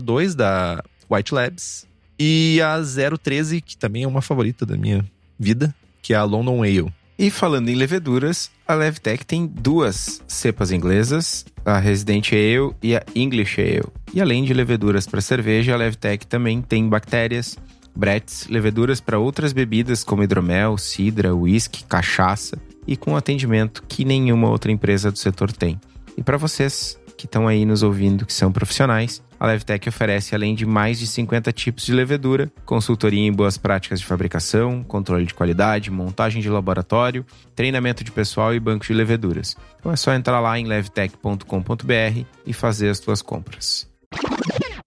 002 0.02 0.34
da 0.34 0.82
White 1.08 1.34
Labs 1.34 1.86
e 2.18 2.60
a 2.62 2.78
013, 3.16 3.60
que 3.60 3.76
também 3.76 4.02
é 4.02 4.08
uma 4.08 4.20
favorita 4.20 4.66
da 4.66 4.76
minha 4.76 5.04
vida, 5.38 5.74
que 6.02 6.12
é 6.12 6.16
a 6.16 6.24
London 6.24 6.62
Ale. 6.62 6.92
E 7.18 7.30
falando 7.30 7.68
em 7.68 7.74
leveduras, 7.74 8.50
a 8.66 8.74
Levtech 8.74 9.26
tem 9.26 9.46
duas 9.46 10.22
cepas 10.26 10.72
inglesas, 10.72 11.44
a 11.64 11.78
Resident 11.78 12.32
Ale 12.32 12.74
e 12.82 12.96
a 12.96 13.02
English 13.14 13.60
Ale. 13.60 13.84
E 14.14 14.20
além 14.20 14.42
de 14.42 14.54
leveduras 14.54 15.06
para 15.06 15.20
cerveja, 15.20 15.74
a 15.74 15.76
Levtech 15.76 16.26
também 16.26 16.62
tem 16.62 16.88
bactérias, 16.88 17.58
bretes, 17.94 18.46
leveduras 18.48 19.00
para 19.00 19.18
outras 19.18 19.52
bebidas 19.52 20.04
como 20.04 20.22
hidromel, 20.22 20.76
cidra, 20.78 21.34
whisky, 21.34 21.84
cachaça 21.84 22.58
e 22.86 22.96
com 22.96 23.16
atendimento 23.16 23.82
que 23.88 24.04
nenhuma 24.04 24.48
outra 24.48 24.72
empresa 24.72 25.10
do 25.10 25.18
setor 25.18 25.52
tem. 25.52 25.80
E 26.16 26.22
para 26.22 26.36
vocês 26.36 26.98
que 27.16 27.26
estão 27.26 27.46
aí 27.46 27.66
nos 27.66 27.82
ouvindo, 27.82 28.24
que 28.24 28.32
são 28.32 28.50
profissionais, 28.50 29.22
a 29.38 29.46
Levtech 29.46 29.86
oferece, 29.88 30.34
além 30.34 30.54
de 30.54 30.64
mais 30.64 30.98
de 30.98 31.06
50 31.06 31.52
tipos 31.52 31.84
de 31.84 31.92
levedura, 31.92 32.50
consultoria 32.64 33.26
em 33.26 33.32
boas 33.32 33.58
práticas 33.58 34.00
de 34.00 34.06
fabricação, 34.06 34.82
controle 34.82 35.26
de 35.26 35.34
qualidade, 35.34 35.90
montagem 35.90 36.40
de 36.40 36.48
laboratório, 36.48 37.24
treinamento 37.54 38.02
de 38.02 38.10
pessoal 38.10 38.54
e 38.54 38.60
banco 38.60 38.86
de 38.86 38.94
leveduras. 38.94 39.54
Então 39.78 39.92
é 39.92 39.96
só 39.96 40.14
entrar 40.14 40.40
lá 40.40 40.58
em 40.58 40.66
levtech.com.br 40.66 42.24
e 42.46 42.52
fazer 42.54 42.88
as 42.88 42.98
suas 42.98 43.20
compras. 43.20 43.86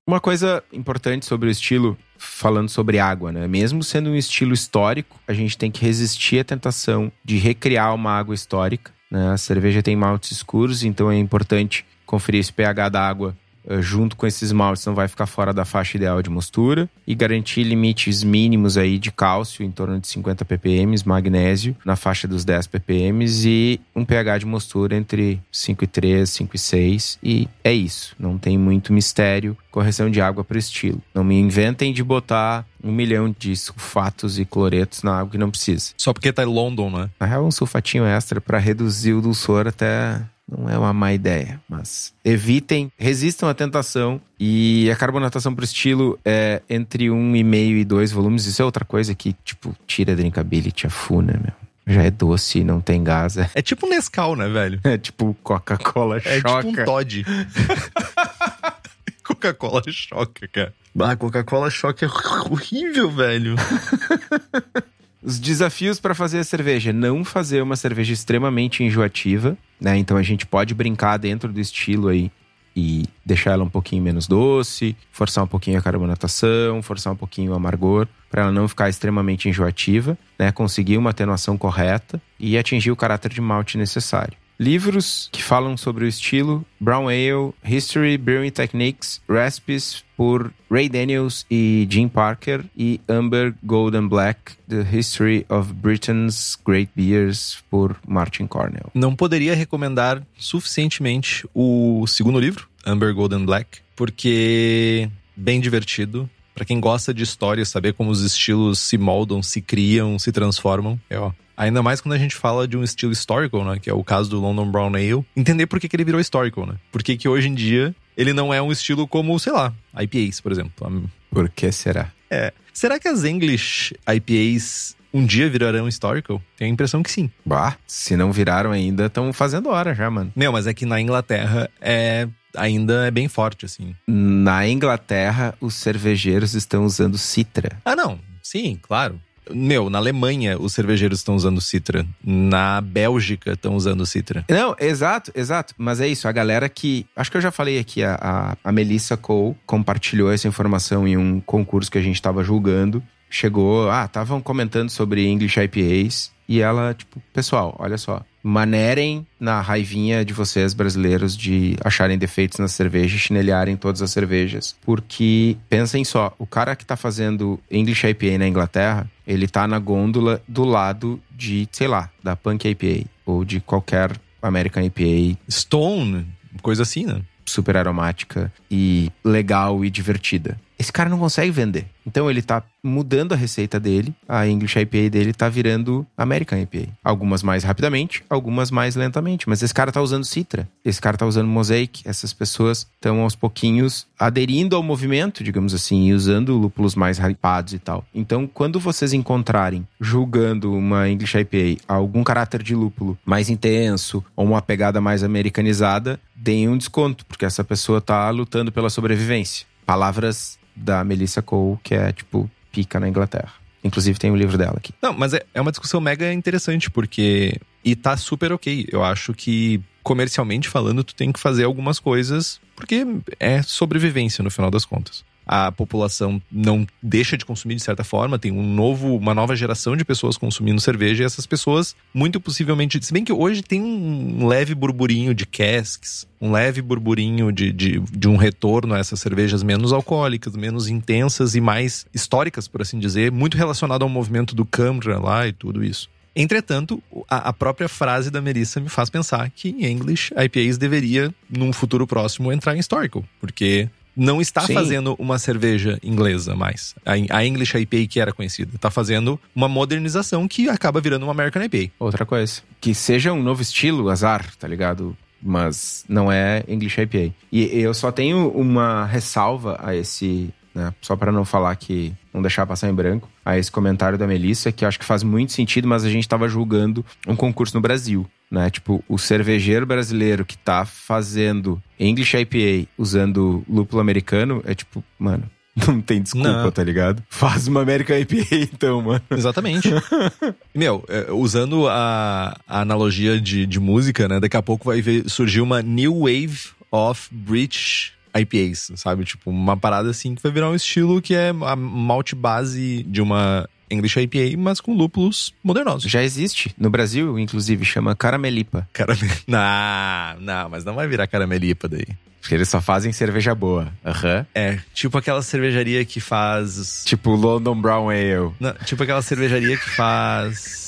Uma 0.06 0.20
coisa 0.20 0.62
importante 0.74 1.26
sobre 1.26 1.48
o 1.48 1.52
estilo, 1.52 1.98
falando 2.18 2.68
sobre 2.68 3.00
água, 3.00 3.32
né? 3.32 3.48
Mesmo 3.48 3.82
sendo 3.82 4.10
um 4.10 4.16
estilo 4.16 4.54
histórico, 4.54 5.18
a 5.26 5.32
gente 5.32 5.58
tem 5.58 5.72
que 5.72 5.82
resistir 5.82 6.40
à 6.40 6.44
tentação 6.44 7.10
de 7.24 7.38
recriar 7.38 7.96
uma 7.96 8.12
água 8.12 8.36
histórica. 8.36 8.92
Né? 9.10 9.32
A 9.32 9.38
cerveja 9.38 9.82
tem 9.82 9.96
maltes 9.96 10.32
escuros, 10.32 10.84
então 10.84 11.10
é 11.10 11.18
importante 11.18 11.86
conferir 12.06 12.42
esse 12.42 12.52
pH 12.52 12.90
da 12.90 13.08
água 13.08 13.34
junto 13.80 14.16
com 14.16 14.26
esses 14.26 14.52
maltes, 14.52 14.86
não 14.86 14.96
vai 14.96 15.08
ficar 15.08 15.26
fora 15.26 15.54
da 15.54 15.66
faixa 15.66 15.98
ideal 15.98 16.22
de 16.22 16.30
mostura 16.30 16.90
e 17.06 17.16
garantir 17.16 17.64
limites 17.64 18.24
mínimos 18.24 18.78
aí 18.78 18.98
de 18.98 19.12
cálcio 19.12 19.66
em 19.66 19.72
torno 19.72 20.00
de 20.00 20.08
50 20.08 20.46
ppm, 20.46 20.96
magnésio 21.06 21.76
na 21.86 21.96
faixa 21.96 22.28
dos 22.28 22.46
10 22.46 22.68
ppm 22.68 23.26
e 23.46 23.80
um 23.96 24.06
pH 24.06 24.40
de 24.40 24.46
mostura 24.46 24.96
entre 24.96 25.42
5,3, 25.52 26.24
5,6 26.24 27.18
e 27.24 27.48
é 27.64 27.74
isso, 27.74 28.16
não 28.20 28.38
tem 28.38 28.58
muito 28.58 28.94
mistério. 28.94 29.58
Correção 29.72 30.10
de 30.10 30.22
água 30.22 30.44
para 30.44 30.56
o 30.56 30.60
estilo. 30.60 31.02
Não 31.16 31.24
me 31.24 31.40
inventem 31.40 31.92
de 31.92 32.04
botar 32.04 32.64
um 32.84 32.92
milhão 32.92 33.34
de 33.38 33.56
sulfatos 33.56 34.38
e 34.38 34.46
cloretos 34.46 35.02
na 35.02 35.18
água 35.18 35.32
que 35.32 35.38
não 35.38 35.50
precisa. 35.50 35.94
Só 35.98 36.14
porque 36.14 36.32
tá 36.32 36.44
em 36.44 36.48
London, 36.48 36.92
né? 36.92 37.10
Na 37.20 37.26
real, 37.26 37.46
um 37.46 37.52
sulfatinho 37.52 38.06
extra 38.06 38.42
para 38.42 38.60
reduzir 38.60 39.14
o 39.14 39.22
dulçor 39.22 39.68
até 39.68 40.22
não 40.58 40.70
é 40.70 40.78
uma 40.78 40.94
má 40.94 41.14
ideia, 41.14 41.60
mas 41.68 42.14
evitem, 42.24 42.92
resistam 42.98 43.50
à 43.50 43.54
tentação 43.54 44.22
e 44.40 44.90
a 44.92 44.96
carbonatação 44.96 45.54
pro 45.54 45.66
estilo 45.66 46.20
é 46.24 46.62
entre 46.70 47.10
um 47.10 47.36
e 47.36 47.44
meio 47.44 47.78
e 47.78 47.86
dois 47.86 48.12
volumes. 48.12 48.46
Isso 48.46 48.62
é 48.62 48.66
outra 48.66 48.86
coisa 48.86 49.14
que, 49.16 49.34
tipo, 49.44 49.76
tira 49.88 50.14
a 50.14 50.16
drinkability 50.16 50.88
a 50.88 50.90
full, 50.90 51.22
né, 51.22 51.34
meu? 51.34 51.54
Já 51.86 52.04
é 52.04 52.12
doce, 52.12 52.64
não 52.64 52.80
tem 52.80 53.04
gás. 53.04 53.38
É, 53.38 53.50
é 53.56 53.62
tipo 53.62 53.88
Nescau, 53.88 54.36
né, 54.36 54.48
velho? 54.48 54.80
É 54.86 54.98
tipo 54.98 55.36
Coca-Cola 55.44 56.18
é 56.18 56.40
choca. 56.40 56.50
É 56.50 56.72
tipo 56.72 56.82
um 56.82 56.86
Todd. 56.86 57.26
Coca-Cola 59.24 59.82
choca, 59.88 60.48
cara. 60.48 60.74
Ah, 61.00 61.16
Coca-Cola 61.16 61.70
choca 61.70 62.06
é 62.06 62.10
horrível, 62.50 63.10
velho. 63.12 63.56
Os 65.24 65.40
desafios 65.40 66.02
para 66.02 66.14
fazer 66.14 66.40
a 66.40 66.44
cerveja. 66.44 66.92
Não 66.92 67.24
fazer 67.24 67.62
uma 67.62 67.78
cerveja 67.78 68.12
extremamente 68.12 68.84
enjoativa, 68.84 69.58
né? 69.80 69.98
Então 69.98 70.18
a 70.18 70.24
gente 70.24 70.46
pode 70.46 70.74
brincar 70.74 71.18
dentro 71.18 71.52
do 71.52 71.60
estilo 71.62 72.10
aí 72.10 72.30
e 72.76 73.06
deixar 73.26 73.52
ela 73.52 73.64
um 73.64 73.70
pouquinho 73.70 74.04
menos 74.04 74.28
doce, 74.28 74.98
forçar 75.12 75.44
um 75.44 75.48
pouquinho 75.48 75.78
a 75.78 75.82
carbonatação, 75.82 76.82
forçar 76.82 77.14
um 77.14 77.16
pouquinho 77.16 77.52
o 77.52 77.56
amargor, 77.56 78.08
para 78.30 78.42
ela 78.42 78.52
não 78.52 78.68
ficar 78.68 78.90
extremamente 78.90 79.48
enjoativa, 79.48 80.18
né? 80.38 80.52
Conseguir 80.52 80.98
uma 80.98 81.12
atenuação 81.12 81.58
correta 81.58 82.22
e 82.38 82.58
atingir 82.58 82.92
o 82.92 82.96
caráter 82.96 83.32
de 83.32 83.40
malte 83.40 83.78
necessário. 83.78 84.43
Livros 84.64 85.28
que 85.30 85.44
falam 85.44 85.76
sobre 85.76 86.06
o 86.06 86.08
estilo: 86.08 86.66
Brown 86.80 87.10
Ale, 87.10 87.54
History, 87.66 88.18
Brewing 88.18 88.50
Techniques, 88.50 89.22
Recipes 89.28 90.06
por 90.16 90.54
Ray 90.72 90.88
Daniels 90.88 91.46
e 91.52 91.86
Jim 91.90 92.08
Parker 92.08 92.64
e 92.76 93.02
Amber 93.10 93.54
Golden 93.62 94.08
Black, 94.08 94.54
The 94.70 94.88
History 94.90 95.46
of 95.50 95.74
Britain's 95.74 96.58
Great 96.66 96.90
Beers 96.96 97.62
por 97.70 97.98
Martin 98.08 98.48
Cornell. 98.48 98.90
Não 98.94 99.14
poderia 99.14 99.54
recomendar 99.54 100.26
suficientemente 100.38 101.46
o 101.54 102.08
segundo 102.08 102.40
livro, 102.40 102.70
Amber 102.86 103.14
Golden 103.14 103.46
Black, 103.46 103.80
porque 103.98 105.10
bem 105.36 105.60
divertido. 105.60 106.30
Para 106.56 106.64
quem 106.64 106.80
gosta 106.80 107.14
de 107.14 107.24
história, 107.24 107.66
saber 107.66 107.94
como 107.94 108.12
os 108.12 108.22
estilos 108.22 108.80
se 108.80 108.98
moldam, 108.98 109.44
se 109.44 109.60
criam, 109.60 110.18
se 110.18 110.32
transformam, 110.32 110.98
é 111.10 111.18
ó, 111.18 111.34
Ainda 111.56 111.82
mais 111.84 112.02
quando 112.02 112.14
a 112.14 112.18
gente 112.18 112.36
fala 112.36 112.68
de 112.68 112.78
um 112.78 112.84
estilo 112.84 113.12
historical, 113.12 113.64
né? 113.64 113.80
Que 113.80 113.90
é 113.90 113.94
o 113.94 114.04
caso 114.04 114.30
do 114.30 114.40
London 114.40 114.70
Brown 114.70 114.96
Ale. 114.96 115.26
Entender 115.36 115.68
por 115.68 115.80
que, 115.80 115.88
que 115.88 115.96
ele 115.96 116.04
virou 116.04 116.20
historical, 116.20 116.66
né? 116.66 116.76
Por 116.92 117.04
que, 117.04 117.16
que 117.16 117.28
hoje 117.28 117.48
em 117.48 117.54
dia 117.54 117.96
ele 118.18 118.34
não 118.34 118.54
é 118.54 118.62
um 118.62 118.72
estilo 118.72 119.08
como, 119.08 119.38
sei 119.40 119.54
lá, 119.54 119.74
IPAs, 120.00 120.40
por 120.40 120.52
exemplo. 120.52 121.10
Por 121.30 121.50
que 121.50 121.72
será? 121.72 122.12
É. 122.30 122.54
Será 122.74 123.00
que 123.00 123.08
as 123.08 123.24
English 123.24 123.94
IPAs 124.08 124.96
um 125.14 125.26
dia 125.26 125.50
virarão 125.50 125.88
historical? 125.88 126.42
Tenho 126.58 126.72
a 126.72 126.74
impressão 126.74 127.04
que 127.04 127.12
sim. 127.12 127.30
Bah, 127.46 127.78
se 127.86 128.16
não 128.16 128.32
viraram 128.32 128.72
ainda, 128.72 129.06
estão 129.06 129.32
fazendo 129.32 129.70
hora 129.70 129.94
já, 129.94 130.10
mano. 130.10 130.32
Não, 130.36 130.52
mas 130.52 130.66
é 130.66 130.74
que 130.74 130.86
na 130.86 131.00
Inglaterra 131.00 131.70
é 131.80 132.28
ainda 132.56 133.06
é 133.08 133.12
bem 133.12 133.28
forte, 133.28 133.66
assim. 133.66 133.96
Na 134.08 134.68
Inglaterra, 134.68 135.56
os 135.60 135.76
cervejeiros 135.76 136.54
estão 136.54 136.86
usando 136.86 137.18
citra. 137.18 137.78
Ah, 137.84 137.96
não. 137.96 138.20
Sim, 138.42 138.80
claro. 138.82 139.20
Meu, 139.52 139.90
na 139.90 139.98
Alemanha 139.98 140.58
os 140.60 140.74
cervejeiros 140.74 141.20
estão 141.20 141.36
usando 141.36 141.62
Citra. 141.62 142.06
Na 142.24 142.82
Bélgica 142.82 143.54
estão 143.54 143.76
usando 143.76 144.06
Citra. 144.06 144.46
Não, 144.50 144.76
exato, 144.80 145.32
exato. 145.36 145.74
Mas 145.78 146.02
é 146.02 146.08
isso, 146.08 146.28
a 146.28 146.32
galera 146.32 146.68
que. 146.70 147.06
Acho 147.16 147.32
que 147.32 147.38
eu 147.38 147.42
já 147.42 147.52
falei 147.52 147.80
aqui, 147.80 148.04
a, 148.04 148.58
a, 148.64 148.72
Melissa 148.72 149.16
Cole 149.18 149.56
compartilhou 149.66 150.32
essa 150.32 150.48
informação 150.48 151.08
em 151.08 151.18
um 151.18 151.40
concurso 151.40 151.92
que 151.92 151.98
a 151.98 152.02
gente 152.02 152.16
estava 152.16 152.44
julgando. 152.44 153.04
Chegou, 153.30 153.90
ah, 153.90 154.06
estavam 154.06 154.42
comentando 154.42 154.90
sobre 154.90 155.28
English 155.28 155.60
IPAs. 155.60 156.32
E 156.48 156.60
ela, 156.60 156.94
tipo, 156.94 157.22
pessoal, 157.34 157.76
olha 157.80 157.98
só 157.98 158.24
manerem 158.44 159.26
na 159.40 159.62
raivinha 159.62 160.26
de 160.26 160.34
vocês 160.34 160.74
brasileiros 160.74 161.36
de 161.36 161.78
acharem 161.84 162.18
defeitos 162.18 162.60
na 162.60 162.68
cerveja 162.68 163.16
e 163.16 163.20
chinelharem 163.20 163.78
todas 163.78 164.02
as 164.02 164.12
cervejas. 164.12 164.76
Porque, 164.82 165.56
pensem 165.70 166.04
só, 166.04 166.36
o 166.38 166.46
cara 166.46 166.76
que 166.76 166.86
tá 166.86 166.98
fazendo 166.98 167.58
English 167.72 168.06
IPA 168.06 168.38
na 168.38 168.48
Inglaterra, 168.48 169.10
ele 169.26 169.48
tá 169.48 169.66
na 169.66 169.80
gôndola 169.80 170.42
do 170.46 170.66
lado 170.66 171.22
de, 171.32 171.68
sei 171.72 171.88
lá, 171.88 172.10
da 172.22 172.36
Punk 172.36 172.68
IPA 172.68 173.08
ou 173.26 173.46
de 173.46 173.62
qualquer 173.62 174.12
American 174.42 174.84
IPA. 174.84 175.40
Stone, 175.50 176.28
coisa 176.62 176.84
assim, 176.84 177.06
né? 177.06 177.22
Super 177.46 177.78
aromática 177.78 178.52
e 178.70 179.10
legal 179.24 179.84
e 179.84 179.90
divertida. 179.90 180.58
Esse 180.78 180.92
cara 180.92 181.10
não 181.10 181.20
consegue 181.20 181.52
vender. 181.52 181.86
Então 182.06 182.30
ele 182.30 182.42
tá 182.42 182.64
mudando 182.84 183.34
a 183.34 183.36
receita 183.36 183.80
dele, 183.80 184.14
a 184.28 184.46
English 184.48 184.78
IPA 184.78 185.10
dele 185.10 185.34
tá 185.34 185.48
virando 185.48 186.06
American 186.18 186.60
IPA. 186.60 186.90
Algumas 187.04 187.42
mais 187.42 187.64
rapidamente, 187.64 188.24
algumas 188.30 188.70
mais 188.70 188.96
lentamente. 188.96 189.48
Mas 189.48 189.64
esse 189.64 189.74
cara 189.74 189.92
tá 189.92 190.02
usando 190.02 190.26
Citra, 190.26 190.68
esse 190.84 191.00
cara 191.00 191.18
tá 191.18 191.26
usando 191.26 191.48
Mosaic. 191.48 192.02
Essas 192.06 192.34
pessoas 192.34 192.88
estão 192.96 193.22
aos 193.22 193.36
pouquinhos 193.36 194.06
aderindo 194.20 194.76
ao 194.76 194.84
movimento, 194.84 195.44
digamos 195.44 195.74
assim, 195.74 196.08
e 196.08 196.14
usando 196.14 196.58
lúpulos 196.58 196.96
mais 196.96 197.18
hypados 197.20 197.74
e 197.74 197.80
tal. 197.80 198.06
Então, 198.14 198.46
quando 198.46 198.80
vocês 198.80 199.14
encontrarem, 199.14 199.88
julgando 200.00 200.74
uma 200.74 201.10
English 201.10 201.38
IPA, 201.38 201.82
algum 201.88 202.24
caráter 202.24 202.62
de 202.62 202.76
lúpulo 202.76 203.18
mais 203.26 203.50
intenso 203.50 204.24
ou 204.36 204.46
uma 204.46 204.62
pegada 204.62 205.00
mais 205.00 205.24
americanizada, 205.24 206.20
deem 206.36 206.68
um 206.68 206.78
desconto, 206.78 207.26
porque 207.26 207.46
essa 207.46 207.64
pessoa 207.64 208.02
tá 208.02 208.30
lutando 208.30 208.72
pela 208.72 208.90
sobrevivência. 208.90 209.66
Palavras 209.86 210.58
da 210.76 211.04
Melissa 211.04 211.42
Cole, 211.42 211.78
que 211.84 211.94
é, 211.94 212.12
tipo, 212.12 212.50
pica 212.72 213.00
na 213.00 213.08
Inglaterra. 213.08 213.54
Inclusive 213.84 214.18
tem 214.18 214.32
o 214.32 214.34
um 214.34 214.38
livro 214.38 214.58
dela 214.58 214.76
aqui. 214.78 214.94
Não, 215.02 215.14
mas 215.14 215.34
é, 215.34 215.44
é 215.54 215.62
uma 215.62 215.72
discussão 215.72 216.00
mega 216.00 216.32
interessante, 216.32 216.90
porque. 216.90 217.60
E 217.84 217.96
tá 217.96 218.16
super 218.16 218.54
ok. 218.54 218.88
Eu 218.90 219.04
acho 219.04 219.34
que, 219.34 219.82
comercialmente 220.02 220.70
falando, 220.70 221.04
tu 221.04 221.14
tem 221.14 221.34
que 221.34 221.40
fazer 221.40 221.66
algumas 221.66 222.00
coisas, 222.00 222.62
porque 222.76 223.06
é 223.40 223.62
sobrevivência 223.62 224.42
no 224.42 224.50
final 224.50 224.72
das 224.72 224.86
contas. 224.86 225.26
A 225.46 225.72
população 225.72 226.42
não 226.52 226.86
deixa 227.02 227.38
de 227.38 227.46
consumir 227.46 227.76
de 227.76 227.84
certa 227.84 228.04
forma, 228.04 228.40
tem 228.40 228.52
um 228.52 228.64
novo, 228.64 229.16
uma 229.16 229.34
nova 229.34 229.56
geração 229.56 229.96
de 229.96 230.06
pessoas 230.06 230.38
consumindo 230.38 230.80
cerveja 230.80 231.24
e 231.24 231.26
essas 231.26 231.46
pessoas, 231.46 231.96
muito 232.14 232.40
possivelmente, 232.40 233.04
se 233.04 233.14
bem 233.14 233.24
que 233.24 233.34
hoje 233.34 233.62
tem 233.62 233.82
um 233.82 234.48
leve 234.48 234.74
burburinho 234.74 235.34
de 235.34 235.46
casks, 235.46 236.28
um 236.40 236.52
leve 236.52 236.82
burburinho 236.82 237.52
de, 237.52 237.72
de, 237.72 238.00
de 238.00 238.28
um 238.28 238.36
retorno 238.36 238.94
a 238.94 239.00
essas 239.00 239.20
cervejas 239.20 239.64
menos 239.64 239.94
alcoólicas, 239.94 240.56
menos 240.56 240.88
intensas 240.88 241.56
e 241.56 241.62
mais 241.62 242.06
históricas, 242.14 242.68
por 242.68 242.82
assim 242.82 243.00
dizer, 243.00 243.32
muito 243.32 243.58
relacionado 243.58 244.04
ao 244.04 244.10
movimento 244.10 244.56
do 244.56 244.66
Camra 244.66 245.20
lá 245.20 245.48
e 245.48 245.54
tudo 245.54 245.84
isso. 245.84 246.10
Entretanto, 246.36 247.02
a, 247.30 247.54
própria 247.54 247.88
frase 247.88 248.32
da 248.32 248.42
Melissa 248.42 248.80
me 248.80 248.90
faz 248.90 249.08
pensar 249.08 249.52
que 249.52 249.70
em 249.70 249.86
English 249.86 250.34
IPAs 250.34 250.80
deveria, 250.80 251.34
num 251.48 251.72
futuro 251.72 252.08
próximo, 252.08 252.52
entrar 252.52 252.76
em 252.76 252.80
Historical, 252.80 253.24
porque 253.40 253.88
não 254.16 254.42
está 254.42 254.62
Sim. 254.62 254.74
fazendo 254.74 255.16
uma 255.18 255.40
cerveja 255.40 256.00
inglesa 256.04 256.56
mais. 256.56 256.96
A, 257.06 257.14
a 257.38 257.46
English 257.46 257.78
IPA 257.78 258.08
que 258.08 258.20
era 258.20 258.34
conhecida. 258.34 258.76
Está 258.76 258.90
fazendo 258.90 259.40
uma 259.56 259.68
modernização 259.68 260.48
que 260.48 260.70
acaba 260.70 261.02
virando 261.02 261.24
uma 261.24 261.32
American 261.32 261.64
IPA. 261.64 261.92
Outra 262.00 262.26
coisa. 262.26 262.62
Que 262.80 262.94
seja 262.94 263.34
um 263.34 263.42
novo 263.42 263.62
estilo, 263.62 264.10
azar, 264.10 264.56
tá 264.56 264.68
ligado? 264.68 265.16
Mas 265.42 266.06
não 266.08 266.32
é 266.32 266.64
English 266.68 267.00
IPA. 267.02 267.34
E 267.52 267.64
eu 267.80 267.94
só 267.94 268.12
tenho 268.12 268.50
uma 268.50 269.06
ressalva 269.06 269.78
a 269.84 269.96
esse 269.96 270.54
né? 270.74 270.94
Só 271.02 271.16
para 271.16 271.32
não 271.32 271.46
falar 271.46 271.76
que 271.76 272.14
não 272.34 272.42
deixar 272.42 272.66
passar 272.66 272.90
em 272.90 272.94
branco, 272.94 273.30
a 273.46 273.58
esse 273.58 273.72
comentário 273.72 274.18
da 274.18 274.26
Melissa, 274.26 274.72
que 274.72 274.86
acho 274.86 275.00
que 275.00 275.06
faz 275.06 275.24
muito 275.24 275.52
sentido, 275.52 275.88
mas 275.88 276.04
a 276.04 276.10
gente 276.10 276.24
estava 276.24 276.48
julgando 276.48 277.06
um 277.28 277.36
concurso 277.36 277.76
no 277.76 277.82
Brasil, 277.82 278.26
né? 278.50 278.70
Tipo, 278.70 279.04
o 279.08 279.18
cervejeiro 279.18 279.86
brasileiro 279.86 280.46
que 280.46 280.58
tá 280.58 280.86
fazendo 280.86 281.82
English 282.00 282.36
IPA 282.36 282.90
usando 282.98 283.64
lúpulo 283.70 284.02
americano 284.02 284.64
é 284.66 284.74
tipo, 284.74 285.04
mano, 285.20 285.44
não 285.88 286.02
tem 286.02 286.22
desculpa, 286.22 286.64
não. 286.64 286.72
tá 286.72 286.84
ligado? 286.84 287.24
Faz 287.30 287.68
uma 287.68 287.82
American 287.82 288.18
IPA 288.18 288.56
então, 288.74 289.02
mano. 289.02 289.22
Exatamente. 289.32 289.90
Meu, 290.74 291.04
é, 291.08 291.32
usando 291.32 291.88
a, 291.88 292.60
a 292.68 292.82
analogia 292.82 293.40
de, 293.40 293.66
de 293.66 293.80
música, 293.80 294.28
né? 294.28 294.40
Daqui 294.40 294.58
a 294.58 294.62
pouco 294.62 294.86
vai 294.86 295.02
ver, 295.02 295.30
surgir 295.30 295.62
uma 295.62 295.82
New 295.82 296.22
Wave 296.22 296.70
of 296.92 297.28
British 297.32 298.14
IPAs, 298.36 298.92
sabe? 298.96 299.26
Tipo, 299.26 299.50
uma 299.50 299.78
parada 299.78 300.10
assim 300.10 300.36
que 300.36 300.42
vai 300.42 300.52
virar 300.52 300.70
um 300.70 300.76
estilo 300.76 301.22
que 301.22 301.36
é 301.36 301.50
a 301.50 301.76
malte 301.76 302.36
base 302.36 303.04
de 303.04 303.22
uma 303.22 303.68
English 303.90 304.20
IPA, 304.20 304.58
mas 304.58 304.82
com 304.82 304.94
lúpulos 304.94 305.54
modernosos. 305.64 306.10
Já 306.10 306.24
existe. 306.24 306.74
No 306.78 306.90
Brasil, 306.90 307.38
inclusive, 307.38 307.86
chama 307.86 308.16
Caramelipa. 308.16 308.88
Caramel... 308.92 309.30
Não, 309.48 310.40
não, 310.40 310.70
mas 310.70 310.84
não 310.84 310.96
vai 310.96 311.08
virar 311.08 311.28
Caramelipa 311.28 311.88
daí. 311.88 312.08
Porque 312.42 312.56
eles 312.56 312.68
só 312.68 312.82
fazem 312.82 313.14
cerveja 313.14 313.56
boa. 313.56 313.92
Aham. 314.06 314.40
Uhum. 314.40 314.46
É, 314.54 314.80
tipo 314.94 315.18
aquela 315.18 315.42
cervejaria 315.42 316.04
que 316.04 316.20
faz. 316.20 317.04
Tipo 317.06 317.32
London 317.36 317.80
Brown 317.80 318.10
Ale. 318.10 318.52
Não, 318.60 318.74
tipo 318.86 319.04
aquela 319.04 319.22
cervejaria 319.22 319.78
que 319.78 319.90
faz 319.92 320.84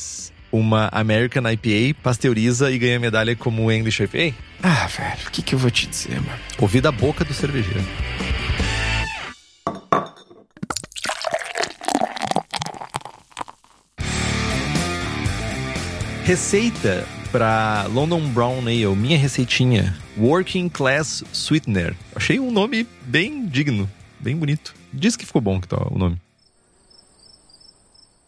uma 0.55 0.89
American 0.91 1.43
IPA, 1.49 1.99
pasteuriza 2.01 2.71
e 2.71 2.77
ganha 2.77 2.99
medalha 2.99 3.35
como 3.35 3.71
English 3.71 4.01
IPA? 4.03 4.35
Ah, 4.63 4.87
velho, 4.87 5.27
o 5.27 5.31
que, 5.31 5.41
que 5.41 5.55
eu 5.55 5.59
vou 5.59 5.69
te 5.69 5.87
dizer, 5.87 6.15
mano? 6.21 6.39
Ouvi 6.59 6.81
da 6.81 6.91
boca 6.91 7.23
do 7.23 7.33
cervejeiro. 7.33 7.83
Receita 16.23 17.07
para 17.31 17.85
London 17.93 18.29
Brown 18.29 18.61
Ale, 18.61 18.95
minha 18.95 19.17
receitinha. 19.17 19.95
Working 20.17 20.69
Class 20.69 21.23
Sweetener. 21.31 21.95
Achei 22.15 22.39
um 22.39 22.49
nome 22.49 22.87
bem 23.03 23.45
digno, 23.45 23.87
bem 24.19 24.35
bonito. 24.35 24.73
Diz 24.91 25.15
que 25.15 25.25
ficou 25.25 25.41
bom 25.41 25.59
que 25.59 25.67
tá 25.67 25.77
o 25.91 25.99
nome. 25.99 26.19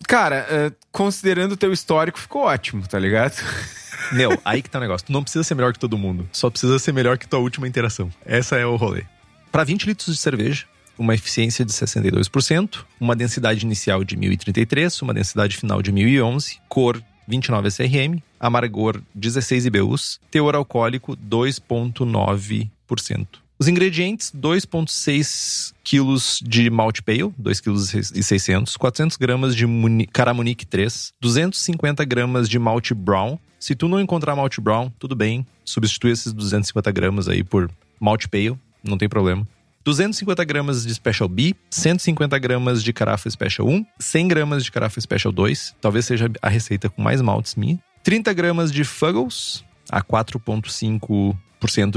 Cara, 0.08 0.48
uh, 0.50 0.74
considerando 0.90 1.52
o 1.52 1.58
teu 1.58 1.74
histórico, 1.74 2.18
ficou 2.18 2.44
ótimo, 2.44 2.88
tá 2.88 2.98
ligado? 2.98 3.36
Meu, 4.14 4.40
aí 4.46 4.62
que 4.62 4.70
tá 4.70 4.80
o 4.80 4.82
negócio. 4.82 5.06
Tu 5.06 5.12
não 5.12 5.22
precisa 5.22 5.44
ser 5.44 5.54
melhor 5.54 5.74
que 5.74 5.80
todo 5.80 5.98
mundo. 5.98 6.30
Só 6.32 6.50
precisa 6.50 6.80
ser 6.80 6.94
melhor 6.94 7.18
que 7.18 7.28
tua 7.28 7.40
última 7.40 7.68
interação. 7.68 8.10
Essa 8.26 8.56
é 8.56 8.66
o 8.66 8.78
rolê. 8.78 9.04
Para 9.52 9.66
20 9.66 9.86
litros 9.86 10.16
de 10.16 10.22
cerveja, 10.22 10.66
uma 10.98 11.14
eficiência 11.14 11.66
de 11.66 11.74
62%, 11.74 12.86
uma 13.02 13.18
densidade 13.18 13.66
inicial 13.66 14.06
de 14.06 14.16
1033, 14.16 15.02
uma 15.02 15.14
densidade 15.14 15.58
final 15.58 15.82
de 15.82 15.92
1011, 15.92 16.62
cor 16.70 17.04
29 17.28 17.68
SRM, 17.68 18.24
amargor 18.40 19.02
16 19.14 19.66
IBUs, 19.66 20.22
teor 20.32 20.56
alcoólico 20.56 21.18
2,9%. 21.18 23.28
Os 23.60 23.68
ingredientes: 23.68 24.32
2,6 24.32 25.74
quilos 25.84 26.40
de 26.46 26.70
malte 26.70 27.02
pale, 27.02 27.34
2 27.38 27.60
quilos 27.60 27.94
e 27.94 28.24
600, 28.24 28.78
400 28.78 29.18
gramas 29.18 29.56
de 29.56 29.66
Caramunique 30.14 30.66
3, 30.66 31.14
250 31.20 32.06
gramas 32.06 32.48
de 32.48 32.60
malte 32.60 32.94
brown. 32.94 33.40
Se 33.60 33.74
tu 33.74 33.88
não 33.88 34.00
encontrar 34.00 34.36
malte 34.36 34.62
brown, 34.62 34.92
tudo 35.00 35.16
bem, 35.16 35.46
substitui 35.66 36.12
esses 36.12 36.32
250 36.32 36.92
gramas 36.92 37.28
aí 37.28 37.44
por 37.44 37.72
malte 38.00 38.30
pale, 38.30 38.56
não 38.84 38.98
tem 38.98 39.10
problema. 39.10 39.48
250 39.84 40.44
gramas 40.44 40.86
de 40.86 40.94
Special 40.94 41.30
B, 41.30 41.56
150 41.72 42.38
gramas 42.38 42.84
de 42.84 42.92
carafa 42.94 43.30
Special 43.30 43.68
1, 43.68 43.86
100 43.98 44.28
gramas 44.28 44.64
de 44.64 44.72
carafa 44.72 45.00
Special 45.00 45.32
2, 45.32 45.76
talvez 45.82 46.06
seja 46.06 46.30
a 46.42 46.50
receita 46.50 46.90
com 46.90 47.02
mais 47.02 47.22
maltes 47.22 47.56
minha. 47.56 47.80
30 48.04 48.34
gramas 48.34 48.72
de 48.72 48.84
Fuggles, 48.84 49.64
a 49.90 50.02
4,5 50.02 51.36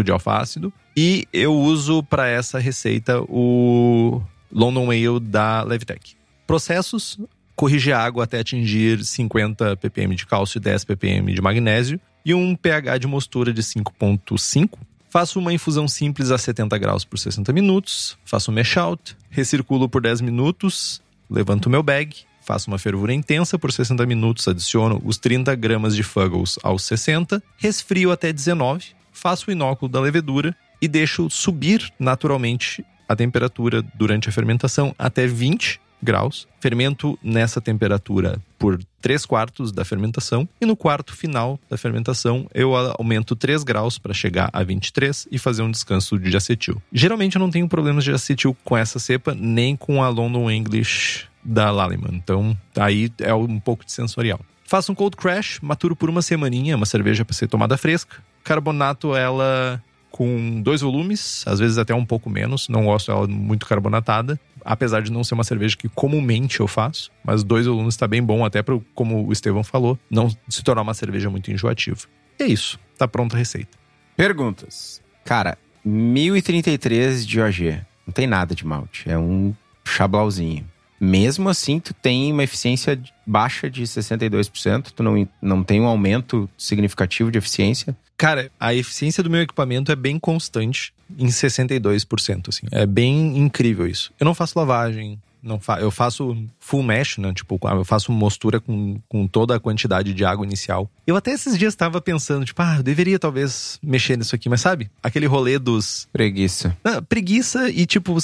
de 0.04 0.10
alfácido. 0.10 0.72
E 0.96 1.26
eu 1.32 1.54
uso 1.54 2.02
para 2.02 2.28
essa 2.28 2.58
receita 2.58 3.20
o 3.28 4.20
London 4.50 4.90
Ale 4.90 5.20
da 5.20 5.62
Levitec. 5.62 6.16
Processos: 6.46 7.18
corrigir 7.54 7.92
a 7.92 8.02
água 8.02 8.24
até 8.24 8.40
atingir 8.40 9.04
50 9.04 9.76
ppm 9.76 10.14
de 10.14 10.26
cálcio 10.26 10.58
e 10.58 10.60
10 10.60 10.84
ppm 10.84 11.32
de 11.32 11.40
magnésio 11.40 12.00
e 12.24 12.34
um 12.34 12.56
pH 12.56 12.98
de 12.98 13.06
mostura 13.06 13.52
de 13.52 13.62
5.5. 13.62 14.78
Faço 15.10 15.38
uma 15.38 15.52
infusão 15.52 15.88
simples 15.88 16.30
a 16.30 16.38
70 16.38 16.78
graus 16.78 17.04
por 17.04 17.18
60 17.18 17.52
minutos, 17.52 18.16
faço 18.24 18.50
um 18.50 18.54
mash 18.54 18.76
out, 18.76 19.16
recirculo 19.28 19.88
por 19.88 20.00
10 20.00 20.20
minutos, 20.20 21.02
levanto 21.28 21.68
meu 21.68 21.82
bag, 21.82 22.14
faço 22.50 22.68
uma 22.68 22.78
fervura 22.80 23.14
intensa 23.14 23.56
por 23.56 23.70
60 23.70 24.04
minutos, 24.06 24.48
adiciono 24.48 25.00
os 25.04 25.16
30 25.18 25.54
gramas 25.54 25.94
de 25.94 26.02
Fuggles 26.02 26.58
aos 26.64 26.82
60, 26.82 27.40
resfrio 27.56 28.10
até 28.10 28.32
19, 28.32 28.86
faço 29.12 29.48
o 29.48 29.52
inóculo 29.52 29.88
da 29.88 30.00
levedura 30.00 30.56
e 30.82 30.88
deixo 30.88 31.30
subir 31.30 31.92
naturalmente 31.96 32.84
a 33.08 33.14
temperatura 33.14 33.82
durante 33.94 34.28
a 34.28 34.32
fermentação 34.32 34.92
até 34.98 35.28
20 35.28 35.80
graus. 36.02 36.48
Fermento 36.58 37.16
nessa 37.22 37.60
temperatura 37.60 38.40
por 38.58 38.80
3 39.00 39.24
quartos 39.26 39.70
da 39.70 39.84
fermentação 39.84 40.48
e 40.60 40.66
no 40.66 40.74
quarto 40.74 41.14
final 41.14 41.58
da 41.70 41.76
fermentação 41.76 42.48
eu 42.52 42.74
aumento 42.74 43.36
3 43.36 43.62
graus 43.62 43.96
para 43.96 44.12
chegar 44.12 44.50
a 44.52 44.64
23 44.64 45.28
e 45.30 45.38
fazer 45.38 45.62
um 45.62 45.70
descanso 45.70 46.18
de 46.18 46.36
acetil. 46.36 46.82
Geralmente 46.92 47.36
eu 47.36 47.40
não 47.40 47.50
tenho 47.50 47.68
problemas 47.68 48.02
de 48.02 48.10
acetil 48.10 48.56
com 48.64 48.76
essa 48.76 48.98
cepa 48.98 49.36
nem 49.36 49.76
com 49.76 50.02
a 50.02 50.08
London 50.08 50.50
English 50.50 51.29
da 51.42 51.70
Lallemand, 51.70 52.14
então 52.14 52.56
aí 52.76 53.10
é 53.18 53.34
um 53.34 53.58
pouco 53.58 53.84
de 53.84 53.92
sensorial. 53.92 54.40
Faço 54.64 54.92
um 54.92 54.94
cold 54.94 55.16
crash, 55.16 55.58
maturo 55.60 55.96
por 55.96 56.08
uma 56.08 56.22
semaninha, 56.22 56.76
uma 56.76 56.86
cerveja 56.86 57.24
para 57.24 57.34
ser 57.34 57.48
tomada 57.48 57.76
fresca. 57.76 58.22
Carbonato 58.44 59.16
ela 59.16 59.82
com 60.10 60.60
dois 60.60 60.80
volumes, 60.80 61.44
às 61.46 61.58
vezes 61.58 61.78
até 61.78 61.94
um 61.94 62.04
pouco 62.04 62.28
menos. 62.28 62.68
Não 62.68 62.84
gosto 62.84 63.10
dela 63.10 63.26
muito 63.26 63.66
carbonatada, 63.66 64.38
apesar 64.64 65.02
de 65.02 65.10
não 65.10 65.24
ser 65.24 65.34
uma 65.34 65.44
cerveja 65.44 65.76
que 65.76 65.88
comumente 65.88 66.60
eu 66.60 66.68
faço. 66.68 67.10
Mas 67.24 67.42
dois 67.42 67.66
volumes 67.66 67.94
está 67.94 68.06
bem 68.06 68.22
bom, 68.22 68.44
até 68.44 68.62
para, 68.62 68.78
como 68.94 69.26
o 69.26 69.32
Estevão 69.32 69.64
falou, 69.64 69.98
não 70.10 70.28
se 70.48 70.62
tornar 70.62 70.82
uma 70.82 70.94
cerveja 70.94 71.30
muito 71.30 71.50
enjoativa. 71.50 72.00
E 72.38 72.44
é 72.44 72.46
isso, 72.46 72.78
tá 72.98 73.08
pronta 73.08 73.36
a 73.36 73.38
receita. 73.38 73.78
Perguntas. 74.16 75.00
Cara, 75.24 75.56
1033 75.84 77.26
de 77.26 77.40
OG. 77.40 77.80
Não 78.06 78.12
tem 78.12 78.26
nada 78.26 78.54
de 78.54 78.66
malte. 78.66 79.08
É 79.08 79.16
um 79.16 79.54
chablauzinho. 79.84 80.66
Mesmo 81.00 81.48
assim, 81.48 81.80
tu 81.80 81.94
tem 81.94 82.30
uma 82.30 82.44
eficiência 82.44 83.00
baixa 83.26 83.70
de 83.70 83.82
62%, 83.82 84.90
tu 84.94 85.02
não, 85.02 85.26
não 85.40 85.64
tem 85.64 85.80
um 85.80 85.86
aumento 85.86 86.48
significativo 86.58 87.30
de 87.30 87.38
eficiência. 87.38 87.96
Cara, 88.18 88.50
a 88.60 88.74
eficiência 88.74 89.22
do 89.22 89.30
meu 89.30 89.40
equipamento 89.40 89.90
é 89.90 89.96
bem 89.96 90.18
constante 90.18 90.92
em 91.18 91.28
62%, 91.28 92.48
assim. 92.48 92.66
É 92.70 92.84
bem 92.84 93.38
incrível 93.38 93.86
isso. 93.86 94.12
Eu 94.20 94.26
não 94.26 94.34
faço 94.34 94.58
lavagem, 94.58 95.18
não 95.42 95.58
fa 95.58 95.80
eu 95.80 95.90
faço 95.90 96.36
full 96.58 96.82
mesh, 96.82 97.18
né? 97.18 97.32
Tipo, 97.32 97.58
eu 97.62 97.84
faço 97.84 98.12
mostura 98.12 98.60
com, 98.60 99.00
com 99.08 99.26
toda 99.26 99.56
a 99.56 99.60
quantidade 99.60 100.12
de 100.12 100.24
água 100.24 100.44
inicial. 100.44 100.90
Eu 101.06 101.16
até 101.16 101.32
esses 101.32 101.58
dias 101.58 101.72
estava 101.72 102.00
pensando, 102.00 102.44
tipo, 102.44 102.60
ah, 102.62 102.76
eu 102.78 102.82
deveria 102.82 103.18
talvez 103.18 103.78
mexer 103.82 104.16
nisso 104.16 104.34
aqui, 104.34 104.48
mas 104.48 104.60
sabe? 104.60 104.90
Aquele 105.02 105.26
rolê 105.26 105.58
dos. 105.58 106.08
Preguiça. 106.12 106.76
Não, 106.84 107.02
preguiça 107.02 107.70
e, 107.70 107.86
tipo, 107.86 108.16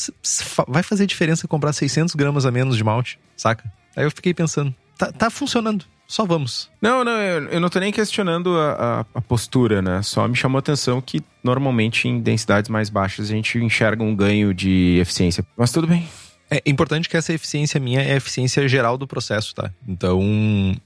vai 0.68 0.82
fazer 0.82 1.06
diferença 1.06 1.48
comprar 1.48 1.72
600 1.72 2.14
gramas 2.14 2.46
a 2.46 2.50
menos 2.50 2.76
de 2.76 2.84
malte, 2.84 3.18
saca? 3.36 3.70
Aí 3.96 4.04
eu 4.04 4.10
fiquei 4.10 4.34
pensando, 4.34 4.74
tá, 4.98 5.10
tá 5.10 5.30
funcionando. 5.30 5.84
só 6.06 6.24
vamos. 6.26 6.70
Não, 6.80 7.02
não, 7.02 7.12
eu, 7.12 7.48
eu 7.48 7.60
não 7.60 7.68
tô 7.68 7.78
nem 7.78 7.92
questionando 7.92 8.56
a, 8.58 8.72
a, 8.72 9.18
a 9.18 9.20
postura, 9.20 9.80
né? 9.80 10.02
Só 10.02 10.28
me 10.28 10.36
chamou 10.36 10.58
a 10.58 10.60
atenção 10.60 11.00
que 11.00 11.22
normalmente 11.42 12.08
em 12.08 12.20
densidades 12.20 12.68
mais 12.68 12.90
baixas 12.90 13.30
a 13.30 13.32
gente 13.32 13.58
enxerga 13.58 14.02
um 14.02 14.14
ganho 14.14 14.52
de 14.52 14.98
eficiência. 15.00 15.44
Mas 15.56 15.72
tudo 15.72 15.86
bem. 15.86 16.06
É 16.50 16.62
importante 16.66 17.08
que 17.08 17.16
essa 17.16 17.32
eficiência 17.32 17.80
minha 17.80 18.00
é 18.00 18.12
a 18.12 18.16
eficiência 18.16 18.66
geral 18.68 18.96
do 18.96 19.06
processo, 19.06 19.54
tá? 19.54 19.70
Então, 19.86 20.20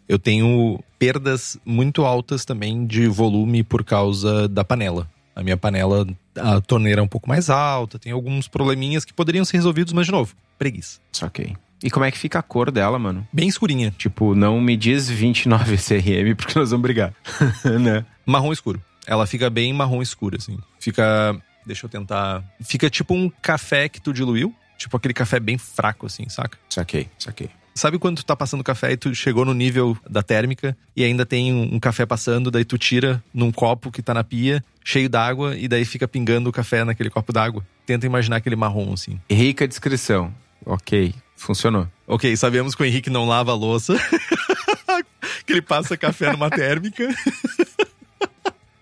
eu 0.09 0.19
tenho 0.19 0.83
perdas 0.99 1.59
muito 1.65 2.05
altas 2.05 2.45
também 2.45 2.87
de 2.87 3.07
volume 3.09 3.63
por 3.63 3.85
causa 3.85 4.49
da 4.49 4.65
panela. 4.65 5.09
A 5.37 5.43
minha 5.43 5.57
panela, 5.57 6.07
a 6.37 6.61
torneira 6.61 7.01
é 7.01 7.05
um 7.05 7.09
pouco 7.09 7.29
mais 7.29 7.51
alta, 7.51 7.99
tem 7.99 8.13
alguns 8.13 8.49
probleminhas 8.49 9.05
que 9.05 9.13
poderiam 9.13 9.45
ser 9.45 9.59
resolvidos, 9.59 9.93
mas 9.93 10.07
de 10.07 10.13
novo, 10.13 10.35
preguiça. 10.59 10.99
Ok. 11.23 11.55
E 11.83 11.91
como 11.91 12.05
é 12.05 12.11
que 12.11 12.19
fica 12.19 12.39
a 12.39 12.43
cor 12.43 12.71
dela, 12.71 12.99
mano? 12.99 13.27
Bem 13.33 13.49
escurinha. 13.49 13.93
Tipo, 13.97 14.35
não 14.35 14.61
me 14.61 14.77
diz 14.77 15.09
29 15.09 15.77
CRM 15.77 16.35
porque 16.37 16.59
nós 16.59 16.71
vamos 16.71 16.83
brigar, 16.83 17.15
né? 17.81 18.05
Marrom 18.27 18.53
escuro. 18.53 18.81
Ela 19.07 19.27
fica 19.27 19.49
bem 19.49 19.73
marrom 19.73 20.03
escuro, 20.03 20.37
assim. 20.37 20.59
Fica. 20.79 21.37
Deixa 21.65 21.87
eu 21.87 21.91
tentar. 21.91 22.45
Fica 22.63 22.91
tipo 22.91 23.15
um 23.15 23.31
café 23.31 23.89
que 23.89 24.01
tu 24.01 24.13
diluiu. 24.13 24.55
Tipo 24.81 24.97
aquele 24.97 25.13
café 25.13 25.39
bem 25.39 25.59
fraco, 25.59 26.07
assim, 26.07 26.27
saca? 26.31 26.59
Saquei, 26.71 27.07
saquei. 27.19 27.51
Sabe 27.75 27.99
quando 27.99 28.17
tu 28.17 28.25
tá 28.25 28.35
passando 28.35 28.65
café 28.65 28.93
e 28.93 28.97
tu 28.97 29.15
chegou 29.15 29.45
no 29.45 29.53
nível 29.53 29.95
da 30.09 30.23
térmica 30.23 30.75
e 30.97 31.05
ainda 31.05 31.27
tem 31.27 31.53
um, 31.53 31.79
café 31.79 32.07
passando, 32.07 32.51
daí 32.51 32.65
tu 32.65 32.79
tira 32.79 33.23
num 33.33 33.53
copo 33.53 33.93
que 33.93 34.01
tá 34.01 34.15
na 34.15 34.25
pia, 34.25 34.65
cheio 34.83 35.09
d'água, 35.09 35.55
e 35.55 35.69
daí 35.69 35.85
fica 35.85 36.09
pingando 36.09 36.49
o 36.49 36.53
café 36.53 36.83
naquele 36.83 37.11
copo 37.11 37.31
d'água? 37.31 37.63
Tenta 37.85 38.07
imaginar 38.07 38.37
aquele 38.37 38.57
marrom, 38.57 38.95
assim. 38.95 39.21
Rica 39.31 39.69
descrição. 39.69 40.35
Ok, 40.65 41.15
funcionou. 41.37 41.87
Ok, 42.07 42.35
sabemos 42.39 42.75
que 42.75 42.83
o 42.83 42.87
Henrique 42.87 43.11
não 43.11 43.29
lava 43.29 43.53
a 43.53 43.55
louça. 43.55 43.95
que 45.45 45.53
ele 45.53 45.63
passa 45.63 45.95
café 45.95 46.33
numa 46.33 46.49
térmica. 46.49 47.07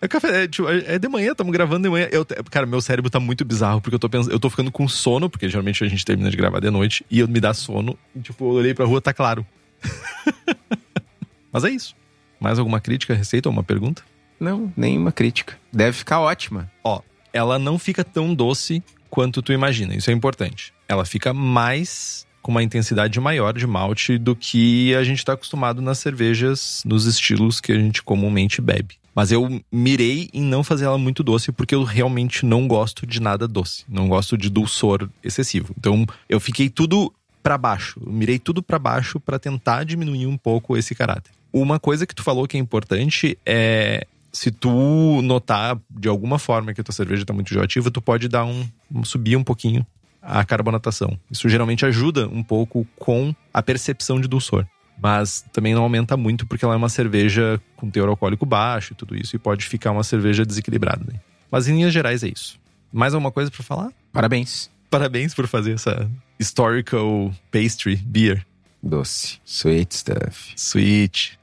É 0.00 0.06
café, 0.06 0.44
é, 0.44 0.48
tipo, 0.48 0.68
é 0.68 0.98
de 0.98 1.08
manhã, 1.08 1.32
estamos 1.32 1.52
gravando 1.52 1.82
de 1.82 1.90
manhã. 1.90 2.08
Eu, 2.12 2.24
cara, 2.50 2.66
meu 2.66 2.80
cérebro 2.80 3.10
tá 3.10 3.18
muito 3.18 3.44
bizarro, 3.44 3.80
porque 3.80 3.96
eu 3.96 3.98
tô 3.98 4.08
pensando, 4.08 4.32
eu 4.32 4.38
tô 4.38 4.48
ficando 4.48 4.70
com 4.70 4.86
sono, 4.86 5.28
porque 5.28 5.48
geralmente 5.48 5.82
a 5.82 5.88
gente 5.88 6.04
termina 6.04 6.30
de 6.30 6.36
gravar 6.36 6.60
de 6.60 6.70
noite, 6.70 7.04
e 7.10 7.18
eu 7.18 7.26
me 7.26 7.40
dá 7.40 7.52
sono, 7.52 7.98
e 8.14 8.20
tipo, 8.20 8.44
eu 8.44 8.58
olhei 8.58 8.74
pra 8.74 8.84
rua, 8.84 9.00
tá 9.00 9.12
claro. 9.12 9.44
Mas 11.52 11.64
é 11.64 11.70
isso. 11.70 11.96
Mais 12.38 12.58
alguma 12.58 12.80
crítica, 12.80 13.14
receita 13.14 13.48
ou 13.48 13.52
uma 13.52 13.64
pergunta? 13.64 14.02
Não, 14.38 14.72
nenhuma 14.76 15.10
crítica. 15.10 15.58
Deve 15.72 15.96
ficar 15.96 16.20
ótima. 16.20 16.70
Ó, 16.84 17.00
ela 17.32 17.58
não 17.58 17.76
fica 17.76 18.04
tão 18.04 18.32
doce 18.32 18.82
quanto 19.10 19.42
tu 19.42 19.52
imagina, 19.52 19.96
isso 19.96 20.10
é 20.10 20.12
importante. 20.12 20.72
Ela 20.86 21.04
fica 21.04 21.34
mais 21.34 22.24
com 22.40 22.52
uma 22.52 22.62
intensidade 22.62 23.18
maior 23.18 23.52
de 23.52 23.66
malte 23.66 24.16
do 24.16 24.36
que 24.36 24.94
a 24.94 25.02
gente 25.02 25.18
está 25.18 25.32
acostumado 25.32 25.82
nas 25.82 25.98
cervejas, 25.98 26.82
nos 26.86 27.04
estilos 27.04 27.60
que 27.60 27.72
a 27.72 27.78
gente 27.78 28.02
comumente 28.02 28.60
bebe. 28.60 28.94
Mas 29.18 29.32
eu 29.32 29.60
mirei 29.72 30.30
em 30.32 30.44
não 30.44 30.62
fazer 30.62 30.84
ela 30.84 30.96
muito 30.96 31.24
doce 31.24 31.50
porque 31.50 31.74
eu 31.74 31.82
realmente 31.82 32.46
não 32.46 32.68
gosto 32.68 33.04
de 33.04 33.20
nada 33.20 33.48
doce. 33.48 33.84
Não 33.88 34.06
gosto 34.08 34.38
de 34.38 34.48
dulçor 34.48 35.10
excessivo. 35.24 35.74
Então 35.76 36.06
eu 36.28 36.38
fiquei 36.38 36.70
tudo 36.70 37.12
para 37.42 37.58
baixo. 37.58 38.00
Eu 38.00 38.12
mirei 38.12 38.38
tudo 38.38 38.62
para 38.62 38.78
baixo 38.78 39.18
para 39.18 39.36
tentar 39.36 39.82
diminuir 39.82 40.28
um 40.28 40.36
pouco 40.36 40.76
esse 40.76 40.94
caráter. 40.94 41.32
Uma 41.52 41.80
coisa 41.80 42.06
que 42.06 42.14
tu 42.14 42.22
falou 42.22 42.46
que 42.46 42.56
é 42.56 42.60
importante 42.60 43.36
é 43.44 44.06
se 44.30 44.52
tu 44.52 45.20
notar 45.20 45.76
de 45.90 46.06
alguma 46.06 46.38
forma 46.38 46.72
que 46.72 46.80
a 46.80 46.84
tua 46.84 46.94
cerveja 46.94 47.22
está 47.22 47.34
muito 47.34 47.50
enjoativa, 47.50 47.90
tu 47.90 48.00
pode 48.00 48.28
dar 48.28 48.44
um, 48.44 48.68
um 48.94 49.02
subir 49.02 49.34
um 49.34 49.42
pouquinho 49.42 49.84
a 50.22 50.44
carbonatação. 50.44 51.18
Isso 51.28 51.48
geralmente 51.48 51.84
ajuda 51.84 52.28
um 52.28 52.44
pouco 52.44 52.86
com 52.94 53.34
a 53.52 53.60
percepção 53.64 54.20
de 54.20 54.28
dulçor. 54.28 54.64
Mas 55.00 55.44
também 55.52 55.74
não 55.74 55.82
aumenta 55.82 56.16
muito 56.16 56.46
porque 56.46 56.64
ela 56.64 56.74
é 56.74 56.76
uma 56.76 56.88
cerveja 56.88 57.60
com 57.76 57.90
teor 57.90 58.08
alcoólico 58.08 58.44
baixo 58.44 58.92
e 58.92 58.96
tudo 58.96 59.16
isso, 59.16 59.36
e 59.36 59.38
pode 59.38 59.64
ficar 59.66 59.92
uma 59.92 60.02
cerveja 60.02 60.44
desequilibrada. 60.44 61.04
Né? 61.06 61.20
Mas 61.50 61.68
em 61.68 61.74
linhas 61.74 61.92
gerais 61.92 62.22
é 62.22 62.28
isso. 62.28 62.58
Mais 62.92 63.14
alguma 63.14 63.30
coisa 63.30 63.50
para 63.50 63.62
falar? 63.62 63.90
Parabéns. 64.12 64.70
Parabéns 64.90 65.34
por 65.34 65.46
fazer 65.46 65.72
essa 65.72 66.10
historical 66.38 67.32
pastry 67.52 67.96
beer. 67.96 68.44
Doce. 68.82 69.38
Sweet 69.44 69.94
stuff. 69.94 70.52
Sweet. 70.56 71.38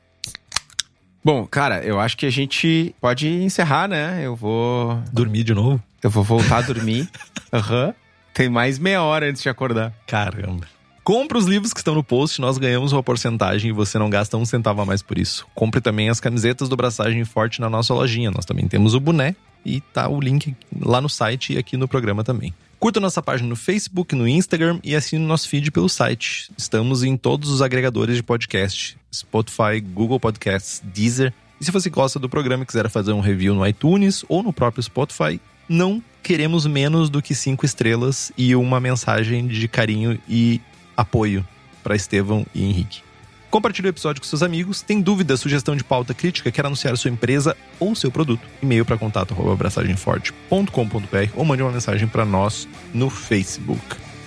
Bom, 1.23 1.45
cara, 1.47 1.83
eu 1.83 1.99
acho 1.99 2.17
que 2.17 2.25
a 2.25 2.29
gente 2.29 2.95
pode 3.01 3.27
encerrar, 3.27 3.87
né? 3.87 4.21
Eu 4.23 4.35
vou. 4.35 5.01
Dormir 5.11 5.43
de 5.43 5.53
novo? 5.53 5.81
Eu 6.03 6.09
vou 6.09 6.23
voltar 6.23 6.57
a 6.57 6.61
dormir. 6.61 7.09
Aham. 7.51 7.87
uhum. 7.87 7.93
Tem 8.33 8.49
mais 8.49 8.77
meia 8.77 9.01
hora 9.01 9.29
antes 9.29 9.41
de 9.41 9.47
acordar. 9.47 9.93
Caramba. 10.05 10.67
Compre 11.05 11.37
os 11.37 11.45
livros 11.45 11.71
que 11.71 11.79
estão 11.79 11.93
no 11.93 12.03
post, 12.03 12.41
nós 12.41 12.57
ganhamos 12.57 12.91
uma 12.91 13.03
porcentagem 13.03 13.69
e 13.69 13.71
você 13.71 13.99
não 13.99 14.09
gasta 14.09 14.37
um 14.37 14.43
centavo 14.43 14.81
a 14.81 14.85
mais 14.87 15.03
por 15.03 15.19
isso. 15.19 15.45
Compre 15.53 15.79
também 15.79 16.09
as 16.09 16.19
camisetas 16.19 16.67
do 16.67 16.75
Braçagem 16.75 17.23
Forte 17.23 17.61
na 17.61 17.69
nossa 17.69 17.93
lojinha. 17.93 18.31
Nós 18.31 18.43
também 18.43 18.67
temos 18.67 18.95
o 18.95 18.99
boné 18.99 19.35
e 19.63 19.81
tá 19.81 20.09
o 20.09 20.19
link 20.19 20.55
lá 20.81 20.99
no 20.99 21.07
site 21.07 21.53
e 21.53 21.59
aqui 21.59 21.77
no 21.77 21.87
programa 21.87 22.23
também. 22.23 22.51
Curta 22.79 22.99
nossa 22.99 23.21
página 23.21 23.47
no 23.47 23.55
Facebook, 23.55 24.15
no 24.15 24.27
Instagram 24.27 24.79
e 24.83 24.95
assine 24.95 25.23
nosso 25.23 25.47
feed 25.47 25.69
pelo 25.69 25.87
site. 25.87 26.49
Estamos 26.57 27.03
em 27.03 27.15
todos 27.15 27.51
os 27.51 27.61
agregadores 27.61 28.15
de 28.15 28.23
podcast: 28.23 28.97
Spotify, 29.13 29.79
Google 29.79 30.19
Podcasts, 30.19 30.81
Deezer. 30.83 31.31
E 31.61 31.65
se 31.65 31.69
você 31.69 31.87
gosta 31.87 32.17
do 32.17 32.27
programa 32.27 32.63
e 32.63 32.65
quiser 32.65 32.89
fazer 32.89 33.11
um 33.11 33.21
review 33.21 33.53
no 33.53 33.67
iTunes 33.67 34.25
ou 34.27 34.41
no 34.41 34.51
próprio 34.51 34.81
Spotify, 34.81 35.39
não 35.69 36.01
queremos 36.23 36.65
menos 36.65 37.11
do 37.11 37.21
que 37.21 37.35
cinco 37.35 37.63
estrelas 37.63 38.31
e 38.35 38.55
uma 38.55 38.79
mensagem 38.79 39.45
de 39.45 39.67
carinho 39.67 40.19
e 40.27 40.59
apoio 40.95 41.45
para 41.83 41.95
Estevão 41.95 42.45
e 42.53 42.63
Henrique. 42.63 43.03
Compartilhe 43.49 43.87
o 43.87 43.89
episódio 43.89 44.21
com 44.21 44.27
seus 44.27 44.43
amigos. 44.43 44.81
Tem 44.81 44.99
dúvida, 44.99 45.37
sugestão 45.37 45.75
de 45.75 45.83
pauta 45.83 46.13
crítica, 46.13 46.51
quer 46.51 46.65
anunciar 46.65 46.97
sua 46.97 47.09
empresa 47.09 47.55
ou 47.79 47.95
seu 47.95 48.11
produto? 48.11 48.45
E-mail 48.61 48.83
para 48.83 48.97
contato 48.97 49.33
abraçagemforte.com.br 49.49 51.29
ou 51.35 51.45
mande 51.45 51.63
uma 51.63 51.71
mensagem 51.71 52.07
para 52.07 52.25
nós 52.25 52.67
no 52.93 53.09
Facebook. 53.09 53.81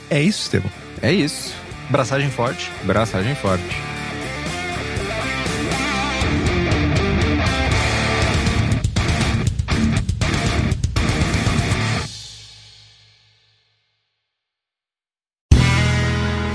É 0.08 0.22
isso, 0.22 0.42
Estevão? 0.42 0.70
É 1.02 1.12
isso. 1.12 1.54
Braçagem 1.90 2.30
forte. 2.30 2.70
Braçagem 2.84 3.34
forte. 3.34 3.97